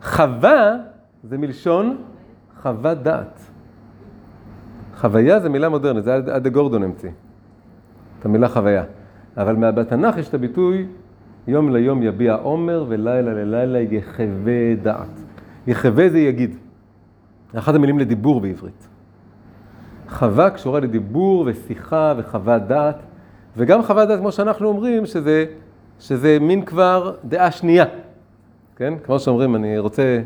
חווה 0.02 0.76
זה 1.24 1.38
מלשון 1.38 1.96
חוות 2.62 2.98
דעת. 2.98 3.40
חוויה 4.96 5.40
זה 5.40 5.48
מילה 5.48 5.68
מודרנית, 5.68 6.04
זה 6.04 6.14
עד 6.14 6.46
גורדון 6.48 6.82
המציא, 6.82 7.10
את 8.18 8.24
המילה 8.24 8.48
חוויה. 8.48 8.84
אבל 9.36 9.70
בתנ"ך 9.70 10.16
יש 10.16 10.28
את 10.28 10.34
הביטוי 10.34 10.86
יום 11.46 11.72
ליום 11.72 12.02
יביע 12.02 12.34
עומר 12.34 12.84
ולילה 12.88 13.34
ללילה 13.34 13.94
יחווה 13.94 14.74
דעת. 14.82 15.20
יחווה 15.66 16.08
זה 16.08 16.18
יגיד. 16.18 16.56
אחת 17.54 17.74
המילים 17.74 17.98
לדיבור 17.98 18.40
בעברית. 18.40 18.88
חווה 20.08 20.50
קשורה 20.50 20.80
לדיבור 20.80 21.44
ושיחה 21.46 22.14
וחוות 22.16 22.62
דעת, 22.62 22.96
וגם 23.56 23.82
חוות 23.82 24.08
דעת, 24.08 24.18
כמו 24.18 24.32
שאנחנו 24.32 24.68
אומרים, 24.68 25.06
שזה, 25.06 25.44
שזה 26.00 26.38
מין 26.40 26.64
כבר 26.64 27.14
דעה 27.24 27.50
שנייה, 27.50 27.84
כן? 28.76 28.94
כמו 29.04 29.18
שאומרים, 29.18 29.54
אני 29.54 29.78
רוצה 29.78 30.22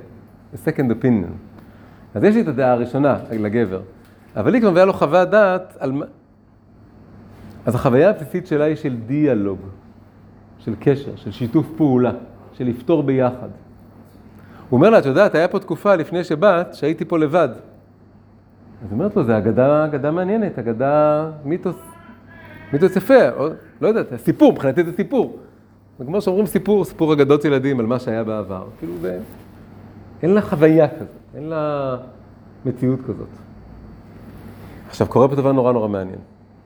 second 0.55 0.91
opinion. 0.91 1.33
אז 2.15 2.25
יש 2.25 2.35
לי 2.35 2.41
את 2.41 2.49
הדעה 2.49 2.73
הראשונה 2.73 3.19
לגבר, 3.33 3.81
אבל 4.37 4.55
היא 4.55 4.63
כבר 4.63 4.71
מביאה 4.71 4.85
לו 4.85 4.93
חוות 4.93 5.31
דעת 5.31 5.77
על... 5.79 5.93
אז 7.67 7.75
החוויה 7.75 8.11
הבסיסית 8.11 8.47
שלה 8.47 8.65
היא 8.65 8.77
של 8.77 8.97
דיאלוג, 9.07 9.59
של 10.59 10.75
קשר, 10.81 11.17
של 11.17 11.31
שיתוף 11.31 11.67
פעולה, 11.77 12.13
של 12.53 12.65
לפתור 12.65 13.03
ביחד. 13.03 13.49
הוא 14.69 14.77
אומר 14.79 14.91
לה, 14.91 14.99
את 14.99 15.07
יודעת, 15.07 15.35
היה 15.35 15.49
פה 15.49 15.59
תקופה 15.59 15.95
לפני 15.95 16.25
שבאת, 16.25 16.75
שהייתי 16.75 17.05
פה 17.05 17.19
לבד. 17.19 17.49
אז 18.85 18.93
אומרת 18.93 19.17
לו, 19.17 19.25
זה 19.25 19.39
אגדה, 19.39 19.85
אגדה 19.85 20.11
מעניינת, 20.11 20.59
אגדה, 20.59 21.27
מיתוס, 21.45 21.77
מיתוס 22.73 22.97
יפה, 22.97 23.31
או, 23.31 23.49
לא 23.81 23.89
יודעת, 23.89 24.07
סיפור, 24.17 24.53
מבחינתי 24.53 24.85
זה 24.85 24.93
סיפור. 24.93 25.39
וכמו 26.01 26.21
שאומרים 26.21 26.47
סיפור, 26.47 26.85
סיפור 26.85 27.13
אגדות 27.13 27.45
ילדים 27.45 27.81
על 27.81 27.87
מה 27.87 27.99
שהיה 27.99 28.25
בעבר. 28.25 28.67
כאילו 28.79 28.93
זה, 29.01 29.19
אין 30.23 30.35
לה 30.35 30.41
חוויה 30.41 30.89
כזאת, 30.89 31.09
אין 31.35 31.45
לה 31.45 31.97
מציאות 32.65 33.01
כזאת. 33.01 33.29
עכשיו, 34.89 35.07
קורה 35.07 35.29
פה 35.29 35.35
דבר 35.35 35.53
נורא 35.53 35.73
נורא 35.73 35.89
מעניין. 35.89 36.19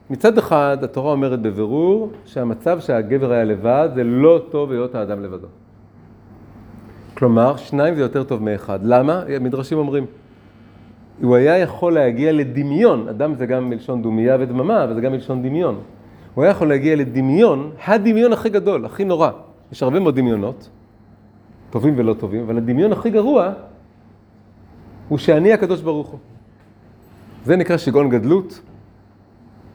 מצד 0.09 0.37
אחד, 0.37 0.77
התורה 0.83 1.11
אומרת 1.11 1.41
בבירור 1.41 2.11
שהמצב 2.25 2.79
שהגבר 2.79 3.31
היה 3.31 3.43
לבד 3.43 3.89
זה 3.95 4.03
לא 4.03 4.41
טוב 4.51 4.71
היות 4.71 4.95
האדם 4.95 5.23
לבדו. 5.23 5.47
כלומר, 7.17 7.57
שניים 7.57 7.95
זה 7.95 8.01
יותר 8.01 8.23
טוב 8.23 8.43
מאחד. 8.43 8.79
למה? 8.83 9.23
מדרשים 9.41 9.77
אומרים. 9.77 10.05
הוא 11.21 11.35
היה 11.35 11.57
יכול 11.57 11.93
להגיע 11.93 12.31
לדמיון, 12.31 13.07
אדם 13.09 13.35
זה 13.35 13.45
גם 13.45 13.69
מלשון 13.69 14.01
דומייה 14.01 14.37
ודממה, 14.39 14.83
אבל 14.83 14.93
זה 14.93 15.01
גם 15.01 15.11
מלשון 15.11 15.43
דמיון. 15.43 15.79
הוא 16.33 16.43
היה 16.43 16.51
יכול 16.51 16.67
להגיע 16.69 16.95
לדמיון, 16.95 17.71
הדמיון 17.85 18.33
הכי 18.33 18.49
גדול, 18.49 18.85
הכי 18.85 19.05
נורא. 19.05 19.29
יש 19.71 19.83
הרבה 19.83 19.99
מאוד 19.99 20.15
דמיונות, 20.15 20.69
טובים 21.69 21.93
ולא 21.97 22.13
טובים, 22.13 22.41
אבל 22.43 22.57
הדמיון 22.57 22.91
הכי 22.91 23.09
גרוע 23.09 23.53
הוא 25.09 25.17
שאני 25.17 25.53
הקדוש 25.53 25.81
ברוך 25.81 26.07
הוא. 26.07 26.19
זה 27.43 27.55
נקרא 27.55 27.77
שיגעון 27.77 28.09
גדלות, 28.09 28.61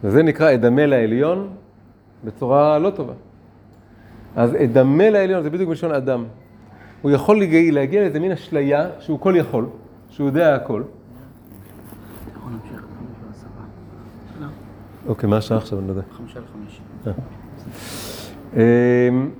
וזה 0.04 0.22
נקרא 0.22 0.54
אדמה 0.54 0.86
לעליון 0.86 1.48
בצורה 2.24 2.78
לא 2.78 2.90
טובה. 2.90 3.12
אז 4.36 4.54
אדמה 4.64 5.10
לעליון 5.10 5.42
זה 5.42 5.50
בדיוק 5.50 5.68
מלשון 5.68 5.92
אדם. 5.92 6.24
הוא 7.02 7.10
יכול 7.10 7.40
להגיע, 7.72 8.02
לאיזה 8.02 8.20
מין 8.20 8.32
אשליה 8.32 8.88
שהוא 8.98 9.20
כל 9.20 9.34
יכול, 9.36 9.66
שהוא 10.10 10.26
יודע 10.26 10.54
הכל. 10.54 10.82
אוקיי, 15.06 15.28
מה 15.28 15.36
השעה 15.36 15.58
עכשיו? 15.58 15.78
אני 15.78 15.86
לא 15.86 15.92
יודע. 15.92 16.02
חמישה 16.12 16.40
לחמש. 16.40 16.80
אמ, 18.56 19.30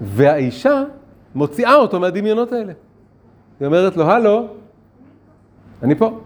והאישה 0.00 0.82
מוציאה 1.34 1.74
אותו 1.74 2.00
מהדמיונות 2.00 2.52
האלה. 2.52 2.72
היא 3.60 3.66
אומרת 3.66 3.96
לו, 3.96 4.04
הלו, 4.04 4.46
אני 5.82 5.94
פה. 5.94 6.20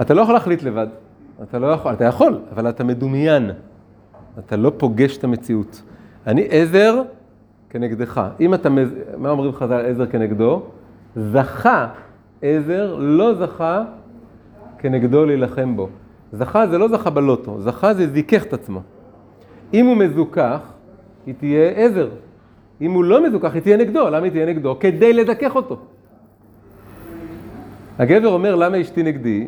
אתה 0.00 0.14
לא 0.14 0.22
יכול 0.22 0.34
להחליט 0.34 0.62
לבד. 0.62 0.86
אתה 1.42 1.58
לא 1.58 1.66
יכול, 1.66 1.92
אתה 1.92 2.04
יכול, 2.04 2.38
אבל 2.52 2.68
אתה 2.68 2.84
מדומיין. 2.84 3.50
אתה 4.38 4.56
לא 4.56 4.72
פוגש 4.78 5.16
את 5.16 5.24
המציאות. 5.24 5.82
אני 6.26 6.46
עזר 6.50 7.02
כנגדך. 7.70 8.22
אם 8.40 8.54
אתה, 8.54 8.68
מז- 8.70 8.94
מה 9.18 9.30
אומרים 9.30 9.52
חז"ל 9.52 9.80
עזר 9.86 10.06
כנגדו? 10.06 10.62
זכה 11.16 11.88
עזר, 12.42 12.96
לא 12.98 13.34
זכה 13.34 13.84
כנגדו 14.78 15.24
להילחם 15.24 15.76
בו. 15.76 15.88
זכה 16.38 16.66
זה 16.66 16.78
לא 16.78 16.88
זכה 16.88 17.10
בלוטו, 17.10 17.60
זכה 17.60 17.94
זה 17.94 18.08
זיכך 18.08 18.42
את 18.42 18.52
עצמו. 18.52 18.80
אם 19.74 19.86
הוא 19.86 19.96
מזוכח, 19.96 20.60
היא 21.26 21.34
תהיה 21.38 21.70
עזר. 21.70 22.08
אם 22.80 22.92
הוא 22.92 23.04
לא 23.04 23.26
מזוכח, 23.26 23.54
היא 23.54 23.62
תהיה 23.62 23.76
נגדו. 23.76 24.08
למה 24.10 24.24
היא 24.24 24.30
תהיה 24.32 24.46
נגדו? 24.46 24.76
כדי 24.80 25.12
לזכך 25.12 25.56
אותו. 25.56 25.76
הגבר 27.98 28.28
אומר, 28.28 28.54
למה 28.54 28.80
אשתי 28.80 29.02
נגדי? 29.02 29.46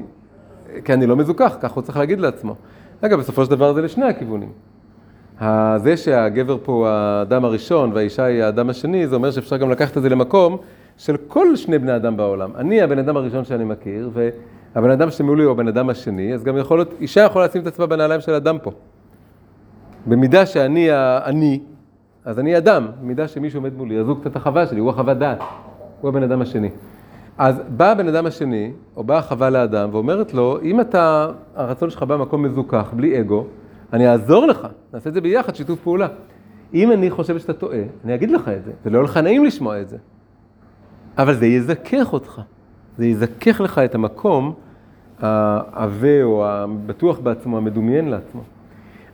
כי 0.84 0.92
אני 0.92 1.06
לא 1.06 1.16
מזוכח, 1.16 1.56
כך 1.60 1.72
הוא 1.72 1.82
צריך 1.82 1.98
להגיד 1.98 2.20
לעצמו. 2.20 2.54
אגב, 3.00 3.18
בסופו 3.18 3.44
של 3.44 3.50
דבר 3.50 3.72
זה 3.72 3.82
לשני 3.82 4.04
הכיוונים. 4.04 4.52
זה 5.76 5.96
שהגבר 5.96 6.56
פה 6.62 6.72
הוא 6.72 6.86
האדם 6.86 7.44
הראשון 7.44 7.90
והאישה 7.94 8.24
היא 8.24 8.42
האדם 8.42 8.70
השני, 8.70 9.06
זה 9.06 9.14
אומר 9.14 9.30
שאפשר 9.30 9.56
גם 9.56 9.70
לקחת 9.70 9.96
את 9.96 10.02
זה 10.02 10.08
למקום 10.08 10.56
של 10.96 11.16
כל 11.16 11.56
שני 11.56 11.78
בני 11.78 11.96
אדם 11.96 12.16
בעולם. 12.16 12.50
אני 12.56 12.82
הבן 12.82 12.98
אדם 12.98 13.16
הראשון 13.16 13.44
שאני 13.44 13.64
מכיר, 13.64 14.10
והבן 14.78 14.90
אדם 14.90 15.10
שמולי 15.10 15.44
הוא 15.44 15.52
הבן 15.52 15.68
אדם 15.68 15.90
השני, 15.90 16.34
אז 16.34 16.44
גם 16.44 16.56
יכול 16.56 16.78
להיות, 16.78 16.94
אישה 17.00 17.20
יכולה 17.20 17.44
לשים 17.44 17.62
את 17.62 17.66
עצמה 17.66 17.86
בנעליים 17.86 18.20
של 18.20 18.34
אדם 18.34 18.58
פה. 18.62 18.70
במידה 20.06 20.46
שאני 20.46 20.90
האני, 20.90 21.60
אז 22.24 22.38
אני 22.38 22.58
אדם, 22.58 22.86
במידה 23.00 23.28
שמישהו 23.28 23.58
עומד 23.60 23.76
מולי, 23.76 23.98
אז 23.98 24.08
הוא 24.08 24.16
קצת 24.20 24.36
החווה 24.36 24.66
שלי, 24.66 24.80
הוא 24.80 24.90
החווה 24.90 25.14
דעת, 25.14 25.38
הוא 26.00 26.08
הבן 26.08 26.22
אדם 26.22 26.42
השני. 26.42 26.70
אז 27.38 27.60
בא 27.68 27.90
הבן 27.90 28.08
אדם 28.08 28.26
השני, 28.26 28.72
או 28.96 29.04
באה 29.04 29.18
החווה 29.18 29.50
לאדם, 29.50 29.88
ואומרת 29.92 30.34
לו, 30.34 30.58
אם 30.62 30.80
אתה, 30.80 31.30
הרצון 31.56 31.90
שלך 31.90 32.02
בא 32.02 32.16
במקום 32.16 32.42
מזוכח, 32.42 32.92
בלי 32.96 33.20
אגו, 33.20 33.46
אני 33.92 34.08
אעזור 34.08 34.46
לך, 34.46 34.66
נעשה 34.94 35.08
את 35.08 35.14
זה 35.14 35.20
ביחד, 35.20 35.54
שיתוף 35.54 35.80
פעולה. 35.80 36.08
אם 36.74 36.92
אני 36.92 37.10
חושבת 37.10 37.40
שאתה 37.40 37.52
טועה, 37.52 37.82
אני 38.04 38.14
אגיד 38.14 38.30
לך 38.30 38.48
את 38.48 38.64
זה, 38.64 38.72
זה 38.84 38.90
לא 38.90 39.04
לך 39.04 39.16
נעים 39.16 39.44
לשמוע 39.44 39.80
את 39.80 39.88
זה. 39.88 39.96
אבל 41.18 41.34
זה 41.34 41.46
יזכך 41.46 42.12
אותך, 42.12 42.40
זה 42.98 43.06
יזכך 43.06 43.60
לך 43.60 43.78
את 43.78 43.94
המקום 43.94 44.54
העבה 45.20 46.22
או 46.22 46.46
הבטוח 46.46 47.18
בעצמו, 47.18 47.56
המדומיין 47.56 48.08
לעצמו. 48.08 48.42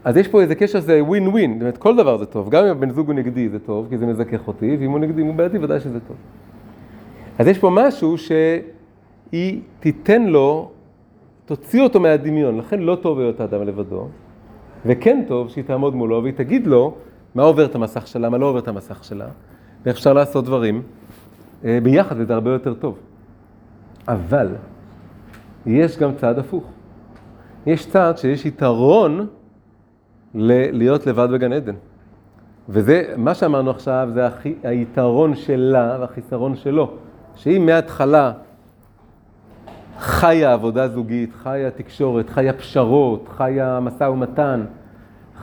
אז 0.04 0.16
יש 0.16 0.28
פה 0.28 0.40
איזה 0.40 0.54
קשר, 0.54 0.80
זה 0.80 1.04
ווין 1.04 1.28
ווין, 1.28 1.52
זאת 1.52 1.60
אומרת, 1.60 1.76
כל 1.76 1.96
דבר 1.96 2.16
זה 2.16 2.26
טוב. 2.26 2.50
גם 2.50 2.64
אם 2.64 2.70
הבן 2.70 2.90
זוג 2.90 3.06
הוא 3.06 3.14
נגדי 3.14 3.48
זה 3.48 3.58
טוב, 3.58 3.86
כי 3.90 3.98
זה 3.98 4.06
מזכך 4.06 4.48
אותי, 4.48 4.76
ואם 4.80 4.90
הוא 4.90 4.98
נגדי, 4.98 5.22
אם 5.22 5.26
הוא 5.26 5.34
בעדי, 5.34 5.58
ודאי 5.58 5.80
שזה 5.80 6.00
טוב. 6.00 6.16
אז 7.38 7.46
יש 7.46 7.58
פה 7.58 7.70
משהו 7.72 8.18
שהיא 8.18 9.60
תיתן 9.80 10.22
לו, 10.22 10.70
תוציא 11.46 11.82
אותו 11.82 12.00
מהדמיון, 12.00 12.58
לכן 12.58 12.80
לא 12.80 12.96
טוב 13.02 13.18
להיות 13.18 13.40
האדם 13.40 13.62
לבדו, 13.62 14.08
וכן 14.86 15.24
טוב 15.28 15.48
שהיא 15.48 15.64
תעמוד 15.64 15.94
מולו 15.94 16.22
והיא 16.22 16.34
תגיד 16.34 16.66
לו 16.66 16.94
מה 17.34 17.42
עובר 17.42 17.64
את 17.64 17.74
המסך 17.74 18.06
שלה, 18.06 18.30
מה 18.30 18.38
לא 18.38 18.46
עובר 18.46 18.58
את 18.58 18.68
המסך 18.68 19.04
שלה, 19.04 19.26
ואיך 19.84 19.96
אפשר 19.96 20.12
לעשות 20.12 20.44
דברים 20.44 20.82
אה, 21.64 21.78
ביחד, 21.82 22.16
וזה 22.18 22.34
הרבה 22.34 22.50
יותר 22.50 22.74
טוב. 22.74 22.98
אבל 24.08 24.48
יש 25.66 25.98
גם 25.98 26.14
צעד 26.14 26.38
הפוך. 26.38 26.64
יש 27.66 27.86
צעד 27.86 28.18
שיש 28.18 28.46
יתרון 28.46 29.26
ל- 30.34 30.76
להיות 30.76 31.06
לבד 31.06 31.28
בגן 31.32 31.52
עדן. 31.52 31.74
וזה, 32.68 33.14
מה 33.16 33.34
שאמרנו 33.34 33.70
עכשיו, 33.70 34.08
זה 34.14 34.26
הכי, 34.26 34.54
היתרון 34.62 35.34
שלה 35.34 35.96
והחיסרון 36.00 36.56
שלו. 36.56 36.90
שהיא 37.34 37.60
מההתחלה 37.60 38.32
חיה 39.98 40.52
עבודה 40.52 40.88
זוגית, 40.88 41.30
חיה 41.42 41.70
תקשורת, 41.70 42.30
חיה 42.30 42.52
פשרות, 42.52 43.28
חיה 43.36 43.80
משא 43.80 44.04
ומתן, 44.04 44.64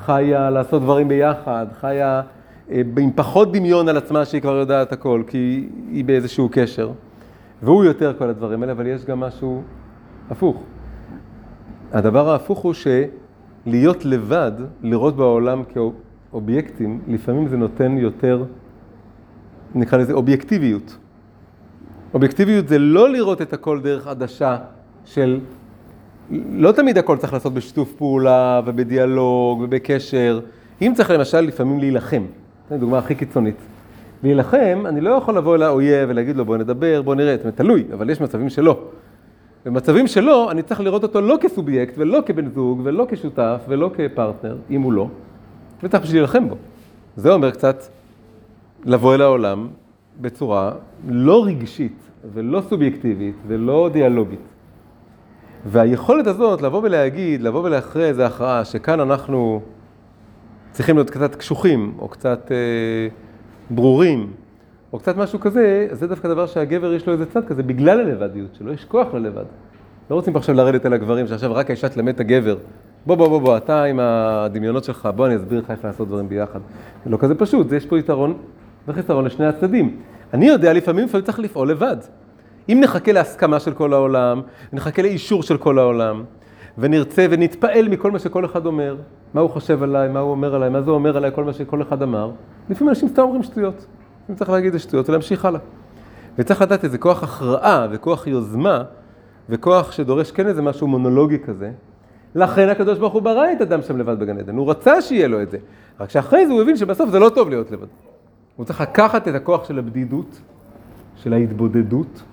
חיה 0.05 0.49
לעשות 0.49 0.81
דברים 0.81 1.07
ביחד, 1.07 1.65
חיה 1.79 2.21
אה, 2.71 2.81
עם 2.97 3.11
פחות 3.15 3.51
דמיון 3.53 3.89
על 3.89 3.97
עצמה 3.97 4.25
שהיא 4.25 4.41
כבר 4.41 4.55
יודעת 4.55 4.91
הכל, 4.91 5.23
כי 5.27 5.69
היא 5.91 6.05
באיזשהו 6.05 6.49
קשר. 6.51 6.91
והוא 7.63 7.83
יותר 7.83 8.13
כל 8.17 8.29
הדברים 8.29 8.61
האלה, 8.61 8.71
אבל 8.71 8.87
יש 8.87 9.05
גם 9.05 9.19
משהו 9.19 9.61
הפוך. 10.31 10.63
הדבר 11.91 12.29
ההפוך 12.29 12.59
הוא 12.59 12.73
שלהיות 12.73 14.05
לבד, 14.05 14.51
לראות 14.81 15.15
בעולם 15.15 15.63
כאובייקטים, 15.63 17.01
לפעמים 17.07 17.47
זה 17.47 17.57
נותן 17.57 17.97
יותר, 17.97 18.43
נקרא 19.75 19.97
לזה 19.97 20.13
אובייקטיביות. 20.13 20.97
אובייקטיביות 22.13 22.67
זה 22.67 22.79
לא 22.79 23.09
לראות 23.09 23.41
את 23.41 23.53
הכל 23.53 23.79
דרך 23.81 24.07
עדשה 24.07 24.57
של... 25.05 25.39
לא 26.51 26.71
תמיד 26.71 26.97
הכל 26.97 27.17
צריך 27.17 27.33
לעשות 27.33 27.53
בשיתוף 27.53 27.93
פעולה 27.93 28.61
ובדיאלוג 28.65 29.61
ובקשר. 29.61 30.39
אם 30.81 30.93
צריך 30.95 31.11
למשל 31.11 31.41
לפעמים 31.41 31.79
להילחם, 31.79 32.23
זו 32.69 32.77
דוגמה 32.77 32.97
הכי 32.97 33.15
קיצונית. 33.15 33.55
להילחם, 34.23 34.83
אני 34.85 35.01
לא 35.01 35.09
יכול 35.09 35.37
לבוא 35.37 35.55
אל 35.55 35.63
האויב 35.63 36.09
ולהגיד 36.09 36.35
לו 36.35 36.45
בוא 36.45 36.57
נדבר, 36.57 37.01
בוא 37.01 37.15
נראה, 37.15 37.35
זאת 37.35 37.43
אומרת, 37.43 37.57
תלוי, 37.57 37.83
אבל 37.93 38.09
יש 38.09 38.21
מצבים 38.21 38.49
שלא. 38.49 38.79
במצבים 39.65 40.07
שלא, 40.07 40.51
אני 40.51 40.61
צריך 40.63 40.79
לראות 40.79 41.03
אותו 41.03 41.21
לא 41.21 41.37
כסובייקט 41.41 41.93
ולא 41.97 42.19
כבן 42.25 42.49
זוג 42.49 42.81
ולא 42.83 43.07
כשותף 43.09 43.61
ולא 43.67 43.91
כפרטנר, 43.95 44.57
אם 44.69 44.81
הוא 44.81 44.93
לא, 44.93 45.07
וצריך 45.83 46.03
בשביל 46.03 46.17
להילחם 46.17 46.49
בו. 46.49 46.55
זה 47.15 47.33
אומר 47.33 47.51
קצת 47.51 47.83
לבוא 48.85 49.15
אל 49.15 49.21
העולם 49.21 49.67
בצורה 50.21 50.71
לא 51.07 51.45
רגשית 51.45 52.09
ולא 52.33 52.61
סובייקטיבית 52.69 53.35
ולא 53.47 53.89
דיאלוגית. 53.93 54.39
והיכולת 55.65 56.27
הזאת 56.27 56.61
לבוא 56.61 56.81
ולהגיד, 56.83 57.41
לבוא 57.41 57.63
ולהכריע 57.63 58.07
איזו 58.07 58.21
הכרעה 58.21 58.65
שכאן 58.65 58.99
אנחנו 58.99 59.61
צריכים 60.71 60.95
להיות 60.95 61.09
קצת 61.09 61.35
קשוחים 61.35 61.93
או 61.99 62.07
קצת 62.07 62.51
אה, 62.51 62.57
ברורים 63.69 64.31
או 64.93 64.99
קצת 64.99 65.17
משהו 65.17 65.39
כזה, 65.39 65.87
אז 65.91 65.99
זה 65.99 66.07
דווקא 66.07 66.27
דבר 66.27 66.47
שהגבר 66.47 66.93
יש 66.93 67.07
לו 67.07 67.13
איזה 67.13 67.25
צד 67.25 67.45
כזה 67.45 67.63
בגלל 67.63 67.99
הלבדיות 67.99 68.55
שלו, 68.55 68.73
יש 68.73 68.85
כוח 68.85 69.13
ללבד. 69.13 69.43
לא 70.09 70.15
רוצים 70.15 70.35
עכשיו 70.35 70.55
לרדת 70.55 70.85
אל 70.85 70.93
הגברים 70.93 71.27
שעכשיו 71.27 71.53
רק 71.53 71.69
האישה 71.69 71.89
תלמד 71.89 72.13
את 72.13 72.19
הגבר. 72.19 72.57
בוא 73.05 73.15
בוא 73.15 73.27
בוא 73.27 73.41
בוא, 73.41 73.57
אתה 73.57 73.83
עם 73.83 73.99
הדמיונות 73.99 74.83
שלך, 74.83 75.09
בוא 75.15 75.27
אני 75.27 75.35
אסביר 75.35 75.59
לך 75.59 75.71
איך 75.71 75.85
לעשות 75.85 76.07
דברים 76.07 76.29
ביחד. 76.29 76.59
זה 77.03 77.09
לא 77.09 77.17
כזה 77.17 77.35
פשוט, 77.35 77.71
יש 77.71 77.85
פה 77.85 77.99
יתרון 77.99 78.37
וחיסרון 78.87 79.25
לשני 79.25 79.45
הצדדים. 79.45 79.97
אני 80.33 80.47
יודע 80.47 80.73
לפעמים, 80.73 81.05
לפעמים 81.05 81.25
צריך 81.25 81.39
לפעול 81.39 81.69
לבד. 81.69 81.97
אם 82.69 82.79
נחכה 82.83 83.11
להסכמה 83.11 83.59
של 83.59 83.73
כל 83.73 83.93
העולם, 83.93 84.41
נחכה 84.73 85.01
לאישור 85.01 85.43
של 85.43 85.57
כל 85.57 85.79
העולם, 85.79 86.23
ונרצה 86.77 87.25
ונתפעל 87.29 87.89
מכל 87.89 88.11
מה 88.11 88.19
שכל 88.19 88.45
אחד 88.45 88.65
אומר, 88.65 88.95
מה 89.33 89.41
הוא 89.41 89.49
חושב 89.49 89.83
עליי, 89.83 90.09
מה 90.09 90.19
הוא 90.19 90.31
אומר 90.31 90.55
עליי, 90.55 90.69
מה 90.69 90.81
זה 90.81 90.91
אומר 90.91 91.17
עליי, 91.17 91.31
כל 91.35 91.43
מה 91.43 91.53
שכל 91.53 91.81
אחד 91.81 92.01
אמר, 92.01 92.31
לפעמים 92.69 92.89
אנשים 92.89 93.09
סתם 93.09 93.21
אומרים 93.21 93.43
שטויות. 93.43 93.85
אם 94.31 94.35
צריך 94.35 94.49
להגיד 94.49 94.69
את 94.69 94.75
השטויות 94.75 95.09
ולהמשיך 95.09 95.45
הלאה. 95.45 95.59
וצריך 96.37 96.61
לדעת 96.61 96.83
איזה 96.83 96.97
כוח 96.97 97.23
הכרעה 97.23 97.87
וכוח 97.91 98.27
יוזמה, 98.27 98.83
וכוח 99.49 99.91
שדורש 99.91 100.31
כן 100.31 100.47
איזה 100.47 100.61
משהו 100.61 100.87
מונולוגי 100.87 101.39
כזה. 101.39 101.71
לכן 102.35 102.69
הקדוש 102.69 102.97
ברוך 102.97 103.13
הוא 103.13 103.21
ברא 103.21 103.51
את 103.51 103.61
אדם 103.61 103.81
שם 103.81 103.97
לבד 103.97 104.19
בגן 104.19 104.37
עדן, 104.37 104.55
הוא 104.55 104.71
רצה 104.71 105.01
שיהיה 105.01 105.27
לו 105.27 105.41
את 105.41 105.51
זה. 105.51 105.57
רק 105.99 106.09
שאחרי 106.09 106.47
זה 106.47 106.53
הוא 106.53 106.61
הבין 106.61 106.77
שבסוף 106.77 107.09
זה 107.09 107.19
לא 107.19 107.29
טוב 107.29 107.49
להיות 107.49 107.71
לבד. 107.71 107.87
הוא 108.55 108.65
צריך 108.65 108.81
לקחת 108.81 109.27
את 109.27 109.35
הכוח 109.35 109.67
של 109.67 109.79
הבדידות, 109.79 110.41
של 111.15 111.33
ההתבודדות, 111.33 112.23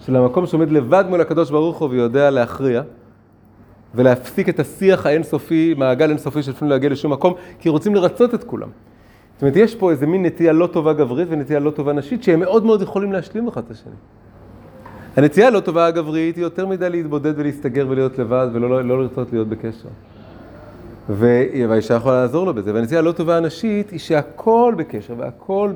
של 0.00 0.16
המקום 0.16 0.46
שעומד 0.46 0.70
לבד 0.70 1.04
מול 1.08 1.20
הקדוש 1.20 1.50
ברוך 1.50 1.78
הוא 1.78 1.88
ויודע 1.90 2.30
להכריע, 2.30 2.82
ולהפסיק 3.94 4.48
את 4.48 4.60
השיח 4.60 5.06
האינסופי, 5.06 5.74
מעגל 5.78 6.10
אינסופי 6.10 6.42
שלפעמים 6.42 6.70
לא 6.70 6.76
יגיע 6.76 6.90
לשום 6.90 7.12
מקום, 7.12 7.34
כי 7.58 7.68
רוצים 7.68 7.94
לרצות 7.94 8.34
את 8.34 8.44
כולם. 8.44 8.68
אומרת, 9.42 9.56
יש 9.56 9.74
פה 9.74 9.90
איזה 9.90 10.06
מין 10.06 10.26
נטייה 10.26 10.52
לא 10.52 10.66
טובה 10.66 10.92
גברית 10.92 11.28
ונטייה 11.30 11.60
לא 11.60 11.70
טובה 11.70 11.92
נשית, 11.92 12.22
שהם 12.22 12.40
מאוד 12.40 12.64
מאוד 12.64 12.82
יכולים 12.82 13.12
להשלים 13.12 13.48
אחד 13.48 13.62
את 13.64 13.70
השני. 13.70 13.92
הנטייה 15.16 15.46
הלא 15.46 15.60
טובה 15.60 15.86
הגברית 15.86 16.36
היא 16.36 16.42
יותר 16.42 16.66
מדי 16.66 16.90
להתבודד 16.90 17.32
ולהסתגר 17.36 17.86
ולהיות 17.88 18.18
לבד 18.18 18.48
ולא 18.52 18.70
לא, 18.70 18.84
לא 18.84 19.02
לרצות 19.02 19.32
להיות 19.32 19.48
בקשר. 19.48 19.88
והאישה 21.08 21.94
יכולה 21.94 22.20
לעזור 22.20 22.46
לו 22.46 22.54
בזה. 22.54 22.74
והנטייה 22.74 23.00
הלא 23.00 23.12
טובה 23.12 23.36
הנשית 23.36 23.90
היא 23.90 23.98
שהכל 23.98 24.74
בקשר 24.76 25.14
והכל 25.18 25.72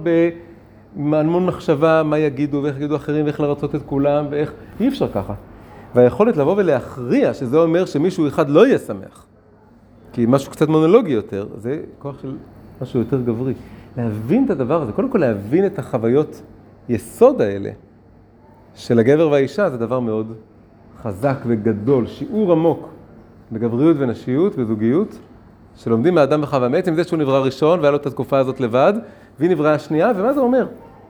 בהמון 0.97 1.47
מחשבה, 1.47 2.03
מה 2.03 2.19
יגידו 2.19 2.61
ואיך 2.63 2.77
יגידו 2.77 2.97
אחרים 2.97 3.25
ואיך 3.25 3.41
לרצות 3.41 3.75
את 3.75 3.81
כולם 3.87 4.27
ואיך, 4.31 4.53
אי 4.81 4.89
אפשר 4.89 5.09
ככה. 5.09 5.35
והיכולת 5.95 6.37
לבוא 6.37 6.55
ולהכריע 6.57 7.35
שזה 7.35 7.57
אומר 7.57 7.87
שמישהו 7.87 8.29
אחד 8.29 8.51
לא 8.51 8.67
יהיה 8.67 8.79
שמח, 8.79 9.27
כי 10.13 10.25
משהו 10.29 10.53
קצת 10.53 10.69
מונולוגי 10.69 11.13
יותר, 11.13 11.47
זה 11.57 11.81
כוח 11.99 12.23
של 12.23 12.37
משהו 12.83 13.01
יותר 13.01 13.21
גברי. 13.21 13.55
להבין 13.97 14.45
את 14.45 14.51
הדבר 14.51 14.83
הזה, 14.83 14.93
קודם 14.93 15.11
כל 15.11 15.19
להבין 15.19 15.67
את 15.67 15.79
החוויות 15.79 16.43
יסוד 16.89 17.41
האלה 17.41 17.71
של 18.75 18.99
הגבר 18.99 19.29
והאישה, 19.31 19.71
זה 19.71 19.79
דבר 19.79 20.01
מאוד 20.01 20.33
חזק 21.03 21.37
וגדול, 21.47 22.07
שיעור 22.07 22.53
עמוק 22.53 22.89
בגבריות 23.53 23.97
ונשיות, 24.01 24.57
בזוגיות, 24.57 25.19
שלומדים 25.77 26.15
מאדם 26.15 26.43
וחווה 26.43 26.69
מעצם 26.69 26.95
זה 26.95 27.05
שהוא 27.05 27.19
נברא 27.19 27.45
ראשון 27.45 27.79
והיה 27.81 27.91
לו 27.91 27.97
את 27.97 28.07
התקופה 28.07 28.39
הזאת 28.39 28.61
לבד, 28.61 28.93
והיא 29.39 29.51
נבראה 29.51 29.75
השנייה, 29.75 30.13
ומה 30.17 30.33
זה 30.33 30.41
אומר? 30.41 30.67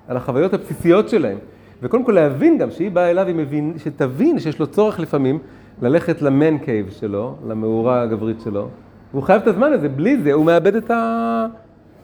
על 0.08 0.16
החוויות 0.16 0.54
הבסיסיות 0.54 1.08
שלהם. 1.08 1.38
וקודם 1.82 2.04
כל 2.04 2.12
להבין 2.12 2.58
גם 2.58 2.70
שהיא 2.70 2.90
באה 2.90 3.10
אליו, 3.10 3.26
היא 3.26 3.34
מבין, 3.34 3.74
שתבין 3.78 4.38
שיש 4.38 4.58
לו 4.58 4.66
צורך 4.66 5.00
לפעמים 5.00 5.38
ללכת 5.82 6.22
למן 6.22 6.58
קייב 6.58 6.90
שלו, 6.90 7.36
למאורה 7.48 8.02
הגברית 8.02 8.40
שלו, 8.40 8.68
והוא 9.16 9.24
חייב 9.24 9.42
את 9.42 9.46
הזמן 9.46 9.72
הזה, 9.72 9.88
בלי 9.88 10.22
זה 10.22 10.32
הוא 10.32 10.44
מאבד 10.44 10.74
את, 10.74 10.90
ה... 10.90 11.46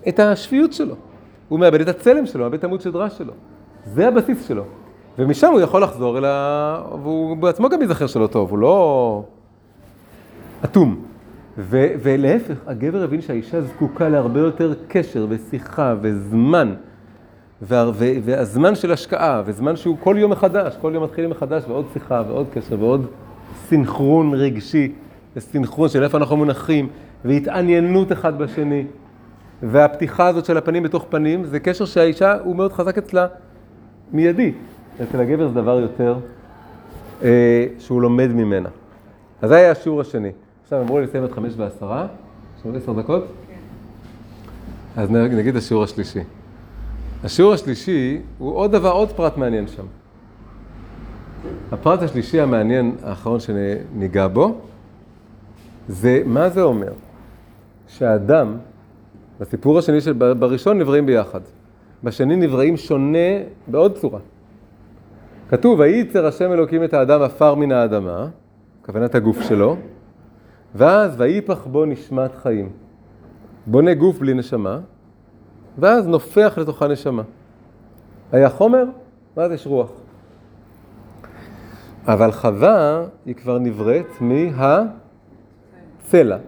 את 0.08 0.20
השפיות 0.20 0.72
שלו, 0.72 0.94
הוא 1.48 1.58
מאבד 1.58 1.80
את 1.80 1.88
הצלם 1.88 2.26
שלו, 2.26 2.42
מאבד 2.42 2.58
את 2.58 2.64
עמוד 2.64 2.80
שדרה 2.80 3.10
שלו. 3.10 3.32
זה 3.84 4.08
הבסיס 4.08 4.48
שלו. 4.48 4.64
ומשם 5.18 5.52
הוא 5.52 5.60
יכול 5.60 5.82
לחזור 5.82 6.18
אל 6.18 6.24
ה... 6.24 6.82
והוא 7.02 7.36
בעצמו 7.36 7.68
גם 7.68 7.80
ייזכר 7.80 8.06
שלא 8.06 8.26
טוב, 8.26 8.50
הוא 8.50 8.58
לא 8.58 9.24
אטום. 10.64 11.02
ו... 11.58 11.86
ולהפך, 12.02 12.56
הגבר 12.66 13.02
הבין 13.02 13.20
שהאישה 13.20 13.60
זקוקה 13.60 14.08
להרבה 14.08 14.40
יותר 14.40 14.74
קשר 14.88 15.26
ושיחה 15.28 15.94
וזמן. 16.00 16.74
וה... 17.62 17.90
והזמן 18.24 18.74
של 18.74 18.92
השקעה, 18.92 19.42
וזמן 19.46 19.76
שהוא 19.76 19.96
כל 20.00 20.16
יום 20.18 20.30
מחדש, 20.30 20.76
כל 20.80 20.90
יום 20.94 21.04
מתחילים 21.04 21.30
מחדש, 21.30 21.62
ועוד 21.68 21.84
שיחה 21.92 22.22
ועוד 22.28 22.46
קשר 22.52 22.80
ועוד 22.80 23.06
סינכרון 23.68 24.34
רגשי, 24.34 24.92
וסינכרון 25.36 25.88
של 25.88 26.04
איפה 26.04 26.18
אנחנו 26.18 26.36
מונחים, 26.36 26.88
והתעניינות 27.24 28.12
אחד 28.12 28.38
בשני. 28.38 28.84
והפתיחה 29.62 30.26
הזאת 30.26 30.44
של 30.44 30.56
הפנים 30.56 30.82
בתוך 30.82 31.06
פנים, 31.08 31.44
זה 31.44 31.60
קשר 31.60 31.84
שהאישה 31.84 32.36
הוא 32.44 32.56
מאוד 32.56 32.72
חזק 32.72 32.98
אצלה 32.98 33.26
מיידי. 34.12 34.52
אצל 35.02 35.20
הגבר 35.20 35.48
זה 35.48 35.54
דבר 35.54 35.80
יותר 35.80 36.16
אה, 37.22 37.66
שהוא 37.78 38.02
לומד 38.02 38.28
ממנה. 38.28 38.68
אז 39.42 39.48
זה 39.48 39.56
היה 39.56 39.70
השיעור 39.70 40.00
השני. 40.00 40.30
עכשיו 40.62 40.82
אמרו 40.82 40.98
לי 40.98 41.06
לסיים 41.06 41.24
עד 41.24 41.32
חמש 41.32 41.52
ועשרה, 41.56 42.06
יש 42.58 42.66
לנו 42.66 42.76
עשר 42.76 42.92
דקות? 42.92 43.24
כן. 43.48 45.02
אז 45.02 45.10
נגיד 45.10 45.56
השיעור 45.56 45.82
השלישי. 45.82 46.20
השיעור 47.24 47.52
השלישי 47.52 48.20
הוא 48.38 48.52
עוד 48.54 48.72
דבר, 48.72 48.90
עוד 48.90 49.12
פרט 49.12 49.36
מעניין 49.36 49.68
שם. 49.68 49.84
הפרט 51.72 52.02
השלישי 52.02 52.40
המעניין 52.40 52.96
האחרון 53.02 53.40
שניגע 53.40 54.28
בו, 54.28 54.60
זה 55.88 56.22
מה 56.26 56.48
זה 56.48 56.62
אומר? 56.62 56.92
שהאדם, 57.88 58.56
בסיפור 59.40 59.78
השני 59.78 60.00
של 60.00 60.12
בראשון 60.12 60.78
נבראים 60.78 61.06
ביחד, 61.06 61.40
בשני 62.04 62.36
נבראים 62.36 62.76
שונה 62.76 63.28
בעוד 63.66 63.98
צורה. 63.98 64.20
כתוב, 65.48 65.80
וייצר 65.80 66.26
השם 66.26 66.52
אלוקים 66.52 66.84
את 66.84 66.94
האדם 66.94 67.22
עפר 67.22 67.54
מן 67.54 67.72
האדמה, 67.72 68.28
כוונת 68.86 69.14
הגוף 69.14 69.40
שלו, 69.40 69.76
ואז 70.74 71.14
ויפח 71.20 71.66
בו 71.66 71.84
נשמת 71.84 72.34
חיים. 72.34 72.68
בונה 73.66 73.94
גוף 73.94 74.18
בלי 74.18 74.34
נשמה, 74.34 74.80
ואז 75.78 76.06
נופח 76.06 76.58
לתוכה 76.60 76.88
נשמה. 76.88 77.22
היה 78.32 78.50
חומר, 78.50 78.84
ואז 79.36 79.52
יש 79.52 79.66
רוח. 79.66 79.90
אבל 82.06 82.32
חווה 82.32 83.04
היא 83.26 83.34
כבר 83.34 83.58
נבראת 83.58 84.06
מהצלע. 84.20 85.01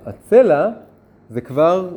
הצלע 0.06 0.68
זה 1.30 1.40
כבר 1.40 1.88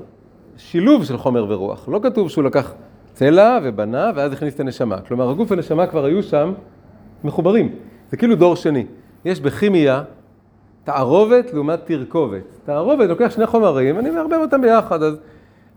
שילוב 0.57 1.05
של 1.05 1.18
חומר 1.18 1.45
ורוח. 1.49 1.89
לא 1.89 1.99
כתוב 2.03 2.30
שהוא 2.30 2.43
לקח 2.43 2.74
צלע 3.13 3.59
ובנה 3.63 4.11
ואז 4.15 4.34
הכניס 4.34 4.55
את 4.55 4.59
הנשמה. 4.59 5.01
כלומר, 5.01 5.30
הגוף 5.30 5.51
והנשמה 5.51 5.88
כבר 5.88 6.05
היו 6.05 6.24
שם 6.24 6.53
מחוברים. 7.24 7.72
זה 8.11 8.18
כאילו 8.18 8.36
דור 8.36 8.55
שני. 8.55 8.86
יש 9.26 9.41
בכימיה 9.41 10.03
תערובת 10.84 11.53
לעומת 11.53 11.80
תרכובת. 11.86 12.43
תערובת 12.65 13.09
לוקח 13.09 13.32
שני 13.36 13.45
חומרים, 13.45 13.99
אני 13.99 14.09
מערבב 14.09 14.38
אותם 14.41 14.61
ביחד, 14.61 15.03
אז... 15.03 15.18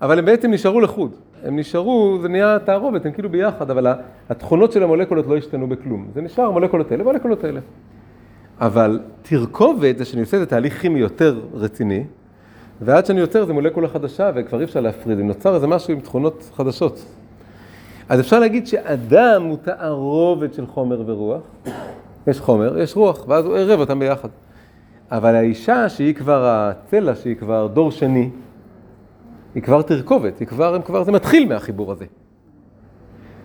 אבל 0.02 0.18
הם 0.18 0.24
בעצם 0.24 0.50
נשארו 0.50 0.80
לחוד. 0.80 1.10
הם 1.44 1.58
נשארו, 1.58 2.18
זה 2.22 2.28
נהיה 2.28 2.58
תערובת, 2.58 3.06
הם 3.06 3.12
כאילו 3.12 3.28
ביחד, 3.28 3.70
אבל 3.70 3.86
התכונות 4.28 4.72
של 4.72 4.82
המולקולות 4.82 5.26
לא 5.26 5.36
השתנו 5.36 5.66
בכלום. 5.66 6.08
זה 6.14 6.20
נשאר 6.20 6.44
המולקולות 6.44 6.92
האלה 6.92 7.04
והמולקולות 7.04 7.44
האלה. 7.44 7.60
אבל 8.60 9.00
תרכובת 9.22 9.98
זה 9.98 10.04
שאני 10.04 10.20
עושה 10.20 10.36
את 10.36 10.42
התהליך 10.42 10.80
כימי 10.80 10.98
יותר 10.98 11.40
רציני, 11.54 12.04
ועד 12.80 13.06
שאני 13.06 13.20
יוצר 13.20 13.44
זה 13.44 13.52
מולקולה 13.52 13.88
חדשה 13.88 14.30
וכבר 14.34 14.58
אי 14.58 14.64
אפשר 14.64 14.80
להפריד, 14.80 15.18
אם 15.18 15.26
נוצר 15.26 15.54
איזה 15.54 15.66
משהו 15.66 15.92
עם 15.92 16.00
תכונות 16.00 16.50
חדשות. 16.56 17.04
אז 18.08 18.20
אפשר 18.20 18.38
להגיד 18.38 18.66
שאדם 18.66 19.42
הוא 19.42 19.56
תערובת 19.62 20.54
של 20.54 20.66
חומר 20.66 21.02
ורוח. 21.06 21.42
יש 22.26 22.40
חומר, 22.40 22.78
יש 22.78 22.96
רוח, 22.96 23.24
ואז 23.28 23.46
הוא 23.46 23.56
ערב 23.56 23.80
אותם 23.80 23.98
ביחד. 23.98 24.28
אבל 25.10 25.34
האישה 25.34 25.88
שהיא 25.88 26.14
כבר 26.14 26.44
הצלע, 26.46 27.14
שהיא 27.14 27.36
כבר 27.36 27.66
דור 27.66 27.90
שני, 27.90 28.30
היא 29.54 29.62
כבר 29.62 29.82
תרכובת, 29.82 30.38
היא 30.38 30.48
כבר, 30.48 30.82
כבר, 30.82 31.04
זה 31.04 31.12
מתחיל 31.12 31.48
מהחיבור 31.48 31.92
הזה. 31.92 32.04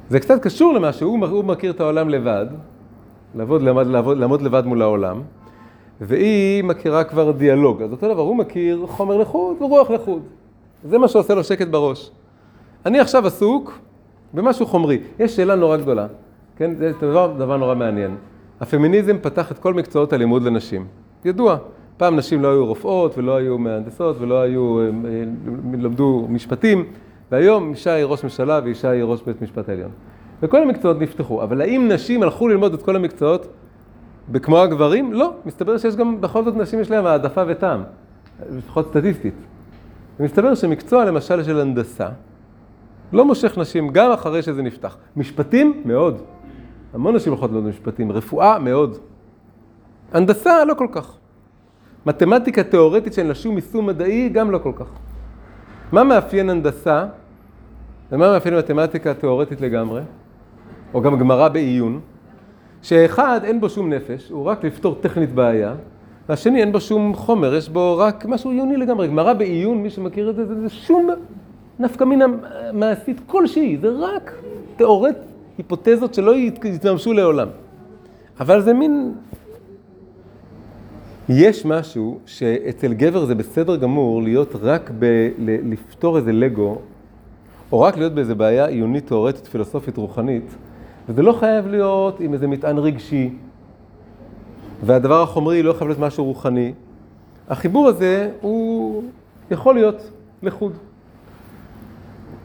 זה 0.10 0.20
קצת 0.20 0.44
קשור 0.44 0.74
למה 0.74 0.94
שהוא 0.94 1.44
מכיר 1.44 1.72
את 1.72 1.80
העולם 1.80 2.10
לבד, 2.10 2.46
לעבוד, 3.36 3.62
לעמוד, 3.62 3.88
לעבוד, 3.88 4.18
לעמוד 4.18 4.42
לבד 4.42 4.66
מול 4.66 4.82
העולם, 4.82 5.22
והיא 6.02 6.64
מכירה 6.64 7.04
כבר 7.04 7.32
דיאלוג. 7.32 7.82
אז 7.82 7.92
אותו 7.92 8.14
דבר, 8.14 8.22
הוא 8.22 8.36
מכיר 8.36 8.86
חומר 8.88 9.18
לחוד 9.18 9.62
ורוח 9.62 9.92
לחוד. 9.92 10.22
זה 10.84 10.98
מה 10.98 11.08
שעושה 11.08 11.36
לו 11.36 11.44
שקט 11.44 11.68
בראש. 11.68 12.12
אני 12.86 13.00
עכשיו 13.00 13.28
עסוק 13.28 13.80
במשהו 14.34 14.66
חומרי. 14.66 15.00
יש 15.20 15.36
שאלה 15.36 15.56
נורא 15.56 15.78
גדולה, 15.78 16.08
כן? 16.58 16.76
זה 16.76 16.92
דבר, 17.02 17.34
דבר 17.38 17.58
נורא 17.58 17.76
מעניין. 17.76 18.16
הפמיניזם 18.62 19.18
פתח 19.22 19.52
את 19.52 19.60
כל 19.60 19.74
מקצועות 19.74 20.14
הלימוד 20.14 20.44
לנשים. 20.44 20.88
ידוע. 21.26 21.58
פעם 21.98 22.16
נשים 22.16 22.42
לא 22.42 22.48
היו 22.48 22.66
רופאות 22.66 23.18
ולא 23.18 23.36
היו 23.36 23.58
מהנדסות 23.58 24.16
ולא 24.20 24.42
היו, 24.42 24.80
אה, 24.80 24.86
למדו 25.80 26.26
משפטים, 26.30 26.86
והיום 27.32 27.70
אישה 27.70 27.94
היא 27.94 28.06
ראש 28.06 28.24
ממשלה 28.24 28.60
ואישה 28.64 28.90
היא 28.90 29.04
ראש 29.04 29.22
בית 29.22 29.42
משפט 29.42 29.70
העליון. 29.70 29.92
וכל 30.42 30.62
המקצועות 30.64 31.02
נפתחו, 31.02 31.44
אבל 31.44 31.62
האם 31.62 31.90
נשים 31.92 32.24
הלכו 32.24 32.48
ללמוד 32.48 32.74
את 32.74 32.82
כל 32.82 32.96
המקצועות 32.96 33.48
כמו 34.42 34.60
הגברים? 34.60 35.14
לא. 35.14 35.34
מסתבר 35.46 35.78
שיש 35.78 35.96
גם, 35.96 36.22
בכל 36.22 36.44
זאת 36.44 36.56
נשים 36.56 36.80
יש 36.80 36.92
להם 36.92 37.06
העדפה 37.06 37.44
וטעם, 37.48 37.84
לפחות 38.52 38.88
סטטיסטית. 38.88 39.34
ומסתבר 40.20 40.56
שמקצוע 40.56 41.06
למשל 41.06 41.44
של 41.44 41.60
הנדסה, 41.60 42.08
לא 43.14 43.26
מושך 43.26 43.58
נשים 43.58 43.90
גם 43.90 44.12
אחרי 44.12 44.42
שזה 44.42 44.62
נפתח. 44.62 44.98
משפטים? 45.16 45.82
מאוד. 45.86 46.22
המון 46.94 47.16
נשים 47.16 47.32
הולכות 47.32 47.52
ללמוד 47.52 47.70
משפטים. 47.70 48.12
רפואה? 48.12 48.60
מאוד. 48.60 48.98
הנדסה? 50.14 50.66
לא 50.66 50.74
כל 50.74 50.88
כך. 50.92 51.18
מתמטיקה 52.06 52.64
תיאורטית 52.64 53.14
שאין 53.14 53.28
לה 53.28 53.36
שום 53.36 53.56
יישום 53.56 53.86
מדעי? 53.86 54.30
גם 54.30 54.52
לא 54.52 54.58
כל 54.58 54.72
כך. 54.76 54.88
מה 55.92 56.04
מאפיין 56.04 56.50
הנדסה 56.50 57.06
ומה 58.12 58.32
מאפיין 58.32 58.56
מתמטיקה 58.56 59.14
תיאורטית 59.14 59.62
לגמרי? 59.62 60.02
או 60.96 61.02
גם 61.02 61.20
גמרא 61.20 61.48
בעיון? 61.48 62.00
שאחד 62.82 63.40
אין 63.44 63.62
בו 63.62 63.70
שום 63.70 63.94
נפש, 63.94 64.30
הוא 64.30 64.46
רק 64.46 64.64
לפתור 64.64 64.96
טכנית 65.02 65.32
בעיה, 65.32 65.76
והשני 66.30 66.62
אין 66.62 66.72
בו 66.72 66.82
שום 66.82 67.14
חומר, 67.16 67.56
יש 67.56 67.70
בו 67.70 67.98
רק 67.98 68.26
משהו 68.26 68.52
עיוני 68.52 68.78
לגמרי. 68.78 69.08
גמרא 69.08 69.34
בעיון, 69.34 69.78
מי 69.78 69.90
שמכיר 69.90 70.30
את 70.30 70.36
זה, 70.36 70.46
זה, 70.46 70.62
זה 70.62 70.70
שום 70.70 71.10
נפקא 71.80 72.04
מינה 72.04 72.26
מעשית 72.74 73.22
כלשהי, 73.28 73.78
זה 73.82 73.88
רק 74.00 74.34
תיאורט, 74.76 75.18
היפותזות 75.58 76.14
שלא 76.14 76.36
יתממשו 76.36 77.14
לעולם. 77.14 77.48
אבל 78.40 78.62
זה 78.62 78.74
מין... 78.74 79.14
יש 81.30 81.66
משהו 81.66 82.20
שאצל 82.26 82.94
גבר 82.94 83.26
זה 83.26 83.36
בסדר 83.36 83.76
גמור 83.76 84.24
להיות 84.24 84.56
רק 84.62 84.92
ב... 85.00 85.30
לפתור 85.40 86.18
איזה 86.18 86.32
לגו, 86.32 86.78
או 87.72 87.82
רק 87.82 87.98
להיות 87.98 88.14
באיזה 88.14 88.36
בעיה 88.36 88.66
עיונית, 88.66 89.08
תיאורטית, 89.08 89.48
פילוסופית, 89.48 89.98
רוחנית, 89.98 90.56
וזה 91.10 91.22
לא 91.22 91.34
חייב 91.34 91.68
להיות 91.68 92.20
עם 92.20 92.34
איזה 92.34 92.48
מטען 92.48 92.78
רגשי, 92.78 93.34
והדבר 94.86 95.22
החומרי 95.22 95.64
לא 95.64 95.74
חייב 95.74 95.88
להיות 95.88 96.00
משהו 96.00 96.26
רוחני. 96.26 96.74
החיבור 97.50 97.88
הזה 97.88 98.32
הוא 98.42 99.04
יכול 99.52 99.76
להיות 99.76 100.12
לחוד. 100.44 100.74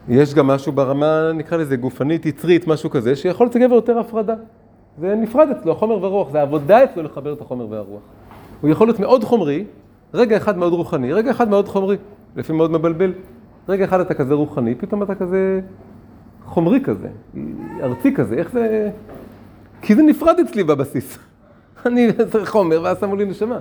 יש 0.09 0.33
גם 0.33 0.47
משהו 0.47 0.71
ברמה, 0.71 1.31
נקרא 1.33 1.57
לזה 1.57 1.75
גופנית, 1.75 2.25
יצרית, 2.25 2.67
משהו 2.67 2.89
כזה, 2.89 3.15
שיכול 3.15 3.45
להיות 3.45 3.55
לגבר 3.55 3.75
יותר 3.75 3.99
הפרדה. 3.99 4.35
זה 4.97 5.15
נפרד 5.15 5.47
אצלו, 5.49 5.71
החומר 5.71 6.01
והרוח, 6.03 6.29
זה 6.31 6.41
עבודה 6.41 6.83
אצלו 6.83 7.03
לחבר 7.03 7.33
את 7.33 7.41
החומר 7.41 7.67
והרוח. 7.69 8.01
הוא 8.61 8.69
יכול 8.69 8.87
להיות 8.87 8.99
מאוד 8.99 9.23
חומרי, 9.23 9.65
רגע 10.13 10.37
אחד 10.37 10.57
מאוד 10.57 10.73
רוחני, 10.73 11.13
רגע 11.13 11.31
אחד 11.31 11.49
מאוד 11.49 11.67
חומרי, 11.67 11.97
לפעמים 12.35 12.57
מאוד 12.57 12.71
מבלבל. 12.71 13.13
רגע 13.69 13.85
אחד 13.85 13.99
אתה 13.99 14.13
כזה 14.13 14.33
רוחני, 14.33 14.75
פתאום 14.75 15.03
אתה 15.03 15.15
כזה 15.15 15.61
חומרי 16.51 16.81
כזה, 16.83 17.07
ארצי 17.81 18.13
כזה, 18.13 18.35
איך 18.35 18.51
זה... 18.51 18.89
כי 19.81 19.95
זה 19.95 20.03
נפרד 20.03 20.39
אצלי 20.39 20.63
בבסיס. 20.63 21.17
אני 21.85 22.07
צריך 22.31 22.49
חומר 22.49 22.81
ואז 22.83 22.99
שמו 22.99 23.15
לי 23.15 23.25
נשמה. 23.25 23.59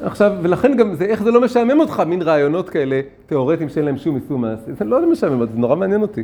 עכשיו, 0.00 0.32
ולכן 0.42 0.76
גם 0.76 0.94
זה, 0.94 1.04
איך 1.04 1.22
זה 1.22 1.30
לא 1.30 1.40
משעמם 1.40 1.80
אותך, 1.80 2.02
מין 2.06 2.22
רעיונות 2.22 2.70
כאלה 2.70 3.00
תיאורטיים 3.26 3.68
שאין 3.68 3.84
להם 3.84 3.96
שום 3.96 4.14
יישום 4.14 4.40
מעשי. 4.40 4.72
זה 4.78 4.84
לא 4.84 5.10
משעמם, 5.12 5.46
זה 5.46 5.52
נורא 5.54 5.76
מעניין 5.76 6.02
אותי. 6.02 6.22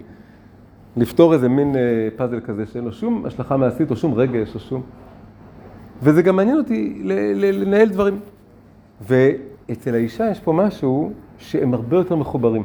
לפתור 0.97 1.35
איזה 1.35 1.49
מין 1.49 1.77
אה, 1.77 1.81
פאזל 2.17 2.41
כזה 2.41 2.67
שאין 2.67 2.85
לו 2.85 2.93
שום 2.93 3.27
השלכה 3.27 3.57
מעשית 3.57 3.91
או 3.91 3.97
שום 3.97 4.15
רגש 4.15 4.55
או 4.55 4.61
שום... 4.61 4.83
וזה 6.03 6.23
גם 6.23 6.37
מעניין 6.37 6.59
אותי 6.59 7.03
לנהל 7.35 7.89
דברים. 7.89 8.21
ואצל 9.01 9.95
האישה 9.95 10.31
יש 10.31 10.41
פה 10.41 10.53
משהו 10.53 11.13
שהם 11.39 11.75
הרבה 11.75 11.97
יותר 11.97 12.17
מחוברים. 12.17 12.63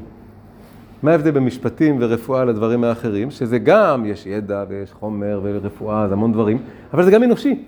מה 1.03 1.11
ההבדל 1.11 1.31
במשפטים 1.31 1.97
ורפואה 1.99 2.45
לדברים 2.45 2.83
האחרים? 2.83 3.31
שזה 3.31 3.59
גם, 3.59 4.05
יש 4.05 4.25
ידע 4.25 4.63
ויש 4.69 4.91
חומר 4.91 5.39
ורפואה, 5.43 6.07
זה 6.07 6.13
המון 6.13 6.33
דברים, 6.33 6.57
אבל 6.93 7.03
זה 7.03 7.11
גם 7.11 7.23
אנושי. 7.23 7.63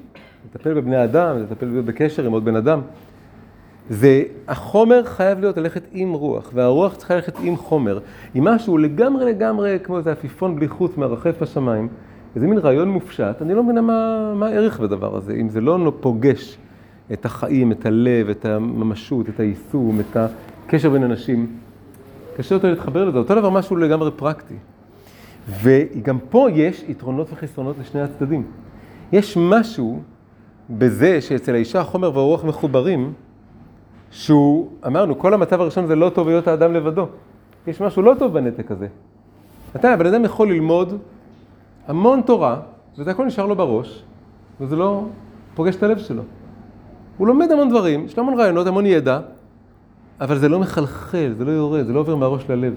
לטפל 0.45 0.73
בבני 0.73 1.03
אדם, 1.03 1.38
לטפל 1.38 1.82
בקשר 1.82 2.25
עם 2.25 2.32
עוד 2.32 2.45
בן 2.45 2.55
אדם. 2.55 2.82
זה, 3.89 4.23
החומר 4.47 5.03
חייב 5.03 5.39
להיות 5.39 5.57
ללכת 5.57 5.84
עם 5.91 6.13
רוח, 6.13 6.51
והרוח 6.53 6.95
צריכה 6.95 7.15
ללכת 7.15 7.34
עם 7.43 7.55
חומר. 7.55 7.99
עם 8.34 8.43
משהו 8.43 8.77
לגמרי 8.77 9.25
לגמרי 9.25 9.77
כמו 9.84 9.97
איזה 9.97 10.11
עפיפון 10.11 10.55
בלי 10.55 10.67
חוץ 10.67 10.97
מרחף 10.97 11.41
בשמיים. 11.41 11.88
איזה 12.36 12.47
מין 12.47 12.57
רעיון 12.57 12.89
מופשט, 12.89 13.41
אני 13.41 13.53
לא 13.53 13.63
מבינה 13.63 13.82
מה, 13.82 14.34
מה 14.36 14.47
הערך 14.47 14.80
בדבר 14.80 15.15
הזה. 15.17 15.34
אם 15.34 15.49
זה 15.49 15.61
לא 15.61 15.93
פוגש 15.99 16.57
את 17.13 17.25
החיים, 17.25 17.71
את 17.71 17.86
הלב, 17.86 18.30
את 18.30 18.45
הממשות, 18.45 19.30
את 19.30 19.39
היישום, 19.39 19.99
את 19.99 20.17
הקשר 20.65 20.89
בין 20.89 21.03
אנשים, 21.03 21.47
קשה 22.39 22.55
יותר 22.55 22.69
להתחבר 22.69 23.05
לזה. 23.05 23.17
אותו 23.17 23.35
דבר 23.35 23.49
משהו 23.49 23.75
לגמרי 23.75 24.11
פרקטי. 24.11 24.55
וגם 25.61 26.19
פה 26.29 26.47
יש 26.51 26.83
יתרונות 26.87 27.27
וחסרונות 27.33 27.75
לשני 27.79 28.01
הצדדים. 28.01 28.43
יש 29.11 29.37
משהו 29.37 29.99
בזה 30.69 31.21
שאצל 31.21 31.53
האישה 31.53 31.81
החומר 31.81 32.15
והרוח 32.15 32.43
מחוברים, 32.43 33.13
שהוא, 34.11 34.69
אמרנו, 34.87 35.19
כל 35.19 35.33
המצב 35.33 35.61
הראשון 35.61 35.87
זה 35.87 35.95
לא 35.95 36.09
טוב 36.09 36.27
להיות 36.27 36.47
האדם 36.47 36.73
לבדו. 36.73 37.07
יש 37.67 37.81
משהו 37.81 38.01
לא 38.01 38.15
טוב 38.19 38.33
בנתק 38.33 38.71
הזה. 38.71 38.87
אתה, 39.75 39.93
הבן 39.93 40.05
אדם 40.05 40.25
יכול 40.25 40.51
ללמוד 40.51 40.97
המון 41.87 42.21
תורה, 42.21 42.59
וזה 42.97 43.11
הכל 43.11 43.25
נשאר 43.25 43.45
לו 43.45 43.55
בראש, 43.55 44.03
וזה 44.61 44.75
לא 44.75 45.05
פוגש 45.55 45.75
את 45.75 45.83
הלב 45.83 45.97
שלו. 45.97 46.23
הוא 47.17 47.27
לומד 47.27 47.51
המון 47.51 47.69
דברים, 47.69 48.05
יש 48.05 48.17
לו 48.17 48.23
המון 48.23 48.39
רעיונות, 48.39 48.67
המון 48.67 48.85
ידע, 48.85 49.19
אבל 50.22 50.38
זה 50.38 50.49
לא 50.49 50.59
מחלחל, 50.59 51.34
זה 51.38 51.45
לא 51.45 51.51
יורד, 51.51 51.86
זה 51.86 51.93
לא 51.93 51.99
עובר 51.99 52.15
מהראש 52.15 52.49
ללב. 52.49 52.74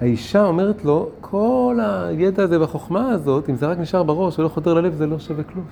האישה 0.00 0.44
אומרת 0.44 0.84
לו, 0.84 1.08
כל 1.20 1.78
הידע 1.82 2.42
הזה 2.42 2.60
והחוכמה 2.60 3.10
הזאת, 3.10 3.50
אם 3.50 3.54
זה 3.54 3.66
רק 3.66 3.78
נשאר 3.78 4.02
בראש 4.02 4.38
ולא 4.38 4.48
חותר 4.48 4.74
ללב, 4.74 4.94
זה 4.94 5.06
לא 5.06 5.18
שווה 5.18 5.44
כלום. 5.44 5.64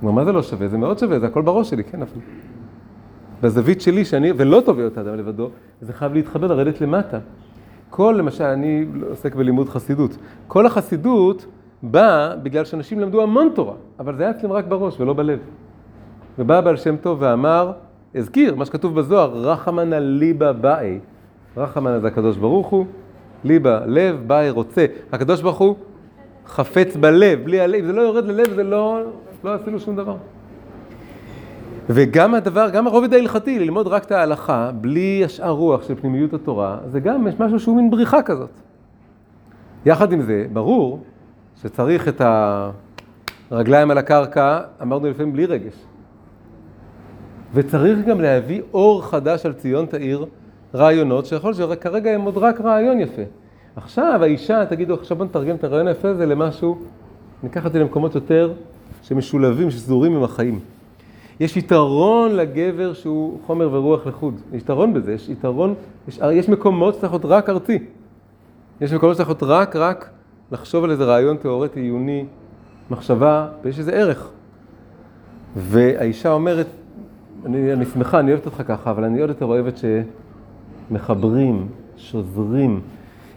הוא 0.00 0.08
אומר, 0.10 0.20
מה 0.20 0.24
זה 0.24 0.32
לא 0.32 0.42
שווה? 0.42 0.68
זה 0.68 0.78
מאוד 0.78 0.98
שווה, 0.98 1.18
זה 1.20 1.26
הכל 1.26 1.42
בראש 1.42 1.70
שלי, 1.70 1.84
כן, 1.84 2.02
אבל... 2.02 2.20
בזווית 3.42 3.80
שלי, 3.80 4.04
שאני, 4.04 4.32
ולא 4.36 4.62
טוב 4.66 4.78
להיות 4.78 4.98
אדם 4.98 5.14
לבדו, 5.14 5.50
זה 5.80 5.92
חייב 5.92 6.12
להתחבר, 6.14 6.46
לרדת 6.46 6.80
למטה. 6.80 7.18
כל, 7.90 8.14
למשל, 8.18 8.44
אני 8.44 8.86
עוסק 9.08 9.34
בלימוד 9.34 9.68
חסידות. 9.68 10.16
כל 10.46 10.66
החסידות 10.66 11.46
באה 11.82 12.36
בגלל 12.36 12.64
שאנשים 12.64 13.00
למדו 13.00 13.22
המון 13.22 13.48
תורה, 13.54 13.74
אבל 13.98 14.16
זה 14.16 14.22
היה 14.22 14.30
אצלם 14.30 14.52
רק 14.52 14.64
בראש 14.64 15.00
ולא 15.00 15.14
בלב. 15.14 15.38
ובא 16.38 16.60
בעל 16.60 16.76
שם 16.76 16.96
טוב 16.96 17.18
ואמר, 17.20 17.72
הזכיר 18.16 18.54
מה 18.54 18.64
שכתוב 18.64 18.94
בזוהר, 18.94 19.32
רחמנא 19.34 19.94
ליבא 19.94 20.52
באי. 20.52 20.98
רחמנא 21.56 21.98
זה 21.98 22.06
הקדוש 22.06 22.36
ברוך 22.36 22.66
הוא, 22.66 22.86
ליבא, 23.44 23.80
לב, 23.86 24.22
באי 24.26 24.50
רוצה. 24.50 24.86
הקדוש 25.12 25.42
ברוך 25.42 25.58
הוא 25.58 25.76
חפץ 26.46 26.96
בלב, 26.96 27.44
בלי 27.44 27.60
הלב, 27.60 27.84
זה 27.86 27.92
לא 27.92 28.00
יורד 28.02 28.24
ללב, 28.24 28.54
זה 28.54 28.64
לא, 28.64 29.00
לא 29.44 29.54
עשינו 29.54 29.80
שום 29.80 29.96
דבר. 29.96 30.16
וגם 31.90 32.34
הדבר, 32.34 32.70
גם 32.70 32.86
הרובד 32.86 33.14
ההלכתי, 33.14 33.58
ללמוד 33.58 33.86
רק 33.86 34.04
את 34.04 34.12
ההלכה, 34.12 34.70
בלי 34.80 35.22
השאר 35.24 35.50
רוח 35.50 35.82
של 35.88 35.94
פנימיות 35.94 36.34
התורה, 36.34 36.78
זה 36.86 37.00
גם, 37.00 37.26
יש 37.26 37.34
משהו 37.40 37.60
שהוא 37.60 37.76
מין 37.76 37.90
בריחה 37.90 38.22
כזאת. 38.22 38.50
יחד 39.86 40.12
עם 40.12 40.22
זה, 40.22 40.46
ברור 40.52 41.00
שצריך 41.62 42.08
את 42.08 42.22
הרגליים 43.50 43.90
על 43.90 43.98
הקרקע, 43.98 44.60
אמרנו 44.82 45.08
לפעמים 45.08 45.32
בלי 45.32 45.46
רגש. 45.46 45.74
וצריך 47.54 47.98
גם 48.06 48.20
להביא 48.20 48.62
אור 48.74 49.02
חדש 49.02 49.46
על 49.46 49.52
ציון 49.52 49.86
תאיר 49.86 50.26
רעיונות, 50.74 51.26
שיכול 51.26 51.52
להיות 51.58 51.80
שכרגע 51.80 52.10
הם 52.10 52.20
עוד 52.20 52.36
רק 52.36 52.60
רעיון 52.60 53.00
יפה. 53.00 53.22
עכשיו 53.76 54.18
האישה, 54.22 54.66
תגידו, 54.66 54.94
עכשיו 54.94 55.16
בוא 55.16 55.24
נתרגם 55.24 55.56
את 55.56 55.64
הרעיון 55.64 55.88
היפה 55.88 56.08
הזה 56.08 56.26
למשהו, 56.26 56.78
ניקח 57.42 57.66
את 57.66 57.72
זה 57.72 57.78
למקומות 57.78 58.14
יותר 58.14 58.52
שמשולבים, 59.02 59.70
שסדורים 59.70 60.16
עם 60.16 60.22
החיים. 60.22 60.60
יש 61.40 61.56
יתרון 61.56 62.36
לגבר 62.36 62.94
שהוא 62.94 63.38
חומר 63.46 63.72
ורוח 63.72 64.06
לחוד. 64.06 64.34
יש 64.52 64.62
יתרון 64.62 64.94
בזה, 64.94 65.12
יש 65.12 65.28
יתרון, 65.28 65.74
יש, 66.08 66.20
יש 66.32 66.48
מקומות 66.48 66.94
שצריך 66.94 67.12
להיות 67.12 67.24
רק 67.24 67.48
ארצי. 67.48 67.78
יש 68.80 68.92
מקומות 68.92 69.14
שצריך 69.14 69.28
להיות 69.28 69.42
רק, 69.42 69.76
רק 69.76 70.10
לחשוב 70.52 70.84
על 70.84 70.90
איזה 70.90 71.04
רעיון 71.04 71.36
תיאורטי, 71.36 71.80
עיוני, 71.80 72.24
מחשבה, 72.90 73.48
ויש 73.64 73.78
איזה 73.78 73.92
ערך. 73.92 74.28
והאישה 75.56 76.32
אומרת, 76.32 76.66
אני, 77.46 77.72
אני 77.72 77.84
שמחה, 77.84 78.20
אני 78.20 78.30
אוהבת 78.30 78.46
אותך 78.46 78.62
ככה, 78.66 78.90
אבל 78.90 79.04
אני 79.04 79.20
עוד 79.20 79.28
יותר 79.28 79.46
אוהבת 79.46 79.74
שמחברים, 80.90 81.68
שוזרים, 81.96 82.80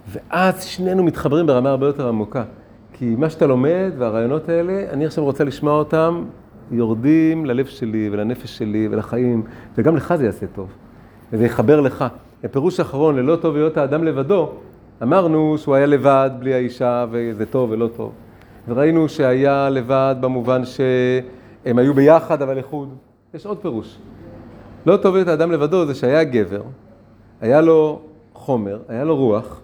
ואז 0.07 0.63
שנינו 0.63 1.03
מתחברים 1.03 1.47
ברמה 1.47 1.69
הרבה 1.69 1.87
יותר 1.87 2.07
עמוקה. 2.07 2.43
כי 2.93 3.15
מה 3.17 3.29
שאתה 3.29 3.47
לומד 3.47 3.91
והרעיונות 3.97 4.49
האלה, 4.49 4.85
אני 4.91 5.05
עכשיו 5.05 5.23
רוצה 5.23 5.43
לשמוע 5.43 5.73
אותם 5.73 6.23
יורדים 6.71 7.45
ללב 7.45 7.65
שלי 7.65 8.09
ולנפש 8.11 8.57
שלי 8.57 8.87
ולחיים, 8.91 9.43
וגם 9.77 9.95
לך 9.95 10.15
זה 10.15 10.25
יעשה 10.25 10.45
טוב, 10.47 10.67
וזה 11.33 11.45
יחבר 11.45 11.81
לך. 11.81 12.05
בפירוש 12.43 12.79
האחרון, 12.79 13.15
ללא 13.15 13.35
טוב 13.35 13.55
להיות 13.55 13.77
האדם 13.77 14.03
לבדו, 14.03 14.49
אמרנו 15.03 15.57
שהוא 15.57 15.75
היה 15.75 15.85
לבד 15.85 16.29
בלי 16.39 16.53
האישה 16.53 17.05
וזה 17.11 17.45
טוב 17.45 17.71
ולא 17.71 17.89
טוב. 17.97 18.11
וראינו 18.67 19.09
שהיה 19.09 19.69
לבד 19.69 20.15
במובן 20.21 20.61
שהם 20.65 21.77
היו 21.77 21.93
ביחד 21.93 22.41
אבל 22.41 22.59
לחוד. 22.59 22.89
יש 23.33 23.45
עוד 23.45 23.57
פירוש. 23.57 23.97
לא 24.85 24.97
טוב 24.97 25.15
להיות 25.15 25.27
האדם 25.27 25.51
לבדו 25.51 25.85
זה 25.85 25.95
שהיה 25.95 26.23
גבר, 26.23 26.61
היה 27.41 27.61
לו 27.61 27.99
חומר, 28.33 28.79
היה 28.87 29.03
לו 29.03 29.15
רוח, 29.15 29.61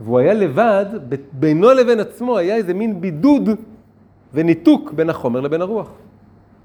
והוא 0.00 0.18
היה 0.18 0.34
לבד, 0.34 0.86
בינו 1.32 1.72
לבין 1.72 2.00
עצמו 2.00 2.38
היה 2.38 2.56
איזה 2.56 2.74
מין 2.74 3.00
בידוד 3.00 3.48
וניתוק 4.34 4.92
בין 4.92 5.10
החומר 5.10 5.40
לבין 5.40 5.60
הרוח. 5.62 5.90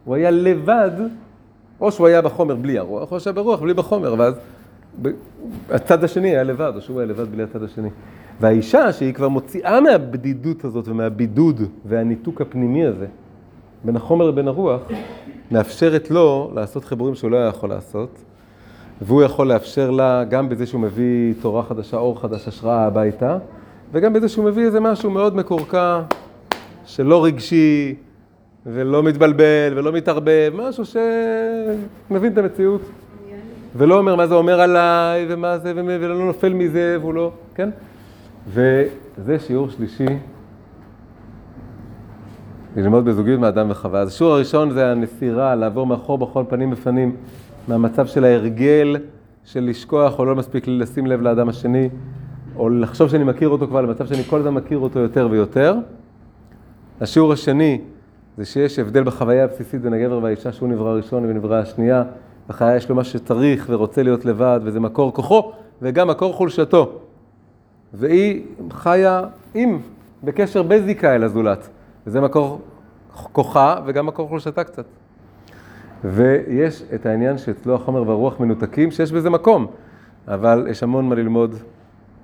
הוא 0.06 0.16
היה 0.16 0.32
לבד, 0.32 0.92
או 1.82 1.92
שהוא 1.92 2.08
היה 2.08 2.22
בחומר 2.22 2.56
בלי 2.56 2.78
הרוח, 2.78 3.12
או 3.12 3.20
שהיה 3.20 3.34
ברוח 3.34 3.60
בלי 3.62 3.74
בחומר, 3.74 4.16
ואז 4.18 4.34
הצד 5.70 6.04
השני 6.04 6.30
היה 6.30 6.44
לבד, 6.44 6.72
או 6.76 6.82
שהוא 6.82 7.00
היה 7.00 7.10
לבד 7.10 7.32
בלי 7.32 7.44
הצד 7.44 7.64
השני. 7.64 7.90
והאישה, 8.40 8.94
שהיא 8.94 9.14
כבר 9.14 9.30
מוציאה 9.30 9.82
מהבדידות 9.82 10.66
הזאת 10.66 10.88
ומהבידוד 10.88 11.62
והניתוק 11.86 12.42
הפנימי 12.42 12.86
הזה, 12.86 13.08
בין 13.84 13.96
החומר 13.96 14.26
לבין 14.26 14.48
הרוח, 14.48 14.82
מאפשרת 15.54 16.12
לו 16.12 16.52
לעשות 16.56 16.86
חיבורים 16.86 17.16
שהוא 17.16 17.32
לא 17.32 17.38
היה 17.38 17.48
יכול 17.48 17.70
לעשות, 17.70 18.10
והוא 19.02 19.24
יכול 19.24 19.48
לאפשר 19.48 19.92
לה 19.92 20.24
גם 20.24 20.50
בזה 20.50 20.66
שהוא 20.66 20.82
מביא 20.82 21.34
תורה 21.42 21.64
חדשה, 21.64 21.98
אור 21.98 22.22
חדש, 22.22 22.48
השראה 22.48 22.86
הביתה, 22.86 23.38
וגם 23.92 24.14
בזה 24.14 24.30
שהוא 24.30 24.46
מביא 24.46 24.66
איזה 24.66 24.80
משהו 24.80 25.12
מאוד 25.12 25.36
מקורקע, 25.36 26.02
שלא 26.86 27.24
רגשי, 27.26 27.96
ולא 28.66 29.04
מתבלבל 29.04 29.74
ולא 29.76 29.92
מתערבב, 29.92 30.54
משהו 30.54 30.84
שמבין 32.10 32.34
את 32.34 32.38
המציאות. 32.38 32.82
ולא 33.76 33.98
אומר 33.98 34.16
מה 34.16 34.28
זה 34.28 34.36
אומר 34.36 34.62
עליי, 34.62 35.26
ומה 35.30 35.58
זה, 35.58 35.74
ולא 35.76 36.26
נופל 36.26 36.54
מזה, 36.54 36.98
והוא 37.02 37.14
לא, 37.14 37.32
כן? 37.56 37.70
וזה 38.48 39.40
שיעור 39.40 39.70
שלישי, 39.70 40.06
ללמוד 42.76 43.06
בזוגיות 43.06 43.40
מאדם 43.40 43.68
וחווה. 43.70 44.00
אז 44.00 44.08
השיעור 44.08 44.34
הראשון 44.34 44.72
זה 44.72 44.92
הנסירה, 44.92 45.56
לעבור 45.56 45.86
מאחור 45.86 46.18
בכל 46.18 46.44
פנים 46.50 46.72
בפנים, 46.72 47.16
מהמצב 47.68 48.08
של 48.08 48.24
ההרגל 48.24 48.98
של 49.44 49.64
לשכוח 49.64 50.20
או 50.20 50.26
לא 50.26 50.36
מספיק 50.36 50.68
לשים 50.68 51.08
לב 51.08 51.22
לאדם 51.22 51.50
השני, 51.50 51.90
או 52.56 52.70
לחשוב 52.70 53.10
שאני 53.10 53.24
מכיר 53.24 53.50
אותו 53.50 53.68
כבר, 53.68 53.82
למצב 53.82 54.06
שאני 54.06 54.24
כל 54.24 54.40
הזמן 54.40 54.54
מכיר 54.54 54.78
אותו 54.78 55.00
יותר 55.00 55.28
ויותר. 55.32 55.76
השיעור 57.02 57.34
השני 57.34 57.82
זה 58.38 58.46
שיש 58.46 58.80
הבדל 58.80 59.04
בחוויה 59.04 59.44
הבסיסית 59.44 59.82
בין 59.82 59.94
הגבר 59.94 60.20
והאישה 60.24 60.52
שהוא 60.52 60.70
נברא 60.70 60.94
ראשון 60.94 61.26
ונברא 61.26 61.56
השנייה. 61.56 62.04
בחיי 62.48 62.78
יש 62.78 62.90
לו 62.90 62.96
מה 62.96 63.04
שצריך 63.04 63.66
ורוצה 63.70 64.04
להיות 64.04 64.26
לבד, 64.26 64.60
וזה 64.64 64.80
מקור 64.80 65.14
כוחו 65.14 65.52
וגם 65.82 66.08
מקור 66.08 66.34
חולשתו. 66.34 67.00
והיא 67.94 68.42
חיה 68.72 69.22
עם, 69.54 69.80
בקשר 70.24 70.64
בזיקה 70.64 71.16
אל 71.16 71.24
הזולת. 71.24 71.70
וזה 72.08 72.22
מקור 72.22 72.62
כוחה 73.14 73.76
וגם 73.86 74.06
מקור 74.06 74.28
חולשתה 74.28 74.64
קצת. 74.64 74.86
ויש 76.04 76.84
את 76.96 77.06
העניין 77.06 77.38
שאצלו 77.38 77.76
החומר 77.76 78.08
והרוח 78.08 78.40
מנותקים, 78.40 78.92
שיש 78.92 79.12
בזה 79.12 79.30
מקום, 79.30 79.68
אבל 80.28 80.68
יש 80.70 80.84
המון 80.84 81.10
מה 81.10 81.16
ללמוד 81.16 81.56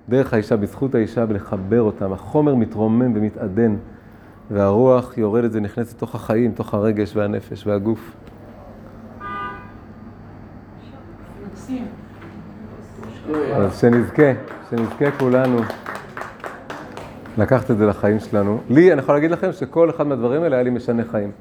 דרך 0.09 0.33
האישה, 0.33 0.57
בזכות 0.57 0.95
האישה, 0.95 1.25
ולחבר 1.29 1.81
אותם. 1.81 2.13
החומר 2.13 2.55
מתרומם 2.55 3.15
ומתעדן. 3.15 3.75
והרוח 4.51 5.17
יורדת 5.17 5.49
ונכנסת 5.53 5.95
לתוך 5.97 6.15
החיים, 6.15 6.51
תוך 6.51 6.73
הרגש 6.73 7.15
והנפש 7.15 7.67
והגוף. 7.67 8.11
אז 13.53 13.79
שנזכה, 13.79 14.31
שנזכה 14.69 15.11
כולנו 15.11 15.57
לקחת 17.39 17.71
את 17.71 17.77
זה 17.77 17.85
לחיים 17.85 18.19
שלנו. 18.19 18.59
לי, 18.69 18.93
אני 18.93 19.01
יכול 19.01 19.15
להגיד 19.15 19.31
לכם 19.31 19.51
שכל 19.51 19.89
אחד 19.89 20.07
מהדברים 20.07 20.43
האלה 20.43 20.55
היה 20.55 20.63
לי 20.63 20.69
משנה 20.69 21.03
חיים. 21.11 21.31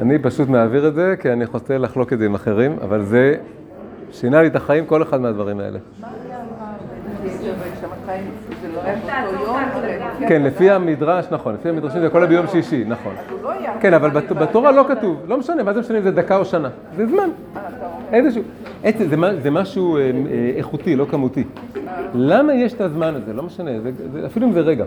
אני 0.00 0.18
פשוט 0.18 0.48
מעביר 0.48 0.88
את 0.88 0.94
זה, 0.94 1.14
כי 1.20 1.32
אני 1.32 1.46
חוסה 1.46 1.78
לחלוק 1.78 2.12
את 2.12 2.18
זה 2.18 2.26
עם 2.26 2.34
אחרים, 2.34 2.76
אבל 2.82 3.04
זה 3.04 3.34
שינה 4.12 4.42
לי 4.42 4.48
את 4.48 4.56
החיים, 4.56 4.86
כל 4.86 5.02
אחד 5.02 5.20
מהדברים 5.20 5.60
האלה. 5.60 5.78
כן, 10.28 10.42
לפי 10.42 10.70
המדרש, 10.70 11.24
נכון, 11.30 11.54
לפי 11.54 11.68
המדרשים 11.68 12.00
זה 12.00 12.08
כל 12.08 12.26
ביום 12.26 12.46
שישי, 12.46 12.84
נכון. 12.88 13.12
כן, 13.80 13.94
אבל 13.94 14.10
בת- 14.10 14.32
בתורה 14.32 14.72
לא 14.72 14.84
כתוב, 14.88 15.16
לא 15.28 15.38
משנה, 15.38 15.62
מה 15.62 15.74
זה 15.74 15.80
משנה 15.80 15.98
אם 15.98 16.02
זה 16.02 16.10
דקה 16.10 16.36
או 16.36 16.44
שנה? 16.44 16.68
זה 16.96 17.06
זמן. 17.06 17.28
איזשהו, 18.12 18.42
עצם, 18.84 19.04
זה, 19.42 19.50
משהו 19.50 19.96
אה, 19.96 20.02
אה, 20.02 20.10
איכותי, 20.56 20.96
לא 20.96 21.04
כמותי. 21.10 21.44
למה 22.14 22.54
יש 22.54 22.72
את 22.72 22.80
הזמן 22.80 23.14
הזה? 23.14 23.32
לא 23.32 23.42
משנה, 23.42 23.70
אפילו 24.26 24.46
אם 24.46 24.52
זה 24.52 24.60
רגע. 24.60 24.84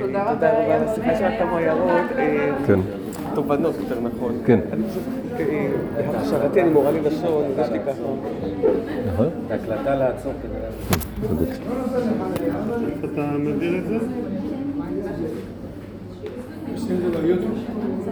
תודה 0.00 0.22
רבה 0.32 0.74
על 0.74 0.88
השיחה 0.88 1.16
שלך 1.16 1.38
כמה 1.38 1.58
הערות, 1.58 2.10
אה, 2.18 2.50
כן, 2.66 2.80
תובנות 3.34 3.74
יותר 3.78 4.00
נכון. 4.00 4.42
כן. 4.46 4.60
אני 4.72 4.82
פשוט, 4.90 5.02
אה, 5.40 5.68
בהכשרתי 6.12 6.62
אני 6.62 6.70
מורה 6.70 6.90
ללשון, 6.90 7.44
יש 7.60 7.68
לי 7.68 7.78
ככה. 7.80 8.02
נכון? 9.12 9.28
ההקלטה 9.50 9.94
לעצור 9.94 10.32
כדי... 10.42 10.54
אתה 13.04 13.22
מעביר 13.38 13.78
את 13.78 13.86
זה? 13.86 13.98